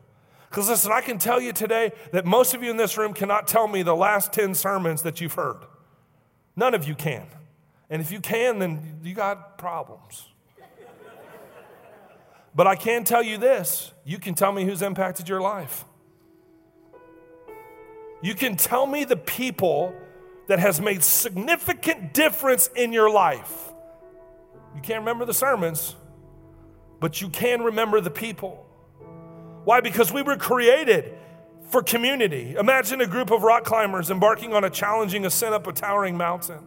Because 0.50 0.68
listen, 0.68 0.92
I 0.92 1.00
can 1.00 1.16
tell 1.16 1.40
you 1.40 1.52
today 1.52 1.92
that 2.12 2.26
most 2.26 2.52
of 2.52 2.62
you 2.62 2.70
in 2.70 2.76
this 2.76 2.98
room 2.98 3.14
cannot 3.14 3.48
tell 3.48 3.66
me 3.66 3.82
the 3.82 3.96
last 3.96 4.34
10 4.34 4.54
sermons 4.54 5.00
that 5.02 5.20
you've 5.20 5.32
heard. 5.32 5.64
None 6.56 6.74
of 6.74 6.86
you 6.86 6.94
can. 6.94 7.26
And 7.88 8.00
if 8.00 8.10
you 8.10 8.20
can, 8.20 8.58
then 8.58 9.00
you 9.02 9.14
got 9.14 9.58
problems. 9.58 10.28
But 12.54 12.66
I 12.66 12.76
can 12.76 13.04
tell 13.04 13.22
you 13.22 13.38
this 13.38 13.92
you 14.04 14.18
can 14.18 14.34
tell 14.34 14.52
me 14.52 14.64
who's 14.64 14.82
impacted 14.82 15.28
your 15.28 15.40
life. 15.40 15.84
You 18.22 18.34
can 18.34 18.56
tell 18.56 18.86
me 18.86 19.04
the 19.04 19.16
people 19.16 19.94
that 20.46 20.58
has 20.58 20.80
made 20.80 21.02
significant 21.02 22.14
difference 22.14 22.68
in 22.68 22.92
your 22.92 23.10
life. 23.10 23.72
You 24.74 24.80
can't 24.80 25.00
remember 25.00 25.24
the 25.24 25.34
sermons, 25.34 25.96
but 27.00 27.20
you 27.20 27.28
can 27.28 27.62
remember 27.62 28.00
the 28.00 28.10
people. 28.10 28.66
Why? 29.64 29.80
Because 29.80 30.12
we 30.12 30.22
were 30.22 30.36
created 30.36 31.18
for 31.72 31.82
community. 31.82 32.54
Imagine 32.58 33.00
a 33.00 33.06
group 33.06 33.30
of 33.30 33.42
rock 33.42 33.64
climbers 33.64 34.10
embarking 34.10 34.52
on 34.52 34.62
a 34.62 34.70
challenging 34.70 35.24
ascent 35.24 35.54
up 35.54 35.66
a 35.66 35.72
towering 35.72 36.16
mountain. 36.16 36.60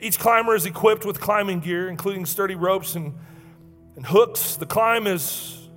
Each 0.00 0.18
climber 0.18 0.54
is 0.54 0.66
equipped 0.66 1.04
with 1.04 1.20
climbing 1.20 1.60
gear, 1.60 1.88
including 1.88 2.26
sturdy 2.26 2.54
ropes 2.54 2.94
and, 2.94 3.14
and 3.96 4.04
hooks. 4.04 4.56
The 4.56 4.66
climb 4.66 5.06
is 5.06 5.68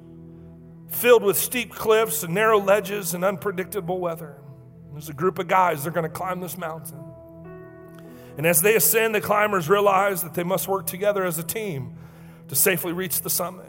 filled 0.88 1.24
with 1.24 1.38
steep 1.38 1.72
cliffs 1.72 2.24
and 2.24 2.34
narrow 2.34 2.60
ledges 2.60 3.14
and 3.14 3.24
unpredictable 3.24 4.00
weather. 4.00 4.38
There's 4.94 5.10
a 5.10 5.14
group 5.14 5.38
of 5.38 5.48
guys, 5.48 5.84
they're 5.84 5.92
going 5.92 6.04
to 6.04 6.10
climb 6.10 6.40
this 6.40 6.58
mountain. 6.58 7.04
And 8.38 8.48
as 8.48 8.62
they 8.62 8.76
ascend, 8.76 9.14
the 9.14 9.22
climbers 9.22 9.70
realize 9.70 10.24
that 10.24 10.34
they 10.34 10.44
must 10.44 10.68
work 10.68 10.88
together 10.88 11.26
as 11.26 11.38
a 11.38 11.44
team 11.44 11.96
to 12.48 12.56
safely 12.56 12.94
reach 12.94 13.22
the 13.22 13.30
summit. 13.30 13.66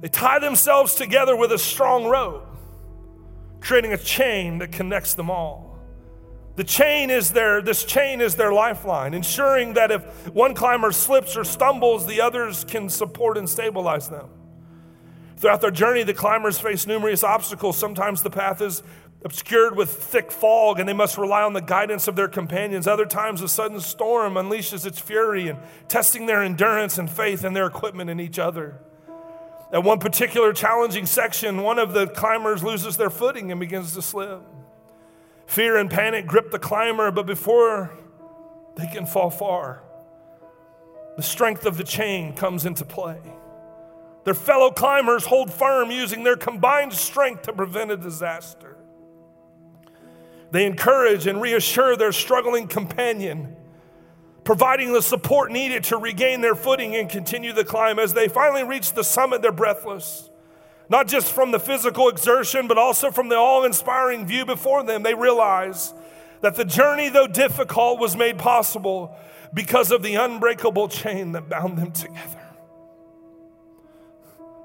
They 0.00 0.08
tie 0.08 0.38
themselves 0.38 0.94
together 0.94 1.34
with 1.34 1.52
a 1.52 1.58
strong 1.58 2.06
rope, 2.06 2.49
creating 3.60 3.92
a 3.92 3.98
chain 3.98 4.58
that 4.58 4.72
connects 4.72 5.14
them 5.14 5.30
all. 5.30 5.78
The 6.56 6.64
chain 6.64 7.10
is 7.10 7.30
their, 7.30 7.62
this 7.62 7.84
chain 7.84 8.20
is 8.20 8.34
their 8.34 8.52
lifeline, 8.52 9.14
ensuring 9.14 9.74
that 9.74 9.90
if 9.90 10.02
one 10.34 10.54
climber 10.54 10.92
slips 10.92 11.36
or 11.36 11.44
stumbles, 11.44 12.06
the 12.06 12.20
others 12.20 12.64
can 12.64 12.88
support 12.88 13.38
and 13.38 13.48
stabilize 13.48 14.08
them. 14.08 14.28
Throughout 15.36 15.62
their 15.62 15.70
journey, 15.70 16.02
the 16.02 16.12
climbers 16.12 16.58
face 16.58 16.86
numerous 16.86 17.24
obstacles. 17.24 17.78
Sometimes 17.78 18.22
the 18.22 18.30
path 18.30 18.60
is 18.60 18.82
obscured 19.24 19.76
with 19.76 19.90
thick 19.90 20.30
fog 20.30 20.78
and 20.78 20.88
they 20.88 20.92
must 20.92 21.16
rely 21.16 21.42
on 21.42 21.52
the 21.52 21.62
guidance 21.62 22.08
of 22.08 22.16
their 22.16 22.28
companions. 22.28 22.86
Other 22.86 23.06
times, 23.06 23.40
a 23.40 23.48
sudden 23.48 23.80
storm 23.80 24.34
unleashes 24.34 24.84
its 24.84 24.98
fury 24.98 25.48
and 25.48 25.58
testing 25.88 26.26
their 26.26 26.42
endurance 26.42 26.98
and 26.98 27.08
faith 27.08 27.44
and 27.44 27.54
their 27.54 27.66
equipment 27.66 28.10
in 28.10 28.20
each 28.20 28.38
other. 28.38 28.80
At 29.72 29.84
one 29.84 30.00
particular 30.00 30.52
challenging 30.52 31.06
section, 31.06 31.62
one 31.62 31.78
of 31.78 31.92
the 31.92 32.08
climbers 32.08 32.64
loses 32.64 32.96
their 32.96 33.10
footing 33.10 33.50
and 33.52 33.60
begins 33.60 33.94
to 33.94 34.02
slip. 34.02 34.42
Fear 35.46 35.76
and 35.76 35.90
panic 35.90 36.26
grip 36.26 36.50
the 36.50 36.58
climber, 36.58 37.10
but 37.10 37.26
before 37.26 37.96
they 38.76 38.86
can 38.86 39.06
fall 39.06 39.30
far, 39.30 39.82
the 41.16 41.22
strength 41.22 41.66
of 41.66 41.76
the 41.76 41.84
chain 41.84 42.34
comes 42.34 42.66
into 42.66 42.84
play. 42.84 43.20
Their 44.24 44.34
fellow 44.34 44.70
climbers 44.70 45.24
hold 45.26 45.52
firm 45.52 45.90
using 45.90 46.24
their 46.24 46.36
combined 46.36 46.92
strength 46.92 47.42
to 47.42 47.52
prevent 47.52 47.90
a 47.90 47.96
disaster. 47.96 48.76
They 50.50 50.66
encourage 50.66 51.26
and 51.26 51.40
reassure 51.40 51.96
their 51.96 52.12
struggling 52.12 52.66
companion, 52.66 53.56
providing 54.44 54.92
the 54.92 55.02
support 55.02 55.50
needed 55.50 55.84
to 55.84 55.96
regain 55.96 56.40
their 56.40 56.54
footing 56.54 56.96
and 56.96 57.08
continue 57.08 57.52
the 57.52 57.64
climb. 57.64 57.98
As 57.98 58.14
they 58.14 58.28
finally 58.28 58.64
reach 58.64 58.92
the 58.92 59.04
summit, 59.04 59.42
they're 59.42 59.52
breathless. 59.52 60.30
Not 60.88 61.06
just 61.06 61.32
from 61.32 61.52
the 61.52 61.60
physical 61.60 62.08
exertion, 62.08 62.66
but 62.66 62.78
also 62.78 63.10
from 63.10 63.28
the 63.28 63.36
awe 63.36 63.64
inspiring 63.64 64.26
view 64.26 64.44
before 64.44 64.82
them. 64.82 65.02
They 65.02 65.14
realize 65.14 65.94
that 66.40 66.56
the 66.56 66.64
journey, 66.64 67.08
though 67.08 67.28
difficult, 67.28 68.00
was 68.00 68.16
made 68.16 68.38
possible 68.38 69.16
because 69.54 69.90
of 69.90 70.02
the 70.02 70.14
unbreakable 70.14 70.88
chain 70.88 71.32
that 71.32 71.48
bound 71.48 71.78
them 71.78 71.92
together. 71.92 72.40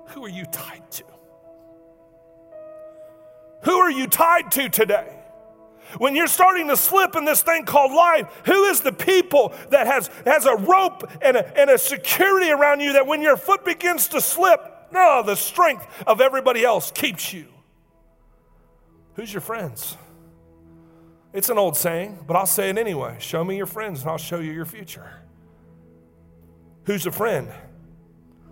Who 0.09 0.25
are 0.25 0.29
you 0.29 0.45
tied 0.45 0.89
to? 0.91 1.03
Who 3.63 3.77
are 3.77 3.91
you 3.91 4.07
tied 4.07 4.51
to 4.53 4.69
today? 4.69 5.14
When 5.97 6.15
you're 6.15 6.27
starting 6.27 6.67
to 6.69 6.77
slip 6.77 7.15
in 7.15 7.25
this 7.25 7.41
thing 7.41 7.65
called 7.65 7.91
life, 7.91 8.27
who 8.45 8.65
is 8.65 8.81
the 8.81 8.91
people 8.91 9.53
that 9.69 9.87
has, 9.87 10.09
has 10.25 10.45
a 10.45 10.55
rope 10.55 11.09
and 11.21 11.37
a, 11.37 11.59
and 11.59 11.69
a 11.69 11.77
security 11.77 12.51
around 12.51 12.81
you 12.81 12.93
that 12.93 13.07
when 13.07 13.21
your 13.21 13.37
foot 13.37 13.65
begins 13.65 14.07
to 14.09 14.21
slip, 14.21 14.59
no, 14.91 15.23
the 15.25 15.35
strength 15.35 15.87
of 16.05 16.21
everybody 16.21 16.63
else 16.63 16.91
keeps 16.91 17.33
you? 17.33 17.47
Who's 19.15 19.33
your 19.33 19.41
friends? 19.41 19.97
It's 21.33 21.49
an 21.49 21.57
old 21.57 21.75
saying, 21.75 22.23
but 22.27 22.35
I'll 22.35 22.45
say 22.45 22.69
it 22.69 22.77
anyway. 22.77 23.17
Show 23.19 23.43
me 23.43 23.57
your 23.57 23.65
friends 23.65 24.01
and 24.01 24.09
I'll 24.09 24.17
show 24.17 24.39
you 24.39 24.51
your 24.51 24.65
future. 24.65 25.21
Who's 26.85 27.05
a 27.05 27.11
friend? 27.11 27.51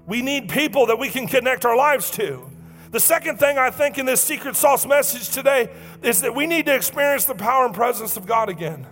We 0.06 0.22
need 0.22 0.50
people 0.50 0.88
that 0.88 1.00
we 1.00 1.10
can 1.10 1.28
connect 1.28 1.66
our 1.66 1.78
lives 1.78 2.12
to. 2.12 2.50
The 2.94 3.00
second 3.00 3.40
thing 3.40 3.58
I 3.58 3.72
think 3.72 3.98
in 3.98 4.06
this 4.06 4.22
secret 4.22 4.56
sauce 4.56 4.86
message 4.86 5.30
today 5.30 5.72
is 6.04 6.22
that 6.22 6.36
we 6.36 6.46
need 6.46 6.68
to 6.68 6.76
experience 6.76 7.26
the 7.26 7.34
power 7.34 7.66
and 7.66 7.74
presence 7.74 8.18
of 8.18 8.28
God 8.28 8.50
again. 8.50 8.86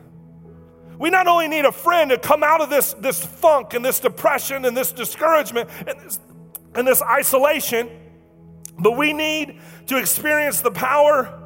We 0.97 1.11
not 1.11 1.27
only 1.27 1.47
need 1.47 1.65
a 1.65 1.71
friend 1.71 2.09
to 2.09 2.17
come 2.17 2.41
out 2.41 2.61
of 2.61 2.71
this, 2.71 2.93
this 2.93 3.23
funk 3.23 3.75
and 3.75 3.85
this 3.85 3.99
depression 3.99 4.65
and 4.65 4.75
this 4.75 4.91
discouragement 4.91 5.69
and 5.85 5.99
this, 5.99 6.19
and 6.73 6.87
this 6.87 7.03
isolation, 7.03 7.91
but 8.79 8.93
we 8.93 9.13
need 9.13 9.59
to 9.85 9.97
experience 9.97 10.61
the 10.61 10.71
power 10.71 11.39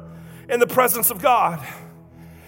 and 0.48 0.60
the 0.60 0.66
presence 0.66 1.10
of 1.10 1.20
God. 1.20 1.62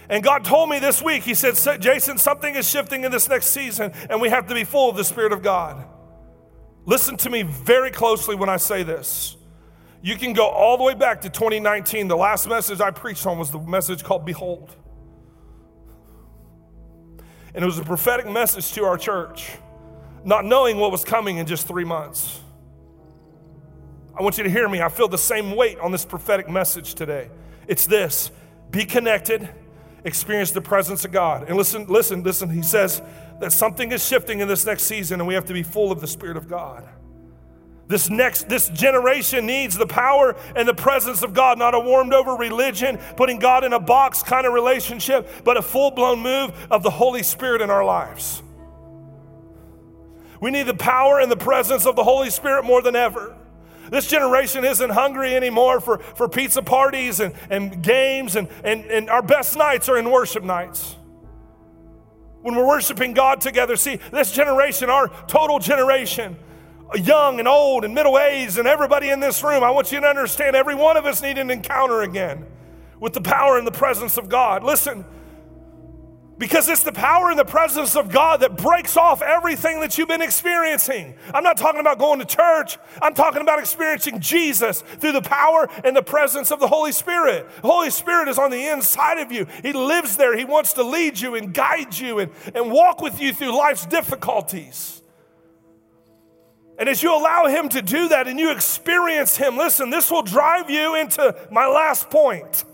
And 0.09 0.25
God 0.25 0.43
told 0.43 0.71
me 0.71 0.79
this 0.79 1.03
week, 1.03 1.25
He 1.25 1.35
said, 1.35 1.83
Jason, 1.83 2.17
something 2.17 2.55
is 2.55 2.67
shifting 2.67 3.05
in 3.05 3.13
this 3.13 3.29
next 3.29 3.49
season, 3.49 3.93
and 4.09 4.23
we 4.23 4.31
have 4.31 4.47
to 4.47 4.55
be 4.55 4.65
full 4.65 4.89
of 4.89 4.97
the 4.97 5.05
Spirit 5.05 5.35
of 5.35 5.43
God. 5.43 5.87
Listen 6.87 7.19
to 7.19 7.29
me 7.29 7.43
very 7.43 7.91
closely 7.91 8.37
when 8.37 8.49
I 8.49 8.57
say 8.57 8.83
this. 8.83 9.38
You 10.01 10.17
can 10.17 10.33
go 10.33 10.47
all 10.47 10.77
the 10.77 10.85
way 10.85 10.95
back 10.95 11.23
to 11.23 11.31
2019. 11.31 12.09
The 12.09 12.17
last 12.17 12.49
message 12.49 12.81
I 12.81 12.91
preached 12.91 13.27
on 13.27 13.39
was 13.39 13.51
the 13.51 13.59
message 13.59 14.05
called 14.05 14.25
Behold. 14.25 14.75
And 17.55 17.65
it 17.65 17.67
was 17.67 17.79
a 17.79 17.85
prophetic 17.85 18.29
message 18.29 18.73
to 18.73 18.85
our 18.85 18.97
church, 18.97 19.51
not 20.25 20.45
knowing 20.45 20.79
what 20.79 20.93
was 20.93 21.05
coming 21.05 21.39
in 21.39 21.47
just 21.47 21.67
three 21.67 21.85
months. 21.85 22.41
I 24.17 24.23
want 24.23 24.39
you 24.39 24.45
to 24.45 24.51
hear 24.51 24.69
me. 24.69 24.81
I 24.81 24.89
feel 24.89 25.09
the 25.09 25.19
same 25.19 25.57
weight 25.57 25.79
on 25.79 25.91
this 25.91 26.05
prophetic 26.05 26.49
message 26.49 26.95
today. 26.95 27.31
It's 27.67 27.87
this 27.87 28.31
be 28.71 28.85
connected, 28.85 29.49
experience 30.05 30.51
the 30.53 30.61
presence 30.61 31.05
of 31.05 31.13
God. 31.13 31.49
And 31.49 31.57
listen, 31.57 31.87
listen, 31.87 32.23
listen. 32.23 32.51
He 32.51 32.63
says 32.63 33.03
that 33.41 33.53
something 33.53 33.91
is 33.93 34.07
shifting 34.07 34.41
in 34.41 34.49
this 34.49 34.67
next 34.67 34.85
season, 34.85 35.21
and 35.21 35.27
we 35.27 35.35
have 35.35 35.47
to 35.47 35.55
be 35.55 35.63
full 35.63 35.91
of 35.91 36.01
the 36.01 36.07
Spirit 36.07 36.37
of 36.37 36.49
God. 36.49 36.89
This 37.89 38.11
next, 38.11 38.51
this 38.51 38.69
generation 38.69 39.47
needs 39.47 39.77
the 39.77 39.87
power 39.87 40.37
and 40.55 40.69
the 40.69 40.75
presence 40.75 41.23
of 41.23 41.33
God, 41.33 41.59
not 41.59 41.75
a 41.75 41.81
warmed 41.81 42.13
over 42.13 42.35
religion, 42.35 42.99
putting 43.17 43.39
God 43.39 43.65
in 43.65 43.73
a 43.73 43.81
box 43.81 44.23
kind 44.23 44.47
of 44.47 44.53
relationship, 44.53 45.29
but 45.43 45.57
a 45.57 45.63
full 45.63 45.91
blown 45.91 46.21
move 46.21 46.53
of 46.71 46.83
the 46.83 46.91
Holy 46.91 47.23
Spirit 47.23 47.63
in 47.63 47.71
our 47.71 47.85
lives. 47.85 48.43
We 50.41 50.51
need 50.51 50.67
the 50.67 50.75
power 50.75 51.19
and 51.19 51.33
the 51.33 51.37
presence 51.37 51.87
of 51.87 51.97
the 51.97 52.05
Holy 52.05 52.29
Spirit 52.29 52.65
more 52.65 52.83
than 52.83 52.95
ever. 52.95 53.35
This 53.91 54.07
generation 54.07 54.67
isn't 54.67 54.91
hungry 54.91 55.35
anymore 55.35 55.81
for, 55.81 55.99
for 55.99 56.29
pizza 56.29 56.61
parties 56.61 57.21
and, 57.21 57.35
and 57.49 57.83
games, 57.83 58.37
and, 58.37 58.49
and, 58.63 58.85
and 58.85 59.09
our 59.09 59.23
best 59.23 59.57
nights 59.57 59.89
are 59.89 59.97
in 59.97 60.11
worship 60.11 60.45
nights. 60.45 60.95
When 62.43 62.55
we're 62.55 62.67
worshiping 62.67 63.15
God 63.15 63.41
together, 63.41 63.77
see, 63.77 63.97
this 64.13 64.31
generation, 64.31 64.91
our 64.91 65.09
total 65.27 65.59
generation, 65.59 66.37
young 66.95 67.39
and 67.39 67.49
old 67.49 67.85
and 67.85 67.95
middle 67.95 68.19
aged 68.19 68.59
and 68.59 68.67
everybody 68.67 69.11
in 69.11 69.21
this 69.21 69.43
room, 69.43 69.63
I 69.63 69.71
want 69.71 69.93
you 69.93 70.01
to 70.01 70.07
understand 70.07 70.57
every 70.57 70.75
one 70.75 70.97
of 70.97 71.07
us 71.07 71.23
need 71.23 71.39
an 71.39 71.51
encounter 71.51 72.03
again 72.03 72.47
with 73.01 73.13
the 73.13 73.21
power 73.21 73.59
and 73.59 73.67
the 73.67 73.73
presence 73.73 74.17
of 74.17 74.29
God. 74.29 74.63
Listen, 74.63 75.05
because 76.39 76.69
it's 76.69 76.85
the 76.85 76.93
power 76.93 77.31
and 77.31 77.39
the 77.39 77.45
presence 77.45 77.97
of 77.97 78.11
God 78.11 78.41
that 78.41 78.57
breaks 78.57 78.97
off 78.97 79.23
everything 79.23 79.81
that 79.81 79.99
you've 79.99 80.09
been 80.09 80.23
experiencing. 80.23 81.15
I'm 81.35 81.43
not 81.43 81.57
talking 81.57 81.81
about 81.81 81.99
going 81.99 82.21
to 82.21 82.25
church. 82.25 82.79
I'm 83.03 83.13
talking 83.13 83.43
about 83.43 83.59
experiencing 83.59 84.21
Jesus 84.21 84.83
through 84.83 85.13
the 85.13 85.23
power 85.23 85.69
and 85.85 85.97
the 85.97 86.03
presence 86.03 86.53
of 86.53 86.61
the 86.61 86.69
Holy 86.69 86.93
Spirit. 86.93 87.49
The 87.63 87.69
Holy 87.69 87.91
Spirit 87.91 88.29
is 88.29 88.39
on 88.39 88.53
the 88.53 88.69
inside 88.69 89.19
of 89.19 89.33
you. 89.33 89.47
He 89.63 89.73
lives 89.73 90.17
there. 90.17 90.37
He 90.37 90.45
wants 90.45 90.75
to 90.75 90.85
lead 90.85 91.19
you 91.19 91.35
and 91.35 91.53
guide 91.53 91.99
you 91.99 92.21
and, 92.21 92.31
and 92.55 92.71
walk 92.71 93.01
with 93.01 93.21
you 93.21 93.33
through 93.33 93.57
life's 93.57 93.85
difficulties. 93.87 95.03
And 96.79 96.89
as 96.89 97.03
you 97.03 97.13
allow 97.13 97.47
Him 97.47 97.69
to 97.71 97.83
do 97.83 98.09
that 98.09 98.29
and 98.29 98.39
you 98.39 98.53
experience 98.53 99.37
Him, 99.37 99.57
listen, 99.57 99.91
this 99.91 100.11
will 100.11 100.23
drive 100.23 100.71
you 100.71 100.95
into 100.95 101.37
my 101.51 101.67
last 101.67 102.09
point. 102.09 102.65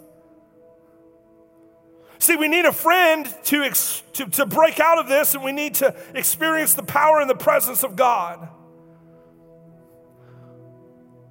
See, 2.18 2.36
we 2.36 2.48
need 2.48 2.64
a 2.64 2.72
friend 2.72 3.26
to, 3.44 3.70
to, 4.14 4.26
to 4.26 4.46
break 4.46 4.80
out 4.80 4.98
of 4.98 5.08
this, 5.08 5.34
and 5.34 5.44
we 5.44 5.52
need 5.52 5.74
to 5.76 5.94
experience 6.14 6.74
the 6.74 6.82
power 6.82 7.20
and 7.20 7.28
the 7.28 7.34
presence 7.34 7.82
of 7.82 7.96
God. 7.96 8.48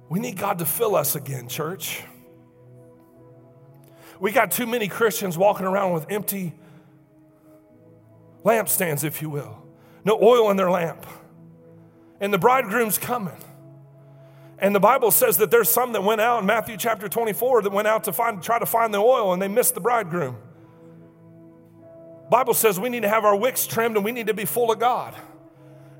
We 0.08 0.20
need 0.20 0.36
God 0.36 0.58
to 0.60 0.66
fill 0.66 0.94
us 0.94 1.16
again, 1.16 1.48
church. 1.48 2.02
We 4.20 4.30
got 4.30 4.52
too 4.52 4.66
many 4.66 4.86
Christians 4.88 5.36
walking 5.36 5.66
around 5.66 5.94
with 5.94 6.06
empty 6.10 6.54
lampstands, 8.44 9.02
if 9.02 9.20
you 9.20 9.30
will, 9.30 9.64
no 10.04 10.18
oil 10.20 10.50
in 10.50 10.56
their 10.56 10.70
lamp. 10.70 11.06
And 12.20 12.32
the 12.32 12.38
bridegroom's 12.38 12.98
coming. 12.98 13.36
And 14.58 14.74
the 14.74 14.80
Bible 14.80 15.10
says 15.10 15.38
that 15.38 15.50
there's 15.50 15.68
some 15.68 15.92
that 15.92 16.04
went 16.04 16.20
out 16.20 16.40
in 16.40 16.46
Matthew 16.46 16.76
chapter 16.76 17.08
24 17.08 17.62
that 17.62 17.72
went 17.72 17.88
out 17.88 18.04
to 18.04 18.12
find, 18.12 18.42
try 18.42 18.58
to 18.58 18.66
find 18.66 18.94
the 18.94 18.98
oil 18.98 19.32
and 19.32 19.42
they 19.42 19.48
missed 19.48 19.74
the 19.74 19.80
bridegroom. 19.80 20.36
Bible 22.30 22.54
says 22.54 22.80
we 22.80 22.88
need 22.88 23.02
to 23.02 23.08
have 23.08 23.24
our 23.24 23.36
wicks 23.36 23.66
trimmed 23.66 23.96
and 23.96 24.04
we 24.04 24.12
need 24.12 24.28
to 24.28 24.34
be 24.34 24.44
full 24.44 24.72
of 24.72 24.78
God. 24.78 25.14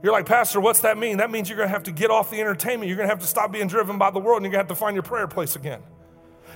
You're 0.02 0.12
like, 0.12 0.26
Pastor, 0.26 0.60
what's 0.60 0.80
that 0.80 0.98
mean? 0.98 1.18
That 1.18 1.30
means 1.30 1.48
you're 1.48 1.56
going 1.56 1.68
to 1.68 1.72
have 1.72 1.84
to 1.84 1.92
get 1.92 2.10
off 2.10 2.30
the 2.30 2.40
entertainment. 2.40 2.88
You're 2.88 2.96
going 2.96 3.08
to 3.08 3.12
have 3.12 3.20
to 3.20 3.26
stop 3.26 3.52
being 3.52 3.68
driven 3.68 3.98
by 3.98 4.10
the 4.10 4.18
world 4.18 4.38
and 4.38 4.44
you're 4.44 4.52
going 4.52 4.64
to 4.64 4.70
have 4.70 4.76
to 4.76 4.80
find 4.80 4.94
your 4.94 5.02
prayer 5.02 5.26
place 5.26 5.56
again. 5.56 5.82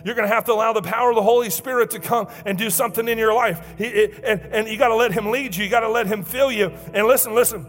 You're 0.05 0.15
going 0.15 0.29
to 0.29 0.35
have 0.35 0.45
to 0.45 0.53
allow 0.53 0.73
the 0.73 0.83
power 0.83 1.11
of 1.11 1.17
the 1.17 1.23
Holy 1.23 1.51
Spirit 1.51 1.91
to 1.91 2.01
come 2.01 2.29
and 2.47 2.57
do 2.57 2.71
something 2.71 3.09
in 3.09 3.19
your 3.19 3.35
life. 3.35 3.75
He, 3.77 3.85
it, 3.85 4.21
and, 4.25 4.41
and 4.41 4.69
you 4.69 4.79
got 4.79 4.89
to 4.89 4.95
let 4.95 5.13
Him 5.13 5.31
lead 5.31 5.57
you. 5.57 5.65
You 5.65 5.71
got 5.71 5.81
to 5.81 5.89
let 5.89 6.07
Him 6.07 6.23
fill 6.23 6.53
you. 6.53 6.73
And 6.95 7.07
listen, 7.07 7.35
listen. 7.35 7.67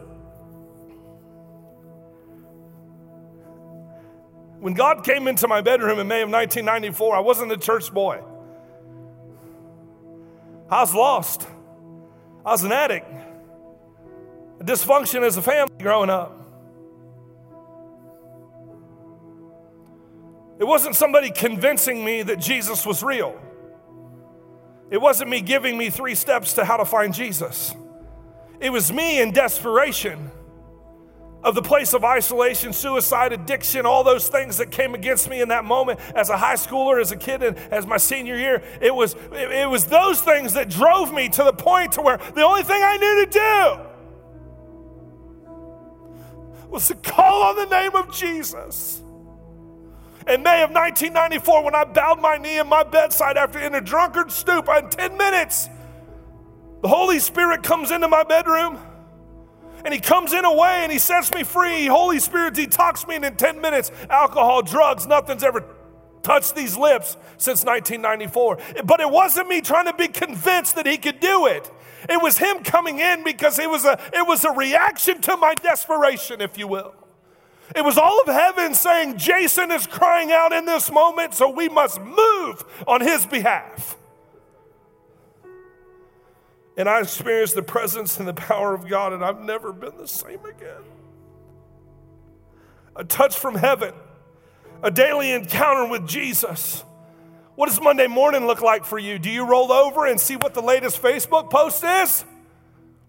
When 4.59 4.73
God 4.73 5.05
came 5.05 5.27
into 5.27 5.47
my 5.47 5.61
bedroom 5.61 5.99
in 5.99 6.07
May 6.07 6.21
of 6.21 6.29
1994, 6.29 7.15
I 7.15 7.19
wasn't 7.19 7.51
a 7.51 7.57
church 7.57 7.93
boy. 7.93 8.21
I 10.69 10.81
was 10.81 10.93
lost. 10.93 11.47
I 12.45 12.51
was 12.51 12.63
an 12.63 12.71
addict. 12.71 13.09
A 14.59 14.63
dysfunction 14.63 15.23
as 15.23 15.37
a 15.37 15.41
family 15.41 15.73
growing 15.79 16.09
up. 16.09 16.35
It 20.59 20.65
wasn't 20.65 20.97
somebody 20.97 21.31
convincing 21.31 22.03
me 22.03 22.21
that 22.23 22.39
Jesus 22.39 22.85
was 22.85 23.01
real. 23.01 23.39
It 24.91 24.97
wasn't 24.97 25.29
me 25.29 25.39
giving 25.39 25.77
me 25.77 25.89
three 25.89 26.15
steps 26.15 26.53
to 26.53 26.65
how 26.65 26.75
to 26.75 26.85
find 26.85 27.13
Jesus. 27.13 27.73
It 28.59 28.71
was 28.71 28.91
me 28.91 29.21
in 29.21 29.31
desperation 29.31 30.29
of 31.43 31.55
the 31.55 31.61
place 31.61 31.93
of 31.93 32.03
isolation, 32.03 32.73
suicide, 32.73 33.31
addiction, 33.31 33.85
all 33.85 34.03
those 34.03 34.27
things 34.27 34.57
that 34.57 34.71
came 34.71 34.93
against 34.93 35.29
me 35.29 35.41
in 35.41 35.47
that 35.49 35.63
moment 35.63 35.99
as 36.15 36.29
a 36.29 36.37
high 36.37 36.55
schooler, 36.55 36.99
as 36.99 37.11
a 37.11 37.17
kid, 37.17 37.41
and 37.41 37.57
as 37.71 37.87
my 37.87 37.97
senior 37.97 38.35
year. 38.35 38.61
It 38.81 38.93
was, 38.93 39.13
it, 39.31 39.51
it 39.51 39.69
was 39.69 39.85
those 39.85 40.21
things 40.21 40.53
that 40.53 40.69
drove 40.69 41.13
me 41.13 41.29
to 41.29 41.43
the 41.43 41.53
point 41.53 41.93
to 41.93 42.01
where 42.01 42.17
the 42.17 42.41
only 42.41 42.63
thing 42.63 42.81
I 42.83 42.97
knew 42.97 43.25
to 43.25 43.31
do 43.31 43.89
was 46.69 46.87
to 46.87 46.95
call 46.95 47.43
on 47.43 47.55
the 47.55 47.65
name 47.65 47.95
of 47.95 48.13
Jesus. 48.13 49.01
In 50.27 50.43
May 50.43 50.61
of 50.61 50.71
1994, 50.71 51.63
when 51.63 51.73
I 51.73 51.85
bowed 51.85 52.21
my 52.21 52.37
knee 52.37 52.59
in 52.59 52.67
my 52.67 52.83
bedside 52.83 53.37
after 53.37 53.59
in 53.59 53.73
a 53.73 53.81
drunkard 53.81 54.31
stoop 54.31 54.67
in 54.69 54.89
10 54.89 55.17
minutes, 55.17 55.69
the 56.81 56.87
Holy 56.87 57.19
Spirit 57.19 57.63
comes 57.63 57.91
into 57.91 58.07
my 58.07 58.23
bedroom 58.23 58.77
and 59.85 59.93
he 59.93 59.99
comes 59.99 60.33
in 60.33 60.45
a 60.45 60.53
way 60.53 60.81
and 60.83 60.91
he 60.91 60.99
sets 60.99 61.33
me 61.33 61.43
free. 61.43 61.85
Holy 61.85 62.19
Spirit 62.19 62.53
detox 62.53 63.07
me, 63.07 63.15
and 63.15 63.25
in 63.25 63.35
10 63.35 63.61
minutes, 63.61 63.91
alcohol, 64.09 64.61
drugs, 64.61 65.07
nothing's 65.07 65.43
ever 65.43 65.65
touched 66.21 66.55
these 66.55 66.77
lips 66.77 67.17
since 67.37 67.63
1994. 67.63 68.59
But 68.85 68.99
it 68.99 69.09
wasn't 69.09 69.47
me 69.47 69.61
trying 69.61 69.85
to 69.85 69.93
be 69.93 70.07
convinced 70.07 70.75
that 70.75 70.85
he 70.85 70.97
could 70.97 71.19
do 71.19 71.47
it. 71.47 71.71
It 72.07 72.21
was 72.21 72.37
him 72.37 72.63
coming 72.63 72.99
in 72.99 73.23
because 73.23 73.59
it 73.59 73.69
was 73.69 73.85
a, 73.85 73.99
it 74.13 74.27
was 74.27 74.45
a 74.45 74.51
reaction 74.51 75.21
to 75.21 75.37
my 75.37 75.53
desperation, 75.55 76.41
if 76.41 76.57
you 76.57 76.67
will. 76.67 76.93
It 77.75 77.83
was 77.83 77.97
all 77.97 78.21
of 78.21 78.27
heaven 78.27 78.73
saying, 78.73 79.17
Jason 79.17 79.71
is 79.71 79.85
crying 79.85 80.31
out 80.31 80.51
in 80.51 80.65
this 80.65 80.91
moment, 80.91 81.35
so 81.35 81.49
we 81.49 81.69
must 81.69 82.01
move 82.01 82.63
on 82.87 83.01
his 83.01 83.25
behalf. 83.25 83.95
And 86.79 86.87
I 86.87 87.01
experienced 87.01 87.55
the 87.55 87.61
presence 87.61 88.19
and 88.19 88.27
the 88.27 88.33
power 88.33 88.73
of 88.73 88.87
God, 88.87 89.11
and 89.11 89.21
I've 89.21 89.41
never 89.41 89.73
been 89.73 89.97
the 89.97 90.07
same 90.07 90.39
again. 90.45 90.81
A 92.95 93.03
touch 93.03 93.37
from 93.37 93.55
heaven, 93.55 93.93
a 94.81 94.89
daily 94.89 95.33
encounter 95.33 95.89
with 95.89 96.07
Jesus. 96.07 96.85
What 97.55 97.67
does 97.67 97.81
Monday 97.81 98.07
morning 98.07 98.47
look 98.47 98.61
like 98.61 98.85
for 98.85 98.97
you? 98.97 99.19
Do 99.19 99.29
you 99.29 99.45
roll 99.45 99.73
over 99.73 100.05
and 100.05 100.17
see 100.17 100.37
what 100.37 100.53
the 100.53 100.61
latest 100.61 101.01
Facebook 101.01 101.49
post 101.49 101.83
is? 101.83 102.23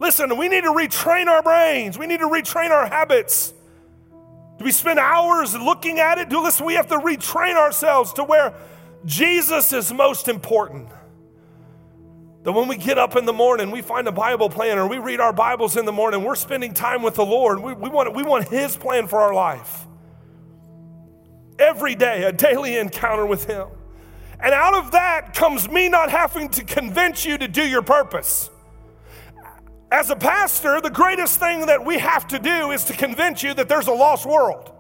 Listen, 0.01 0.37
we 0.37 0.49
need 0.49 0.62
to 0.62 0.71
retrain 0.71 1.29
our 1.29 1.41
brains, 1.41 1.97
we 1.97 2.09
need 2.09 2.18
to 2.18 2.29
retrain 2.29 2.71
our 2.71 2.89
habits. 2.89 3.55
Do 4.59 4.64
we 4.64 4.73
spend 4.73 4.99
hours 4.99 5.55
looking 5.55 6.01
at 6.01 6.18
it? 6.18 6.29
Do 6.29 6.43
listen, 6.43 6.66
we 6.66 6.75
have 6.75 6.89
to 6.89 6.99
retrain 6.99 7.55
ourselves 7.55 8.14
to 8.14 8.25
where 8.25 8.53
Jesus 9.05 9.73
is 9.73 9.93
most 9.93 10.27
important. 10.27 10.89
That 12.43 12.53
when 12.53 12.68
we 12.68 12.76
get 12.76 12.99
up 12.99 13.16
in 13.16 13.26
the 13.26 13.32
morning, 13.34 13.70
we 13.70 13.82
find 13.82 14.09
a 14.09 14.12
Bible 14.12 14.49
plan 14.49 14.78
or 14.78 14.86
we 14.86 14.99
read 14.99 15.20
our 15.20 15.32
Bibles 15.32 15.76
in 15.76 15.84
the 15.84 15.93
morning, 15.93 16.24
we're 16.24 16.34
spending 16.34 16.72
time 16.72 17.03
with 17.03 17.14
the 17.14 17.24
Lord. 17.24 17.61
We, 17.61 17.74
we, 17.74 17.91
want, 17.91 18.14
we 18.14 18.22
want 18.22 18.49
His 18.49 18.76
plan 18.76 19.09
for 19.09 19.20
our 19.20 19.34
life. 19.34 19.86
Every 21.59 21.95
day, 21.95 22.24
a 22.24 22.32
daily 22.32 22.78
encounter 22.78 23.26
with 23.26 23.45
Him. 23.45 23.68
And 24.43 24.55
out 24.55 24.72
of 24.72 24.93
that 24.93 25.34
comes 25.34 25.68
me 25.68 25.91
not 25.91 26.11
having 26.11 26.49
to 26.51 26.64
convince 26.64 27.26
you 27.26 27.36
to 27.36 27.47
do 27.47 27.62
your 27.62 27.82
purpose. 27.82 28.49
As 29.93 30.09
a 30.09 30.16
pastor, 30.16 30.80
the 30.80 30.88
greatest 30.88 31.38
thing 31.38 31.66
that 31.66 31.84
we 31.84 31.99
have 31.99 32.26
to 32.28 32.38
do 32.38 32.70
is 32.70 32.84
to 32.84 32.95
convince 32.95 33.43
you 33.43 33.53
that 33.53 33.68
there's 33.68 33.88
a 33.88 33.93
lost 33.93 34.24
world. 34.24 34.72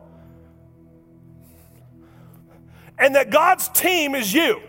And 2.98 3.14
that 3.16 3.30
God's 3.30 3.68
team 3.68 4.14
is 4.14 4.32
you. 4.32 4.62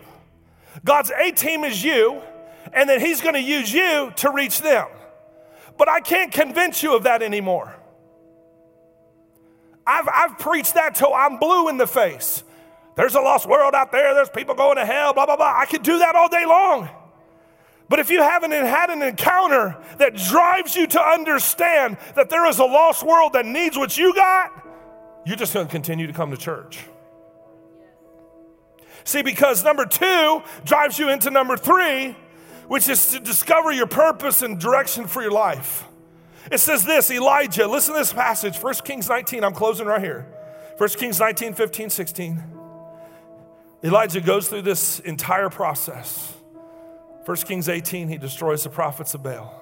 God's 0.84 1.10
A 1.10 1.30
team 1.32 1.64
is 1.64 1.82
you 1.82 2.22
and 2.72 2.88
that 2.88 3.00
He's 3.00 3.20
going 3.20 3.34
to 3.34 3.42
use 3.42 3.72
you 3.72 4.12
to 4.16 4.30
reach 4.30 4.60
them. 4.60 4.86
But 5.78 5.88
I 5.88 6.00
can't 6.00 6.32
convince 6.32 6.82
you 6.82 6.94
of 6.96 7.04
that 7.04 7.22
anymore. 7.22 7.74
I've, 9.86 10.08
I've 10.12 10.38
preached 10.38 10.74
that 10.74 10.94
till 10.94 11.12
I'm 11.12 11.38
blue 11.38 11.68
in 11.68 11.76
the 11.76 11.86
face. 11.86 12.44
There's 12.94 13.14
a 13.14 13.20
lost 13.20 13.48
world 13.48 13.74
out 13.74 13.90
there, 13.90 14.14
there's 14.14 14.28
people 14.28 14.54
going 14.54 14.76
to 14.76 14.84
hell, 14.84 15.14
blah, 15.14 15.26
blah, 15.26 15.36
blah. 15.36 15.54
I 15.56 15.66
could 15.66 15.82
do 15.82 15.98
that 15.98 16.14
all 16.14 16.28
day 16.28 16.44
long. 16.46 16.88
But 17.88 17.98
if 17.98 18.10
you 18.10 18.22
haven't 18.22 18.52
had 18.52 18.90
an 18.90 19.02
encounter 19.02 19.76
that 19.98 20.14
drives 20.14 20.76
you 20.76 20.86
to 20.88 21.00
understand 21.00 21.98
that 22.14 22.30
there 22.30 22.46
is 22.46 22.58
a 22.58 22.64
lost 22.64 23.02
world 23.02 23.34
that 23.34 23.44
needs 23.44 23.76
what 23.76 23.96
you 23.98 24.14
got, 24.14 24.50
you're 25.26 25.36
just 25.36 25.52
going 25.52 25.66
to 25.66 25.70
continue 25.70 26.06
to 26.06 26.12
come 26.12 26.30
to 26.30 26.36
church. 26.36 26.80
See, 29.04 29.22
because 29.22 29.64
number 29.64 29.84
two 29.84 30.42
drives 30.64 30.98
you 30.98 31.08
into 31.10 31.30
number 31.30 31.56
three, 31.56 32.16
which 32.72 32.88
is 32.88 33.10
to 33.10 33.20
discover 33.20 33.70
your 33.70 33.86
purpose 33.86 34.40
and 34.40 34.58
direction 34.58 35.06
for 35.06 35.20
your 35.20 35.30
life. 35.30 35.84
It 36.50 36.56
says 36.56 36.86
this 36.86 37.10
Elijah, 37.10 37.66
listen 37.68 37.92
to 37.92 38.00
this 38.00 38.14
passage, 38.14 38.56
1 38.56 38.74
Kings 38.76 39.10
19, 39.10 39.44
I'm 39.44 39.52
closing 39.52 39.86
right 39.86 40.00
here. 40.00 40.26
1 40.78 40.88
Kings 40.88 41.20
19, 41.20 41.52
15, 41.52 41.90
16. 41.90 42.42
Elijah 43.84 44.22
goes 44.22 44.48
through 44.48 44.62
this 44.62 45.00
entire 45.00 45.50
process. 45.50 46.32
1 47.26 47.36
Kings 47.36 47.68
18, 47.68 48.08
he 48.08 48.16
destroys 48.16 48.64
the 48.64 48.70
prophets 48.70 49.12
of 49.12 49.22
Baal. 49.22 49.52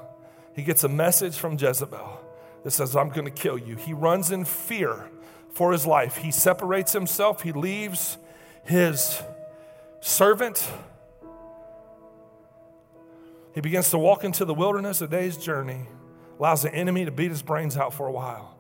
He 0.54 0.62
gets 0.62 0.84
a 0.84 0.88
message 0.88 1.36
from 1.36 1.58
Jezebel 1.58 2.20
that 2.62 2.70
says, 2.70 2.94
I'm 2.94 3.08
going 3.08 3.24
to 3.24 3.32
kill 3.32 3.58
you. 3.58 3.74
He 3.74 3.92
runs 3.92 4.30
in 4.30 4.44
fear 4.44 5.10
for 5.52 5.72
his 5.72 5.84
life. 5.84 6.18
He 6.18 6.30
separates 6.30 6.92
himself, 6.92 7.42
he 7.42 7.50
leaves 7.50 8.18
his 8.62 9.20
servant 10.00 10.70
he 13.54 13.60
begins 13.60 13.90
to 13.90 13.98
walk 13.98 14.24
into 14.24 14.44
the 14.44 14.54
wilderness, 14.54 15.00
a 15.00 15.08
day's 15.08 15.36
journey, 15.36 15.88
allows 16.38 16.62
the 16.62 16.74
enemy 16.74 17.04
to 17.04 17.10
beat 17.10 17.30
his 17.30 17.42
brains 17.42 17.76
out 17.76 17.92
for 17.92 18.06
a 18.06 18.12
while. 18.12 18.56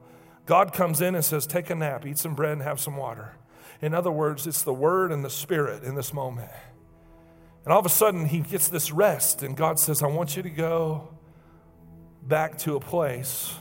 God 0.46 0.72
comes 0.72 1.00
in 1.00 1.14
and 1.14 1.24
says, 1.24 1.46
Take 1.46 1.70
a 1.70 1.74
nap, 1.74 2.04
eat 2.06 2.18
some 2.18 2.34
bread, 2.34 2.52
and 2.52 2.62
have 2.62 2.80
some 2.80 2.96
water. 2.96 3.36
In 3.80 3.94
other 3.94 4.10
words, 4.10 4.46
it's 4.46 4.62
the 4.62 4.74
word 4.74 5.12
and 5.12 5.24
the 5.24 5.30
spirit 5.30 5.84
in 5.84 5.94
this 5.94 6.12
moment. 6.12 6.50
And 7.64 7.72
all 7.72 7.78
of 7.78 7.86
a 7.86 7.90
sudden, 7.90 8.26
he 8.26 8.40
gets 8.40 8.68
this 8.68 8.90
rest, 8.90 9.42
and 9.42 9.56
God 9.56 9.78
says, 9.78 10.02
I 10.02 10.06
want 10.06 10.36
you 10.36 10.42
to 10.42 10.50
go 10.50 11.14
back 12.22 12.58
to 12.58 12.76
a 12.76 12.80
place, 12.80 13.54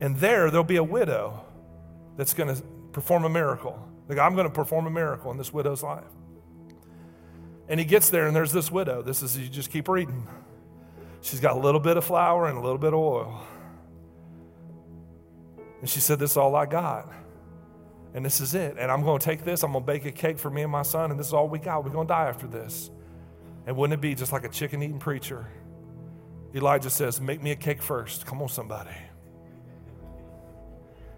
and 0.00 0.16
there, 0.16 0.50
there'll 0.50 0.64
be 0.64 0.76
a 0.76 0.84
widow 0.84 1.44
that's 2.16 2.34
going 2.34 2.54
to 2.54 2.62
perform 2.92 3.24
a 3.24 3.28
miracle. 3.28 3.78
Like, 4.08 4.18
I'm 4.18 4.34
going 4.34 4.46
to 4.46 4.54
perform 4.54 4.86
a 4.86 4.90
miracle 4.90 5.30
in 5.30 5.36
this 5.36 5.52
widow's 5.52 5.82
life. 5.82 6.04
And 7.68 7.80
he 7.80 7.86
gets 7.86 8.10
there, 8.10 8.26
and 8.26 8.36
there's 8.36 8.52
this 8.52 8.70
widow. 8.70 9.02
This 9.02 9.22
is, 9.22 9.36
you 9.36 9.48
just 9.48 9.70
keep 9.70 9.88
reading. 9.88 10.26
She's 11.20 11.40
got 11.40 11.56
a 11.56 11.58
little 11.58 11.80
bit 11.80 11.96
of 11.96 12.04
flour 12.04 12.46
and 12.46 12.56
a 12.56 12.60
little 12.60 12.78
bit 12.78 12.92
of 12.92 13.00
oil. 13.00 13.42
And 15.80 15.90
she 15.90 16.00
said, 16.00 16.18
This 16.18 16.32
is 16.32 16.36
all 16.36 16.54
I 16.54 16.66
got. 16.66 17.12
And 18.14 18.24
this 18.24 18.40
is 18.40 18.54
it. 18.54 18.76
And 18.78 18.90
I'm 18.90 19.02
going 19.02 19.18
to 19.18 19.24
take 19.24 19.44
this, 19.44 19.62
I'm 19.62 19.72
going 19.72 19.84
to 19.84 19.92
bake 19.92 20.04
a 20.06 20.12
cake 20.12 20.38
for 20.38 20.50
me 20.50 20.62
and 20.62 20.70
my 20.70 20.82
son, 20.82 21.10
and 21.10 21.18
this 21.18 21.26
is 21.26 21.32
all 21.32 21.48
we 21.48 21.58
got. 21.58 21.84
We're 21.84 21.90
going 21.90 22.06
to 22.06 22.12
die 22.12 22.28
after 22.28 22.46
this. 22.46 22.90
And 23.66 23.76
wouldn't 23.76 23.98
it 23.98 24.00
be 24.00 24.14
just 24.14 24.32
like 24.32 24.44
a 24.44 24.48
chicken 24.48 24.82
eating 24.82 25.00
preacher? 25.00 25.46
Elijah 26.54 26.90
says, 26.90 27.20
Make 27.20 27.42
me 27.42 27.50
a 27.50 27.56
cake 27.56 27.82
first. 27.82 28.24
Come 28.24 28.40
on, 28.40 28.48
somebody. 28.48 28.94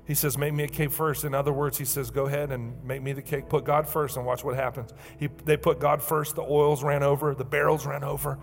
He 0.08 0.14
says, 0.14 0.38
Make 0.38 0.54
me 0.54 0.64
a 0.64 0.68
cake 0.68 0.90
first. 0.90 1.24
In 1.24 1.34
other 1.34 1.52
words, 1.52 1.76
he 1.76 1.84
says, 1.84 2.10
Go 2.10 2.24
ahead 2.24 2.50
and 2.50 2.82
make 2.82 3.02
me 3.02 3.12
the 3.12 3.20
cake. 3.20 3.50
Put 3.50 3.64
God 3.64 3.86
first 3.86 4.16
and 4.16 4.24
watch 4.24 4.42
what 4.42 4.56
happens. 4.56 4.90
He, 5.20 5.28
they 5.44 5.58
put 5.58 5.78
God 5.78 6.02
first. 6.02 6.34
The 6.34 6.42
oils 6.42 6.82
ran 6.82 7.02
over, 7.02 7.34
the 7.34 7.44
barrels 7.44 7.84
ran 7.84 8.02
over. 8.02 8.38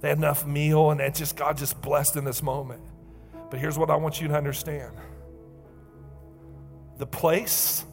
They 0.00 0.10
had 0.10 0.18
enough 0.18 0.46
meal, 0.46 0.92
and 0.92 1.00
it 1.00 1.16
just 1.16 1.36
God 1.36 1.58
just 1.58 1.82
blessed 1.82 2.14
in 2.14 2.24
this 2.24 2.40
moment. 2.40 2.82
But 3.50 3.58
here's 3.58 3.76
what 3.76 3.90
I 3.90 3.96
want 3.96 4.20
you 4.20 4.28
to 4.28 4.34
understand 4.34 4.96
the 6.98 7.06
place 7.06 7.84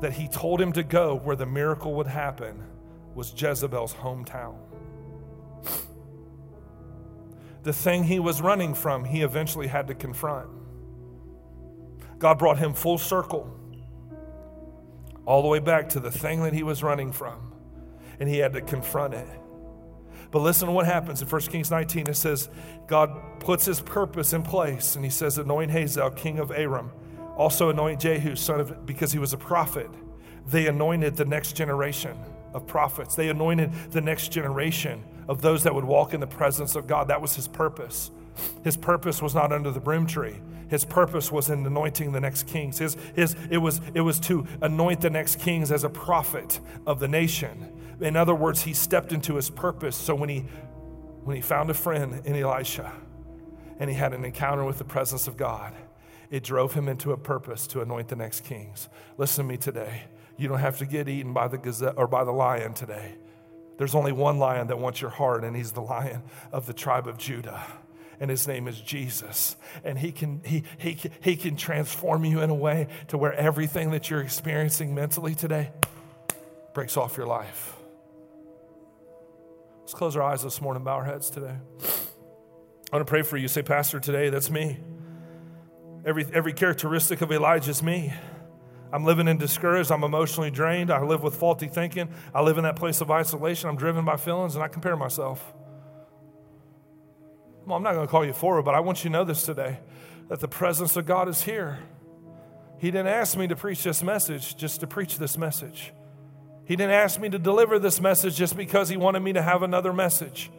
that 0.00 0.12
he 0.12 0.28
told 0.28 0.60
him 0.60 0.72
to 0.72 0.82
go 0.82 1.14
where 1.16 1.36
the 1.36 1.46
miracle 1.46 1.94
would 1.94 2.06
happen 2.06 2.62
was 3.14 3.32
Jezebel's 3.34 3.94
hometown. 3.94 4.56
The 7.62 7.72
thing 7.72 8.04
he 8.04 8.18
was 8.18 8.42
running 8.42 8.74
from, 8.74 9.04
he 9.04 9.22
eventually 9.22 9.68
had 9.68 9.86
to 9.86 9.94
confront. 9.94 10.48
God 12.22 12.38
brought 12.38 12.56
him 12.56 12.72
full 12.72 12.98
circle, 12.98 13.52
all 15.26 15.42
the 15.42 15.48
way 15.48 15.58
back 15.58 15.88
to 15.88 15.98
the 15.98 16.12
thing 16.12 16.44
that 16.44 16.52
he 16.52 16.62
was 16.62 16.80
running 16.80 17.10
from, 17.10 17.52
and 18.20 18.28
he 18.28 18.38
had 18.38 18.52
to 18.52 18.60
confront 18.60 19.14
it. 19.14 19.26
But 20.30 20.38
listen 20.38 20.68
to 20.68 20.72
what 20.72 20.86
happens 20.86 21.20
in 21.20 21.26
1 21.26 21.40
Kings 21.42 21.72
19. 21.72 22.06
It 22.06 22.14
says, 22.14 22.48
God 22.86 23.40
puts 23.40 23.64
his 23.64 23.80
purpose 23.80 24.34
in 24.34 24.44
place, 24.44 24.94
and 24.94 25.04
he 25.04 25.10
says, 25.10 25.36
Anoint 25.36 25.72
Hazael, 25.72 26.12
king 26.12 26.38
of 26.38 26.52
Aram. 26.52 26.92
Also 27.36 27.70
anoint 27.70 28.00
Jehu, 28.00 28.36
son 28.36 28.60
of, 28.60 28.86
because 28.86 29.10
he 29.10 29.18
was 29.18 29.32
a 29.32 29.36
prophet. 29.36 29.90
They 30.46 30.68
anointed 30.68 31.16
the 31.16 31.24
next 31.24 31.56
generation 31.56 32.16
of 32.54 32.68
prophets. 32.68 33.16
They 33.16 33.30
anointed 33.30 33.72
the 33.90 34.00
next 34.00 34.28
generation 34.28 35.02
of 35.28 35.42
those 35.42 35.64
that 35.64 35.74
would 35.74 35.84
walk 35.84 36.14
in 36.14 36.20
the 36.20 36.28
presence 36.28 36.76
of 36.76 36.86
God. 36.86 37.08
That 37.08 37.20
was 37.20 37.34
his 37.34 37.48
purpose. 37.48 38.12
His 38.64 38.76
purpose 38.76 39.20
was 39.20 39.34
not 39.34 39.52
under 39.52 39.70
the 39.70 39.80
broom 39.80 40.06
tree. 40.06 40.40
His 40.68 40.84
purpose 40.84 41.30
was 41.30 41.50
in 41.50 41.66
anointing 41.66 42.12
the 42.12 42.20
next 42.20 42.46
kings. 42.46 42.78
His, 42.78 42.96
his, 43.14 43.36
it, 43.50 43.58
was, 43.58 43.80
it 43.94 44.00
was 44.00 44.18
to 44.20 44.46
anoint 44.62 45.02
the 45.02 45.10
next 45.10 45.38
kings 45.38 45.70
as 45.70 45.84
a 45.84 45.90
prophet 45.90 46.60
of 46.86 46.98
the 46.98 47.08
nation. 47.08 47.96
In 48.00 48.16
other 48.16 48.34
words, 48.34 48.62
he 48.62 48.72
stepped 48.72 49.12
into 49.12 49.34
his 49.34 49.50
purpose. 49.50 49.96
So 49.96 50.14
when 50.14 50.28
he, 50.28 50.46
when 51.24 51.36
he 51.36 51.42
found 51.42 51.68
a 51.70 51.74
friend 51.74 52.22
in 52.24 52.36
Elisha 52.36 52.90
and 53.78 53.90
he 53.90 53.96
had 53.96 54.14
an 54.14 54.24
encounter 54.24 54.64
with 54.64 54.78
the 54.78 54.84
presence 54.84 55.28
of 55.28 55.36
God, 55.36 55.74
it 56.30 56.42
drove 56.42 56.72
him 56.72 56.88
into 56.88 57.12
a 57.12 57.18
purpose 57.18 57.66
to 57.68 57.82
anoint 57.82 58.08
the 58.08 58.16
next 58.16 58.40
kings. 58.44 58.88
Listen 59.18 59.44
to 59.44 59.48
me 59.50 59.58
today. 59.58 60.04
You 60.38 60.48
don't 60.48 60.60
have 60.60 60.78
to 60.78 60.86
get 60.86 61.06
eaten 61.06 61.34
by 61.34 61.48
the 61.48 61.58
gazelle 61.58 61.92
or 61.96 62.06
by 62.06 62.24
the 62.24 62.32
lion 62.32 62.72
today. 62.72 63.16
There's 63.76 63.94
only 63.94 64.12
one 64.12 64.38
lion 64.38 64.68
that 64.68 64.78
wants 64.78 65.00
your 65.00 65.10
heart, 65.10 65.44
and 65.44 65.54
he's 65.54 65.72
the 65.72 65.82
lion 65.82 66.22
of 66.50 66.66
the 66.66 66.72
tribe 66.72 67.06
of 67.06 67.18
Judah. 67.18 67.62
And 68.22 68.30
his 68.30 68.46
name 68.46 68.68
is 68.68 68.80
Jesus. 68.80 69.56
And 69.82 69.98
he 69.98 70.12
can, 70.12 70.42
he, 70.44 70.62
he, 70.78 70.96
he 71.20 71.34
can 71.34 71.56
transform 71.56 72.24
you 72.24 72.40
in 72.40 72.50
a 72.50 72.54
way 72.54 72.86
to 73.08 73.18
where 73.18 73.32
everything 73.34 73.90
that 73.90 74.10
you're 74.10 74.20
experiencing 74.20 74.94
mentally 74.94 75.34
today 75.34 75.72
breaks 76.72 76.96
off 76.96 77.16
your 77.16 77.26
life. 77.26 77.74
Let's 79.80 79.92
close 79.92 80.14
our 80.14 80.22
eyes 80.22 80.40
this 80.40 80.60
morning, 80.60 80.84
bow 80.84 80.98
our 80.98 81.04
heads 81.04 81.30
today. 81.30 81.56
I 82.92 82.96
want 82.96 83.04
to 83.04 83.10
pray 83.10 83.22
for 83.22 83.36
you. 83.36 83.48
Say, 83.48 83.62
Pastor, 83.62 83.98
today, 83.98 84.28
that's 84.28 84.50
me. 84.50 84.78
Every, 86.04 86.24
every 86.32 86.52
characteristic 86.52 87.22
of 87.22 87.32
Elijah 87.32 87.72
is 87.72 87.82
me. 87.82 88.12
I'm 88.92 89.04
living 89.04 89.26
in 89.26 89.36
discouraged. 89.38 89.90
I'm 89.90 90.04
emotionally 90.04 90.52
drained. 90.52 90.92
I 90.92 91.02
live 91.02 91.24
with 91.24 91.34
faulty 91.34 91.66
thinking. 91.66 92.08
I 92.32 92.42
live 92.42 92.56
in 92.56 92.62
that 92.62 92.76
place 92.76 93.00
of 93.00 93.10
isolation. 93.10 93.68
I'm 93.68 93.76
driven 93.76 94.04
by 94.04 94.16
feelings 94.16 94.54
and 94.54 94.62
I 94.62 94.68
compare 94.68 94.94
myself. 94.94 95.54
Well, 97.64 97.76
I'm 97.76 97.82
not 97.82 97.94
going 97.94 98.06
to 98.06 98.10
call 98.10 98.24
you 98.24 98.32
forward, 98.32 98.62
but 98.62 98.74
I 98.74 98.80
want 98.80 99.04
you 99.04 99.10
to 99.10 99.12
know 99.12 99.24
this 99.24 99.44
today 99.44 99.78
that 100.28 100.40
the 100.40 100.48
presence 100.48 100.96
of 100.96 101.06
God 101.06 101.28
is 101.28 101.42
here. 101.42 101.78
He 102.78 102.90
didn't 102.90 103.08
ask 103.08 103.36
me 103.36 103.46
to 103.46 103.54
preach 103.54 103.84
this 103.84 104.02
message 104.02 104.56
just 104.56 104.80
to 104.80 104.86
preach 104.86 105.18
this 105.18 105.38
message. 105.38 105.92
He 106.64 106.74
didn't 106.74 106.94
ask 106.94 107.20
me 107.20 107.28
to 107.28 107.38
deliver 107.38 107.78
this 107.78 108.00
message 108.00 108.34
just 108.34 108.56
because 108.56 108.88
he 108.88 108.96
wanted 108.96 109.20
me 109.20 109.32
to 109.34 109.42
have 109.42 109.62
another 109.62 109.92
message. 109.92 110.50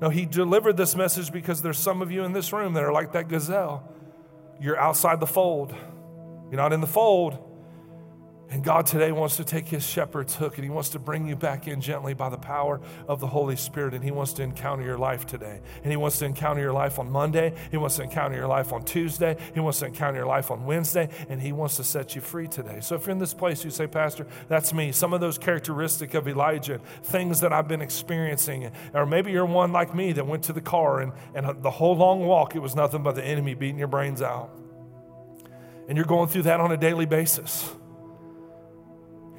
No, 0.00 0.10
he 0.10 0.26
delivered 0.26 0.76
this 0.76 0.94
message 0.94 1.32
because 1.32 1.62
there's 1.62 1.78
some 1.78 2.02
of 2.02 2.10
you 2.10 2.24
in 2.24 2.32
this 2.32 2.52
room 2.52 2.74
that 2.74 2.84
are 2.84 2.92
like 2.92 3.12
that 3.12 3.28
gazelle. 3.28 3.90
You're 4.60 4.78
outside 4.78 5.20
the 5.20 5.26
fold. 5.26 5.74
You're 6.50 6.60
not 6.60 6.72
in 6.72 6.80
the 6.80 6.86
fold. 6.86 7.38
And 8.50 8.64
God 8.64 8.84
today 8.84 9.12
wants 9.12 9.36
to 9.36 9.44
take 9.44 9.68
his 9.68 9.86
shepherd's 9.86 10.34
hook 10.34 10.56
and 10.56 10.64
he 10.64 10.70
wants 10.70 10.88
to 10.90 10.98
bring 10.98 11.28
you 11.28 11.36
back 11.36 11.68
in 11.68 11.80
gently 11.80 12.14
by 12.14 12.28
the 12.30 12.36
power 12.36 12.80
of 13.06 13.20
the 13.20 13.28
Holy 13.28 13.54
Spirit. 13.54 13.94
And 13.94 14.02
he 14.02 14.10
wants 14.10 14.32
to 14.34 14.42
encounter 14.42 14.82
your 14.82 14.98
life 14.98 15.24
today. 15.24 15.60
And 15.84 15.92
he 15.92 15.96
wants 15.96 16.18
to 16.18 16.24
encounter 16.24 16.60
your 16.60 16.72
life 16.72 16.98
on 16.98 17.12
Monday. 17.12 17.54
He 17.70 17.76
wants 17.76 17.96
to 17.96 18.02
encounter 18.02 18.36
your 18.36 18.48
life 18.48 18.72
on 18.72 18.84
Tuesday. 18.84 19.36
He 19.54 19.60
wants 19.60 19.78
to 19.78 19.86
encounter 19.86 20.18
your 20.18 20.26
life 20.26 20.50
on 20.50 20.66
Wednesday. 20.66 21.08
And 21.28 21.40
he 21.40 21.52
wants 21.52 21.76
to 21.76 21.84
set 21.84 22.16
you 22.16 22.20
free 22.20 22.48
today. 22.48 22.80
So 22.80 22.96
if 22.96 23.06
you're 23.06 23.12
in 23.12 23.20
this 23.20 23.34
place, 23.34 23.64
you 23.64 23.70
say, 23.70 23.86
Pastor, 23.86 24.26
that's 24.48 24.74
me. 24.74 24.90
Some 24.90 25.12
of 25.12 25.20
those 25.20 25.38
characteristics 25.38 26.16
of 26.16 26.26
Elijah, 26.26 26.80
things 27.04 27.40
that 27.42 27.52
I've 27.52 27.68
been 27.68 27.82
experiencing. 27.82 28.72
Or 28.92 29.06
maybe 29.06 29.30
you're 29.30 29.46
one 29.46 29.70
like 29.70 29.94
me 29.94 30.10
that 30.14 30.26
went 30.26 30.42
to 30.44 30.52
the 30.52 30.60
car 30.60 31.02
and, 31.02 31.12
and 31.36 31.62
the 31.62 31.70
whole 31.70 31.94
long 31.94 32.26
walk, 32.26 32.56
it 32.56 32.60
was 32.60 32.74
nothing 32.74 33.04
but 33.04 33.14
the 33.14 33.24
enemy 33.24 33.54
beating 33.54 33.78
your 33.78 33.86
brains 33.86 34.20
out. 34.20 34.50
And 35.86 35.96
you're 35.96 36.04
going 36.04 36.28
through 36.28 36.42
that 36.42 36.58
on 36.58 36.72
a 36.72 36.76
daily 36.76 37.06
basis. 37.06 37.70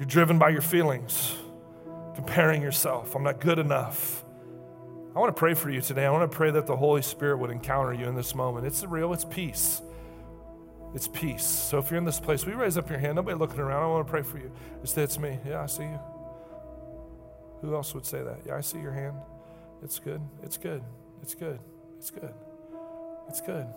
You're 0.02 0.08
driven 0.08 0.36
by 0.36 0.48
your 0.48 0.62
feelings, 0.62 1.36
comparing 2.16 2.60
yourself. 2.60 3.14
I'm 3.14 3.22
not 3.22 3.38
good 3.38 3.60
enough. 3.60 4.24
I 5.14 5.20
want 5.20 5.28
to 5.28 5.38
pray 5.38 5.54
for 5.54 5.70
you 5.70 5.80
today. 5.80 6.04
I 6.04 6.10
want 6.10 6.28
to 6.28 6.36
pray 6.36 6.50
that 6.50 6.66
the 6.66 6.76
Holy 6.76 7.02
Spirit 7.02 7.36
would 7.36 7.50
encounter 7.50 7.94
you 7.94 8.06
in 8.06 8.16
this 8.16 8.34
moment. 8.34 8.66
It's 8.66 8.82
real, 8.82 9.12
it's 9.12 9.24
peace. 9.24 9.80
It's 10.92 11.06
peace. 11.06 11.44
So 11.44 11.78
if 11.78 11.88
you're 11.88 11.98
in 11.98 12.04
this 12.04 12.18
place, 12.18 12.44
we 12.44 12.52
raise 12.54 12.76
up 12.76 12.90
your 12.90 12.98
hand. 12.98 13.14
Nobody 13.14 13.38
looking 13.38 13.60
around. 13.60 13.84
I 13.84 13.86
want 13.86 14.04
to 14.04 14.10
pray 14.10 14.22
for 14.22 14.38
you. 14.38 14.50
Say 14.82 15.04
it's 15.04 15.20
me. 15.20 15.38
Yeah, 15.46 15.62
I 15.62 15.66
see 15.66 15.84
you. 15.84 16.00
Who 17.60 17.72
else 17.72 17.94
would 17.94 18.04
say 18.04 18.24
that? 18.24 18.40
Yeah, 18.44 18.56
I 18.56 18.60
see 18.60 18.80
your 18.80 18.90
hand. 18.90 19.14
It's 19.84 20.00
good. 20.00 20.20
It's 20.42 20.56
good. 20.56 20.82
It's 21.22 21.36
good. 21.36 21.60
It's 21.98 22.10
good. 22.10 22.34
It's 23.28 23.40
good. 23.40 23.68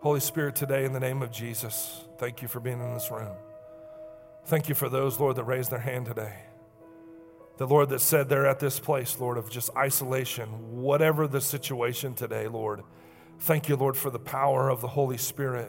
Holy 0.00 0.20
Spirit, 0.20 0.54
today, 0.54 0.84
in 0.84 0.92
the 0.92 1.00
name 1.00 1.22
of 1.22 1.32
Jesus, 1.32 2.04
thank 2.18 2.40
you 2.40 2.46
for 2.46 2.60
being 2.60 2.80
in 2.80 2.94
this 2.94 3.10
room. 3.10 3.34
Thank 4.44 4.68
you 4.68 4.76
for 4.76 4.88
those, 4.88 5.18
Lord, 5.18 5.34
that 5.36 5.44
raised 5.44 5.72
their 5.72 5.80
hand 5.80 6.06
today. 6.06 6.34
The 7.56 7.66
Lord 7.66 7.88
that 7.88 8.00
said 8.00 8.28
they're 8.28 8.46
at 8.46 8.60
this 8.60 8.78
place, 8.78 9.18
Lord, 9.18 9.36
of 9.36 9.50
just 9.50 9.70
isolation, 9.76 10.80
whatever 10.80 11.26
the 11.26 11.40
situation 11.40 12.14
today, 12.14 12.46
Lord. 12.46 12.84
Thank 13.40 13.68
you, 13.68 13.74
Lord, 13.74 13.96
for 13.96 14.10
the 14.10 14.20
power 14.20 14.68
of 14.68 14.80
the 14.80 14.86
Holy 14.86 15.16
Spirit. 15.16 15.68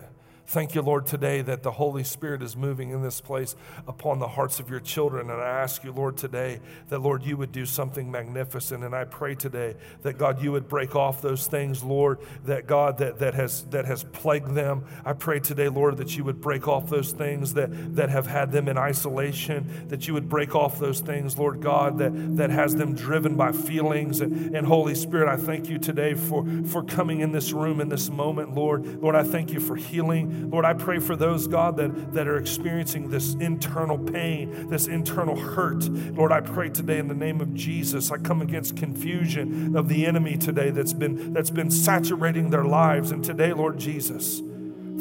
Thank 0.50 0.74
you, 0.74 0.82
Lord, 0.82 1.06
today 1.06 1.44
that 1.44 1.62
the 1.62 1.70
Holy 1.70 2.04
Spirit 2.04 2.42
is 2.42 2.58
moving 2.58 2.90
in 2.90 3.04
this 3.04 3.22
place 3.22 3.56
upon 3.88 4.18
the 4.18 4.30
hearts 4.30 4.60
of 4.60 4.68
your 4.68 4.80
children. 4.80 5.30
And 5.30 5.40
I 5.40 5.48
ask 5.48 5.84
you, 5.84 5.92
Lord, 5.92 6.18
today 6.18 6.60
that, 6.88 7.04
Lord, 7.04 7.24
you 7.24 7.38
would 7.38 7.52
do 7.52 7.68
something 7.68 8.10
magnificent. 8.10 8.84
And 8.84 8.96
I 8.96 9.06
pray 9.06 9.36
today 9.36 9.76
that, 10.02 10.18
God, 10.18 10.42
you 10.42 10.52
would 10.52 10.68
break 10.68 10.96
off 10.96 11.22
those 11.22 11.46
things, 11.46 11.84
Lord, 11.84 12.18
that, 12.46 12.66
God, 12.66 12.98
that, 12.98 13.20
that, 13.20 13.36
has, 13.36 13.66
that 13.66 13.86
has 13.86 14.04
plagued 14.06 14.56
them. 14.56 14.86
I 15.06 15.14
pray 15.14 15.40
today, 15.40 15.68
Lord, 15.68 15.98
that 15.98 16.18
you 16.18 16.24
would 16.24 16.42
break 16.42 16.68
off 16.68 16.90
those 16.90 17.12
things 17.12 17.54
that, 17.54 17.96
that 17.96 18.10
have 18.10 18.26
had 18.26 18.52
them 18.52 18.68
in 18.68 18.76
isolation, 18.76 19.86
that 19.90 20.08
you 20.08 20.16
would 20.16 20.30
break 20.30 20.56
off 20.56 20.80
those 20.80 21.00
things, 21.00 21.38
Lord 21.38 21.62
God, 21.62 22.00
that, 22.00 22.38
that 22.38 22.50
has 22.50 22.74
them 22.74 22.96
driven 22.96 23.36
by 23.36 23.52
feelings. 23.52 24.20
And, 24.20 24.56
and 24.56 24.66
Holy 24.66 24.96
Spirit, 24.96 25.30
I 25.30 25.38
thank 25.38 25.70
you 25.70 25.78
today 25.78 26.16
for, 26.16 26.44
for 26.66 26.84
coming 26.84 27.20
in 27.20 27.34
this 27.34 27.52
room 27.52 27.80
in 27.80 27.90
this 27.90 28.10
moment, 28.10 28.56
Lord. 28.56 29.00
Lord, 29.00 29.14
I 29.14 29.22
thank 29.22 29.54
you 29.54 29.60
for 29.60 29.76
healing. 29.76 30.39
Lord, 30.40 30.66
I 30.66 30.74
pray 30.74 31.00
for 31.00 31.16
those, 31.16 31.48
God, 31.48 31.78
that, 31.78 32.14
that 32.14 32.28
are 32.28 32.38
experiencing 32.38 33.10
this 33.10 33.34
internal 33.36 33.98
pain, 33.98 34.70
this 34.70 34.88
internal 34.88 35.36
hurt. 35.36 35.84
Lord, 35.84 36.32
I 36.32 36.42
pray 36.42 36.70
today 36.70 36.98
in 36.98 37.08
the 37.08 37.14
name 37.14 37.42
of 37.42 37.54
Jesus. 37.54 38.12
I 38.12 38.18
come 38.18 38.42
against 38.42 38.78
confusion 38.78 39.76
of 39.76 39.90
the 39.90 40.06
enemy 40.06 40.38
today 40.38 40.72
that's 40.72 40.94
been, 40.94 41.34
that's 41.34 41.50
been 41.50 41.70
saturating 41.70 42.50
their 42.50 42.66
lives. 42.66 43.12
And 43.12 43.24
today, 43.24 43.54
Lord 43.54 43.78
Jesus, 43.78 44.42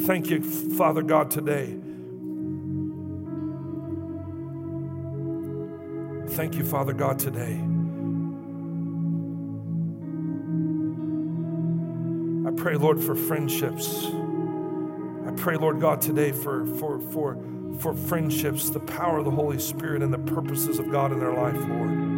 thank 0.01 0.29
you, 0.29 0.41
Father 0.41 1.01
God, 1.01 1.31
today. 1.31 1.77
Thank 6.35 6.55
you, 6.55 6.63
Father 6.63 6.93
God, 6.93 7.17
today. 7.17 7.59
I 12.47 12.51
pray, 12.51 12.75
Lord, 12.75 13.03
for 13.03 13.15
friendships 13.15 14.05
pray, 15.31 15.55
Lord 15.55 15.79
God, 15.79 16.01
today 16.01 16.31
for, 16.31 16.65
for, 16.65 16.99
for, 16.99 17.37
for 17.79 17.93
friendships, 17.93 18.69
the 18.69 18.79
power 18.79 19.19
of 19.19 19.25
the 19.25 19.31
Holy 19.31 19.59
Spirit, 19.59 20.01
and 20.01 20.13
the 20.13 20.19
purposes 20.19 20.79
of 20.79 20.91
God 20.91 21.11
in 21.11 21.19
their 21.19 21.33
life, 21.33 21.59
Lord. 21.67 22.09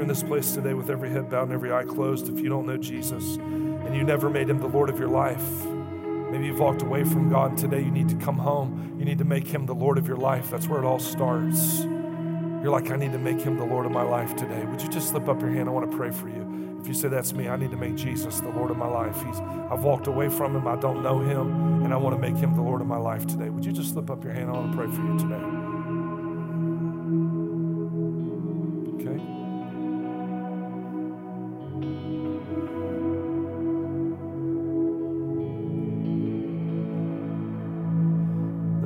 In 0.00 0.08
this 0.08 0.22
place 0.22 0.54
today 0.54 0.72
with 0.72 0.88
every 0.88 1.10
head 1.10 1.28
bowed 1.28 1.42
and 1.42 1.52
every 1.52 1.70
eye 1.70 1.84
closed, 1.84 2.30
if 2.30 2.40
you 2.40 2.48
don't 2.48 2.66
know 2.66 2.78
Jesus 2.78 3.36
and 3.36 3.94
you 3.94 4.02
never 4.02 4.30
made 4.30 4.48
him 4.48 4.58
the 4.58 4.66
Lord 4.66 4.88
of 4.88 4.98
your 4.98 5.08
life, 5.08 5.66
maybe 6.30 6.46
you've 6.46 6.58
walked 6.58 6.80
away 6.80 7.04
from 7.04 7.28
God 7.28 7.50
and 7.50 7.58
today 7.58 7.80
you 7.80 7.90
need 7.90 8.08
to 8.08 8.16
come 8.16 8.38
home. 8.38 8.96
You 8.98 9.04
need 9.04 9.18
to 9.18 9.24
make 9.24 9.46
him 9.46 9.66
the 9.66 9.74
Lord 9.74 9.98
of 9.98 10.08
your 10.08 10.16
life. 10.16 10.50
That's 10.50 10.66
where 10.66 10.82
it 10.82 10.86
all 10.86 10.98
starts. 10.98 11.84
You're 12.62 12.72
like, 12.72 12.90
I 12.90 12.96
need 12.96 13.12
to 13.12 13.18
make 13.18 13.40
him 13.40 13.56
the 13.56 13.64
Lord 13.64 13.86
of 13.86 13.92
my 13.92 14.02
life 14.02 14.36
today. 14.36 14.64
Would 14.66 14.82
you 14.82 14.88
just 14.88 15.08
slip 15.08 15.28
up 15.28 15.40
your 15.40 15.50
hand? 15.50 15.68
I 15.68 15.72
want 15.72 15.90
to 15.90 15.96
pray 15.96 16.10
for 16.10 16.28
you. 16.28 16.78
If 16.80 16.88
you 16.88 16.94
say 16.94 17.08
that's 17.08 17.32
me, 17.32 17.48
I 17.48 17.56
need 17.56 17.70
to 17.70 17.76
make 17.76 17.94
Jesus 17.94 18.40
the 18.40 18.50
Lord 18.50 18.70
of 18.70 18.76
my 18.76 18.86
life. 18.86 19.16
He's 19.24 19.38
I've 19.38 19.82
walked 19.82 20.06
away 20.06 20.28
from 20.28 20.56
him, 20.56 20.66
I 20.66 20.76
don't 20.76 21.02
know 21.02 21.20
him, 21.20 21.84
and 21.84 21.92
I 21.92 21.96
want 21.96 22.16
to 22.16 22.20
make 22.20 22.36
him 22.36 22.54
the 22.54 22.62
Lord 22.62 22.80
of 22.80 22.86
my 22.86 22.96
life 22.96 23.26
today. 23.26 23.48
Would 23.48 23.64
you 23.64 23.72
just 23.72 23.92
slip 23.92 24.10
up 24.10 24.24
your 24.24 24.32
hand? 24.32 24.50
I 24.50 24.52
want 24.52 24.72
to 24.72 24.76
pray 24.76 24.86
for 24.86 25.02
you 25.02 25.18
today. 25.18 25.59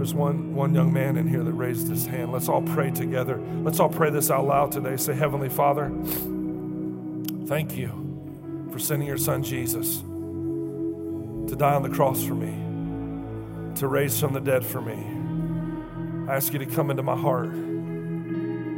There's 0.04 0.12
one, 0.12 0.54
one 0.54 0.74
young 0.74 0.92
man 0.92 1.16
in 1.16 1.26
here 1.26 1.42
that 1.42 1.52
raised 1.54 1.88
his 1.88 2.04
hand. 2.04 2.30
Let's 2.30 2.50
all 2.50 2.60
pray 2.60 2.90
together. 2.90 3.40
Let's 3.62 3.80
all 3.80 3.88
pray 3.88 4.10
this 4.10 4.30
out 4.30 4.44
loud 4.44 4.70
today. 4.70 4.98
Say, 4.98 5.14
Heavenly 5.14 5.48
Father, 5.48 5.90
thank 7.46 7.74
you 7.74 8.68
for 8.70 8.78
sending 8.78 9.08
your 9.08 9.16
son 9.16 9.42
Jesus 9.42 10.00
to 10.00 11.56
die 11.56 11.72
on 11.72 11.82
the 11.82 11.88
cross 11.88 12.22
for 12.22 12.34
me, 12.34 12.52
to 13.76 13.88
raise 13.88 14.20
from 14.20 14.34
the 14.34 14.42
dead 14.42 14.62
for 14.62 14.82
me. 14.82 16.30
I 16.30 16.36
ask 16.36 16.52
you 16.52 16.58
to 16.58 16.66
come 16.66 16.90
into 16.90 17.02
my 17.02 17.16
heart. 17.16 17.54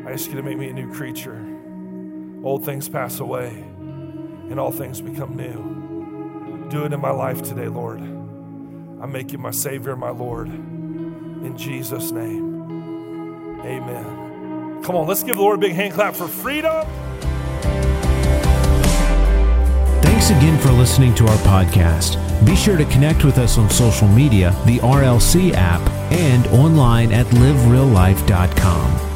I 0.07 0.13
ask 0.13 0.29
you 0.29 0.37
to 0.37 0.45
make 0.45 0.59
me 0.59 0.69
a 0.69 0.73
new 0.73 0.95
creature. 0.95 1.45
Old 2.45 2.65
things 2.65 2.89
pass 2.89 3.19
away, 3.19 3.49
and 3.49 4.61
all 4.61 4.71
things 4.71 5.01
become 5.01 5.35
new. 5.37 6.69
Do 6.71 6.85
it 6.85 6.93
in 6.93 7.01
my 7.01 7.11
life 7.11 7.43
today, 7.43 7.67
Lord. 7.67 8.01
I 8.01 9.07
make 9.07 9.33
you 9.33 9.39
my 9.39 9.51
Savior, 9.51 9.97
my 9.97 10.11
Lord. 10.11 10.76
In 11.47 11.57
Jesus' 11.57 12.11
name, 12.11 13.61
amen. 13.61 14.83
Come 14.83 14.97
on, 14.97 15.07
let's 15.07 15.23
give 15.23 15.37
the 15.37 15.43
Lord 15.43 15.59
a 15.59 15.61
big 15.61 15.75
hand 15.75 15.95
clap 15.95 16.17
for 16.17 16.27
freedom. 16.27 16.85
Thanks 20.03 20.31
again 20.31 20.59
for 20.59 20.73
listening 20.73 21.15
to 21.15 21.27
our 21.29 21.37
podcast. 21.39 22.17
Be 22.45 22.57
sure 22.57 22.77
to 22.77 22.85
connect 22.87 23.25
with 23.25 23.39
us 23.39 23.59
on 23.59 23.71
social 23.71 24.09
media, 24.09 24.51
the 24.67 24.79
RLC 24.79 25.53
app, 25.53 25.89
and 26.11 26.49
online 26.49 27.13
at 27.13 27.27
livereallife.com. 27.27 29.16